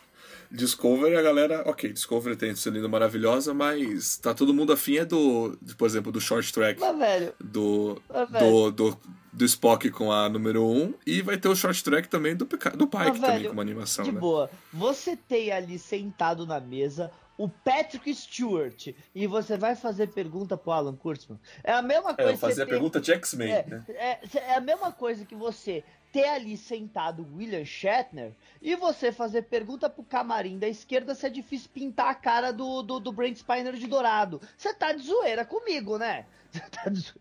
[0.56, 1.64] Discovery, a galera.
[1.66, 5.58] Ok, Discovery tem sendo linda maravilhosa, mas tá todo mundo afim é do.
[5.78, 8.02] por exemplo, do short track Mas, velho, do.
[8.10, 9.00] mas, velho, Do, do,
[9.34, 12.58] do Spock com a número 1 e vai ter o short track também do, do
[12.88, 14.20] Pike Mas, também velho, com uma animação, de né?
[14.20, 14.50] boa.
[14.74, 20.72] Você tem ali sentado na mesa o Patrick Stewart e você vai fazer pergunta pro
[20.72, 21.38] Alan Kurtzman.
[21.66, 23.84] É a mesma É, coisa você fazia a tem- pergunta de X-Men, É, né?
[23.90, 24.20] é,
[24.52, 25.84] é a mesma coisa que você
[26.16, 31.30] ter ali sentado William Shatner e você fazer pergunta pro camarim da esquerda se é
[31.30, 34.40] difícil pintar a cara do, do, do Brent Spiner de dourado.
[34.58, 36.26] Você tá de zoeira comigo, né?
[36.50, 37.20] Você tá de zoeira.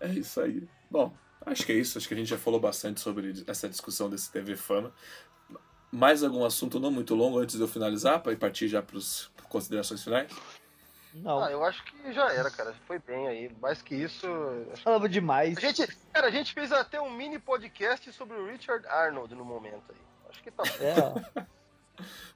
[0.00, 0.66] É isso aí.
[0.90, 1.12] Bom,
[1.44, 1.98] acho que é isso.
[1.98, 4.90] Acho que a gente já falou bastante sobre essa discussão desse TV Fama.
[5.90, 9.30] Mais algum assunto não muito longo antes de eu finalizar, para partir já para as
[9.50, 10.32] considerações finais?
[11.14, 12.74] Não, Ah, eu acho que já era, cara.
[12.86, 13.50] Foi bem aí.
[13.60, 14.26] Mais que isso.
[14.82, 15.56] falamos demais.
[15.56, 19.44] A gente, cara, a gente fez até um mini podcast sobre o Richard Arnold no
[19.44, 19.96] momento aí.
[20.30, 21.22] Acho que tá bom.
[21.36, 21.46] É.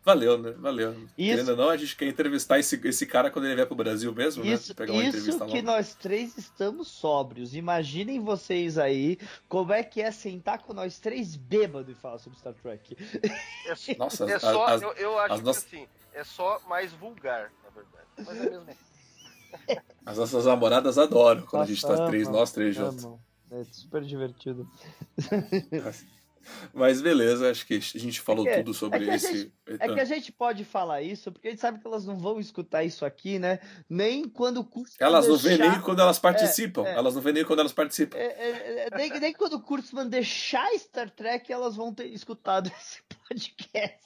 [0.05, 0.51] Valeu, né?
[0.53, 0.93] Valeu.
[0.93, 3.75] Isso- Querendo ou não, a gente quer entrevistar esse, esse cara quando ele vier pro
[3.75, 4.75] Brasil mesmo, Isso, né?
[4.77, 7.55] Pegar uma isso entrevista que nós três estamos sóbrios.
[7.57, 12.39] Imaginem vocês aí como é que é sentar com nós três bêbados e falar sobre
[12.39, 12.97] Star Trek.
[13.67, 16.23] É, só- Nossa, é as- só, as- eu, eu acho as que nossas- assim, é
[16.23, 18.07] só mais vulgar, verdade.
[18.19, 18.67] Mas é mesmo.
[20.07, 23.07] as nossas namoradas adoram quando a gente tá três, nós três juntos.
[23.51, 24.69] É super divertido.
[26.73, 29.37] Mas beleza, acho que a gente falou É que- tudo sobre é esse.
[29.39, 32.17] gente- É que a gente pode falar isso, porque a gente sabe que elas não
[32.19, 33.59] vão escutar isso aqui, né?
[33.89, 34.95] Nem quando o curso.
[35.01, 36.85] Elas não veem deixar- nem quando elas participam.
[36.87, 36.95] é.
[36.95, 38.17] Elas não veem nem quando elas participam.
[38.17, 42.71] É, é, é, nem, nem quando o Kurtzman deixar Star Trek, elas vão ter escutado
[42.79, 43.99] esse podcast.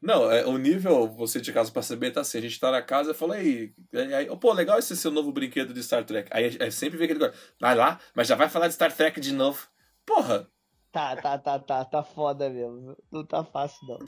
[0.00, 2.82] Não, é, o nível, você de casa pra saber, tá assim, a gente tá na
[2.82, 3.72] casa e fala, aí,
[4.16, 6.28] aí, pô, legal esse seu novo brinquedo de Star Trek.
[6.32, 9.20] Aí, aí sempre vem aquele negócio, vai lá, mas já vai falar de Star Trek
[9.20, 9.68] de novo.
[10.04, 10.48] Porra,
[10.92, 12.94] Tá, tá, tá, tá, tá foda mesmo.
[13.10, 13.98] Não tá fácil, não.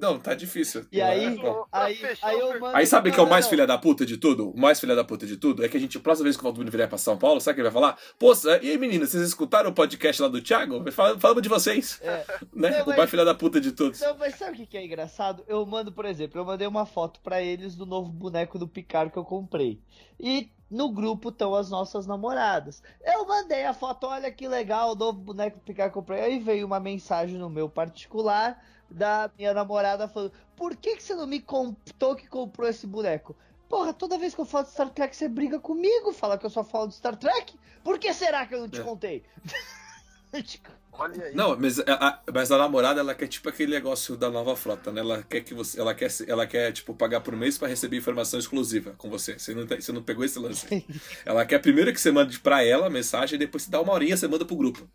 [0.00, 0.86] Não, tá difícil.
[0.90, 1.64] E aí, Bom.
[1.70, 2.76] Pra aí, aí o eu mando.
[2.76, 4.50] Aí sabe que é o mais filha da puta de tudo?
[4.50, 6.42] O mais filha da puta de tudo é que a gente, a próxima vez que
[6.42, 7.98] o Valdomiro vier pra São Paulo, sabe o que ele vai falar?
[8.18, 8.32] Pô,
[8.62, 10.90] e aí meninas, vocês escutaram o podcast lá do Thiago?
[10.92, 12.00] Fal- Falamos de vocês.
[12.02, 12.24] É.
[12.52, 12.70] Né?
[12.70, 14.00] Não, O mas- mais filha da puta de todos.
[14.00, 15.44] Não, mas sabe o que que é engraçado?
[15.46, 19.12] Eu mando, por exemplo, eu mandei uma foto pra eles do novo boneco do Picard
[19.12, 19.80] que eu comprei.
[20.18, 22.82] E no grupo estão as nossas namoradas.
[23.04, 26.20] Eu mandei a foto, olha que legal, o novo boneco do Picard que eu comprei.
[26.20, 28.60] Aí veio uma mensagem no meu particular
[28.90, 33.36] da minha namorada falando: Por que, que você não me contou que comprou esse boneco?
[33.68, 36.50] Porra, toda vez que eu falo de Star Trek, você briga comigo, fala que eu
[36.50, 37.58] só falo de Star Trek?
[37.82, 38.84] Por que será que eu não te É.
[38.84, 39.24] contei?
[40.98, 41.34] Olha aí.
[41.34, 44.90] Não, mas a, a- mas a namorada, ela quer tipo aquele negócio da nova frota,
[44.92, 45.00] né?
[45.00, 45.80] Ela quer que você.
[45.80, 49.38] Ela quer, ela quer tipo, pagar por mês pra receber informação exclusiva com você.
[49.38, 50.66] Você não, você não pegou esse lance.
[51.24, 53.92] ela quer primeiro que você mande pra ela a mensagem, e depois você dá uma
[53.92, 54.88] horinha você manda pro grupo.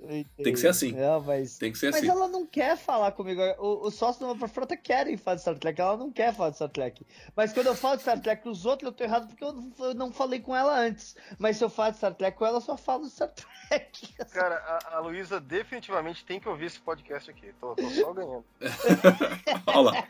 [0.43, 0.91] Tem que ser assim.
[0.93, 2.09] Não, mas Tem que ser Mas assim.
[2.09, 3.41] ela não quer falar comigo.
[3.59, 5.79] O, o sócio da Nova Frota querem falar de Star Trek.
[5.79, 7.05] Ela não quer falar de Star Trek.
[7.35, 9.53] Mas quando eu falo de Star Trek com os outros, eu tô errado porque eu
[9.53, 11.15] não, eu não falei com ela antes.
[11.37, 14.13] Mas se eu falo de Star Trek com ela, eu só falo de Star Trek.
[14.31, 15.90] Cara, a, a Luísa definitivamente
[16.25, 17.53] tem que ouvir esse podcast aqui.
[17.59, 18.45] Tô, tô só ganhando.
[19.67, 20.07] Olha lá.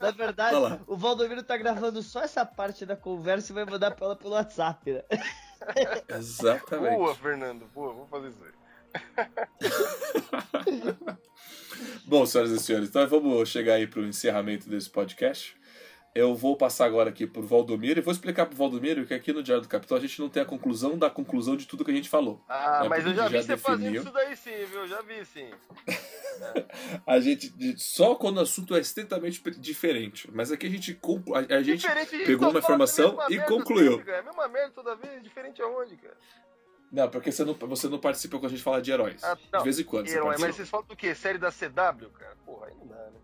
[0.00, 0.80] Na verdade, lá.
[0.86, 4.34] o Valdomiro tá gravando só essa parte da conversa e vai mandar pra ela pelo
[4.34, 5.02] WhatsApp, né?
[6.08, 6.96] Exatamente.
[6.96, 7.66] Boa, Fernando.
[7.74, 8.50] Boa, vou fazer isso aí.
[12.04, 15.56] Bom, senhoras e senhores, então vamos chegar aí pro encerramento desse podcast.
[16.12, 19.42] Eu vou passar agora aqui pro Valdomiro e vou explicar pro Valdomiro que aqui no
[19.44, 21.94] Diário do Capitão a gente não tem a conclusão da conclusão de tudo que a
[21.94, 22.42] gente falou.
[22.48, 24.86] Ah, É, mas eu já porque vi já você fazendo isso daí sim, viu?
[24.88, 25.50] Já vi sim.
[27.06, 30.98] A gente só quando o assunto é estritamente diferente, mas aqui a gente
[31.34, 33.98] a, a gente Diferente, pegou uma informação e merda concluiu.
[33.98, 34.10] sempre.
[34.12, 36.16] É a mesma merda toda vez, diferente aonde, cara?
[36.90, 39.22] não, porque você não, você não participa quando a gente fala de heróis.
[39.22, 40.46] Ah, de vez em quando você Herói, participa.
[40.48, 41.14] mas vocês falam do quê?
[41.14, 42.36] Série da CW, cara?
[42.44, 43.18] Porra, aí não dá, né?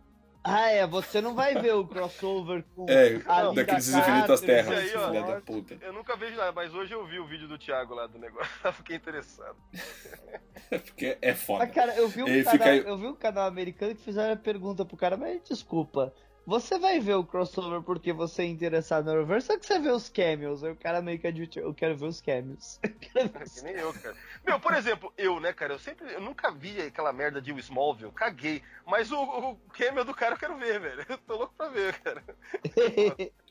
[0.48, 4.78] Ah, é, você não vai ver o crossover com É, a daqueles Carter, infinitas terras,
[4.78, 5.06] aí, ó.
[5.09, 5.77] filha da puta.
[5.81, 8.48] Eu nunca vejo nada, mas hoje eu vi o vídeo do Thiago lá do negócio,
[8.74, 9.56] fiquei interessado.
[10.68, 11.66] Porque é Ah, foda.
[11.66, 14.85] cara, eu vi, um canal, aí- eu vi um canal americano que fizeram a pergunta
[14.85, 16.12] pro cara, mas desculpa,
[16.47, 19.90] você vai ver o crossover porque você é interessado no Arrowverse ou que você vê
[19.90, 20.62] os cameos?
[20.62, 22.78] Aí o cara meio que admitiu, eu quero ver os cameos.
[22.86, 24.16] Eu quero ver os Que nem eu, cara.
[24.47, 28.12] Meu, por exemplo, eu, né, cara, eu sempre, eu nunca vi aquela merda de Smallville,
[28.12, 28.62] caguei.
[28.86, 31.05] Mas o, o cameo do cara eu quero ver, velho.
[31.09, 32.23] Eu tô louco pra ver, cara.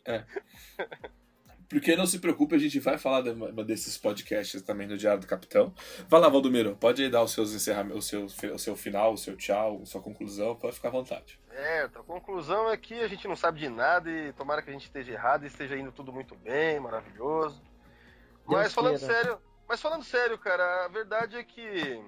[1.70, 5.28] Porque não se preocupe, a gente vai falar de- desses podcasts também no Diário do
[5.28, 5.74] Capitão.
[6.08, 9.18] Vai lá, Valdomiro, pode aí dar os seus encerramentos, o seu, o seu final, o
[9.18, 11.40] seu tchau, a sua conclusão, pode ficar à vontade.
[11.52, 14.74] É, a conclusão é que a gente não sabe de nada e tomara que a
[14.74, 17.62] gente esteja errado e esteja indo tudo muito bem, maravilhoso.
[18.46, 22.00] Mas falando sério, mas falando sério, cara, a verdade é que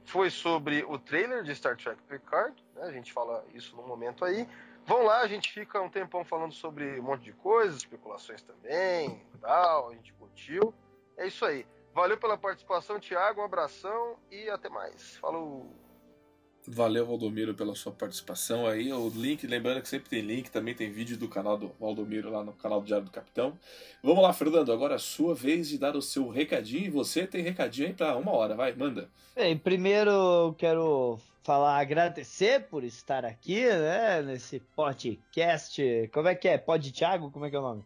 [0.04, 2.54] foi sobre o trailer de Star Trek Picard.
[2.74, 2.82] Né?
[2.84, 4.48] A gente fala isso no momento aí.
[4.84, 9.22] Vão lá, a gente fica um tempão falando sobre um monte de coisas, especulações também,
[9.40, 10.74] tal, a gente curtiu.
[11.16, 11.64] É isso aí.
[11.94, 15.16] Valeu pela participação, Thiago, um abração e até mais.
[15.18, 15.81] Falou!
[16.66, 18.92] Valeu, Valdomiro, pela sua participação aí.
[18.92, 22.44] O link, lembrando que sempre tem link, também tem vídeo do canal do Valdomiro lá
[22.44, 23.58] no canal do Diário do Capitão.
[24.00, 26.86] Vamos lá, Fernando, agora é a sua vez de dar o seu recadinho.
[26.86, 29.10] E você tem recadinho aí pra uma hora, vai, manda.
[29.34, 36.10] Bem, primeiro eu quero falar, agradecer por estar aqui, né, nesse podcast.
[36.12, 36.58] Como é que é?
[36.58, 37.30] Pod Thiago?
[37.32, 37.84] Como é que é o nome?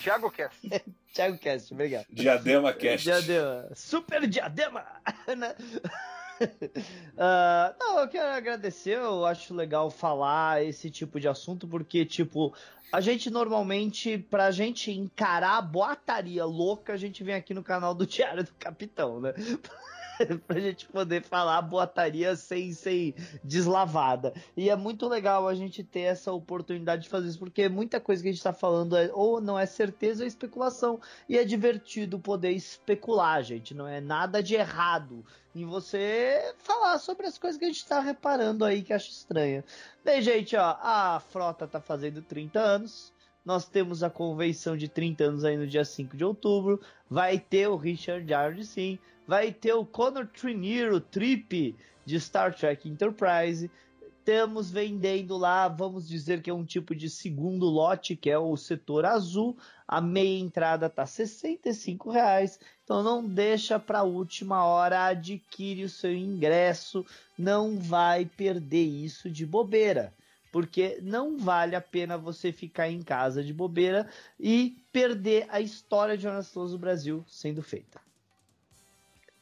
[0.00, 0.68] Thiago Cast.
[1.12, 2.06] Thiago Cast, obrigado.
[2.08, 3.04] Diadema Cast.
[3.04, 3.68] Diadema.
[3.74, 4.86] Super diadema!
[7.16, 12.52] Ah, não, eu quero agradecer, eu acho legal falar esse tipo de assunto, porque, tipo,
[12.92, 17.94] a gente normalmente, pra gente encarar a boataria louca, a gente vem aqui no canal
[17.94, 19.32] do Diário do Capitão, né?
[20.46, 24.32] pra gente poder falar boataria sem, sem deslavada.
[24.56, 28.22] E é muito legal a gente ter essa oportunidade de fazer isso, porque muita coisa
[28.22, 31.00] que a gente tá falando é, ou não é certeza ou é especulação.
[31.28, 33.74] E é divertido poder especular, gente.
[33.74, 35.24] Não é nada de errado
[35.54, 39.64] em você falar sobre as coisas que a gente tá reparando aí que acha estranha.
[40.04, 43.12] Bem, gente, ó, a frota tá fazendo 30 anos.
[43.44, 46.80] Nós temos a convenção de 30 anos aí no dia 5 de outubro.
[47.08, 48.98] Vai ter o Richard Jardy, sim.
[49.26, 51.74] Vai ter o Connor Trinneer, o Trip
[52.04, 53.70] de Star Trek Enterprise.
[54.18, 58.54] Estamos vendendo lá, vamos dizer que é um tipo de segundo lote, que é o
[58.54, 59.56] setor azul.
[59.88, 62.60] A meia entrada tá 65 reais.
[62.84, 67.04] Então não deixa para a última hora, adquire o seu ingresso,
[67.36, 70.12] não vai perder isso de bobeira,
[70.52, 74.06] porque não vale a pena você ficar em casa de bobeira
[74.38, 78.03] e perder a história de Jonas Flores do Brasil sendo feita.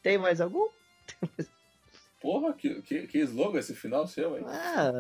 [0.03, 0.69] Tem mais algum?
[2.20, 4.45] Porra, que, que, que slogan esse final seu, hein?
[4.47, 4.93] Ah,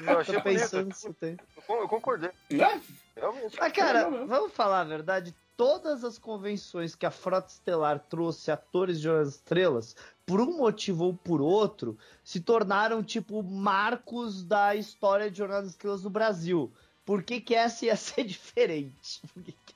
[0.00, 1.36] Eu eu achei pensando se tem.
[1.68, 2.80] Eu concordei, Né?
[3.16, 3.56] realmente.
[3.58, 5.34] Mas, cara, vamos falar a verdade.
[5.56, 10.56] Todas as convenções que a Frota Estelar trouxe atores de Jornada das Estrelas, por um
[10.56, 16.10] motivo ou por outro, se tornaram, tipo, marcos da história de Jornada das Estrelas no
[16.10, 16.70] Brasil.
[17.04, 19.20] Por que, que essa ia ser diferente?
[19.34, 19.74] Por que que-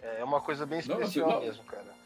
[0.00, 1.40] É uma coisa bem Não, especial não.
[1.40, 1.97] mesmo, cara.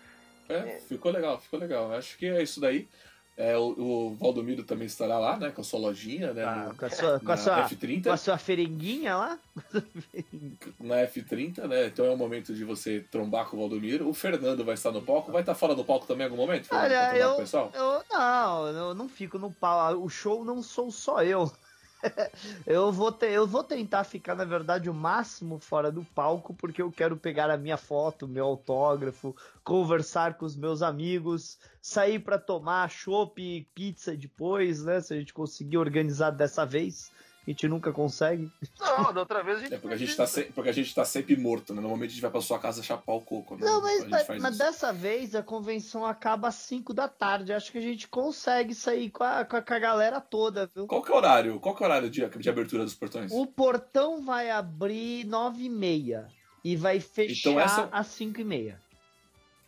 [0.58, 1.92] É, ficou legal, ficou legal.
[1.92, 2.88] Acho que é isso daí.
[3.34, 5.50] É, o, o Valdomiro também estará lá, né?
[5.50, 6.44] Com a sua lojinha, né?
[6.44, 8.02] Ah, no- com, a sua, com, a na sua, F30.
[8.04, 9.38] com a sua ferenguinha lá?
[10.78, 11.86] na F30, né?
[11.86, 14.06] Então é o momento de você trombar com o Valdomiro.
[14.08, 15.32] O Fernando vai estar no palco.
[15.32, 16.68] Vai estar fora do palco também em algum momento?
[16.72, 17.70] Olha, eu, o pessoal?
[17.74, 19.98] eu não, eu não fico no pau.
[20.02, 21.50] O show não sou só eu.
[22.66, 26.90] eu, vou eu vou tentar ficar, na verdade, o máximo fora do palco, porque eu
[26.90, 29.34] quero pegar a minha foto, meu autógrafo,
[29.64, 35.00] conversar com os meus amigos, sair para tomar chopp e pizza depois, né?
[35.00, 37.10] Se a gente conseguir organizar dessa vez.
[37.44, 38.48] A gente nunca consegue.
[38.78, 39.74] Não, da outra vez a gente.
[39.74, 40.44] É porque a gente tá, se...
[40.44, 41.80] porque a gente tá sempre morto, né?
[41.80, 43.66] Normalmente a gente vai pra sua casa chapar o coco, né?
[43.66, 47.52] Não, mas, mas, mas dessa vez a convenção acaba às 5 da tarde.
[47.52, 50.86] Acho que a gente consegue sair com a, com a, com a galera toda, viu?
[50.86, 51.58] Qual que é o horário?
[51.58, 53.32] Qual que é o horário de, de abertura dos portões?
[53.32, 56.28] O portão vai abrir 9 e meia
[56.64, 58.80] e vai fechar Então essa- às 5 e meia.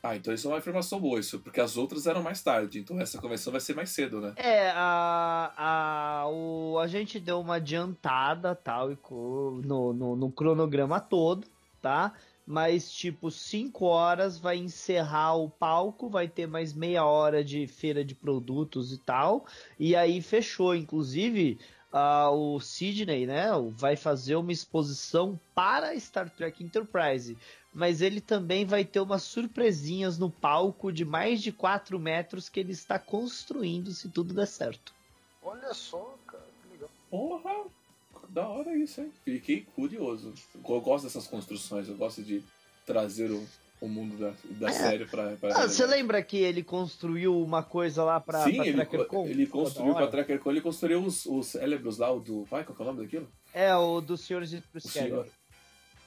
[0.05, 3.01] Ah, então isso é uma informação boa, isso, porque as outras eram mais tarde, então
[3.01, 4.35] essa convenção vai ser mais cedo, né?
[4.36, 8.98] É, a, a, o, a gente deu uma adiantada tal e
[9.66, 11.47] no, no, no cronograma todo,
[11.81, 12.12] tá?
[12.47, 18.05] Mas, tipo, 5 horas vai encerrar o palco, vai ter mais meia hora de feira
[18.05, 19.47] de produtos e tal.
[19.81, 20.74] E aí fechou.
[20.74, 21.59] Inclusive,
[21.90, 27.39] ah, o Sidney, né, vai fazer uma exposição para Star Trek Enterprise.
[27.74, 32.60] Mas ele também vai ter umas surpresinhas no palco de mais de 4 metros que
[32.60, 34.92] ele está construindo, se tudo der certo.
[35.42, 36.88] Olha só, cara, que legal.
[37.10, 37.64] Porra!
[38.28, 39.12] Da hora isso, hein?
[39.24, 40.32] Fiquei curioso.
[40.55, 42.42] Eu gosto dessas construções, eu gosto de
[42.86, 43.44] trazer o,
[43.80, 44.72] o mundo da, da É.
[44.72, 45.36] série pra.
[45.36, 49.26] pra Ah, você lembra que ele construiu uma coisa lá pra, Sim, pra ele, TrackerCon?
[49.26, 52.44] ele construiu pra TrackerCon, ele construiu os, os cérebros lá, o do.
[52.44, 53.28] Vai, qual que é o nome daquilo?
[53.52, 54.80] É, o dos senhores de O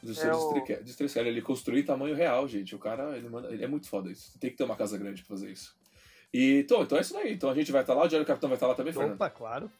[0.03, 2.75] Do É seu o- district- district- Ele construiu em tamanho real, gente.
[2.75, 4.37] O cara, ele, manda, ele é muito foda isso.
[4.39, 5.75] Tem que ter uma casa grande pra fazer isso.
[6.33, 7.33] E, então, então é isso daí.
[7.33, 9.15] Então a gente vai estar lá, o Diário do Capitão vai estar lá também, Fernando.
[9.15, 9.71] Opa, claro.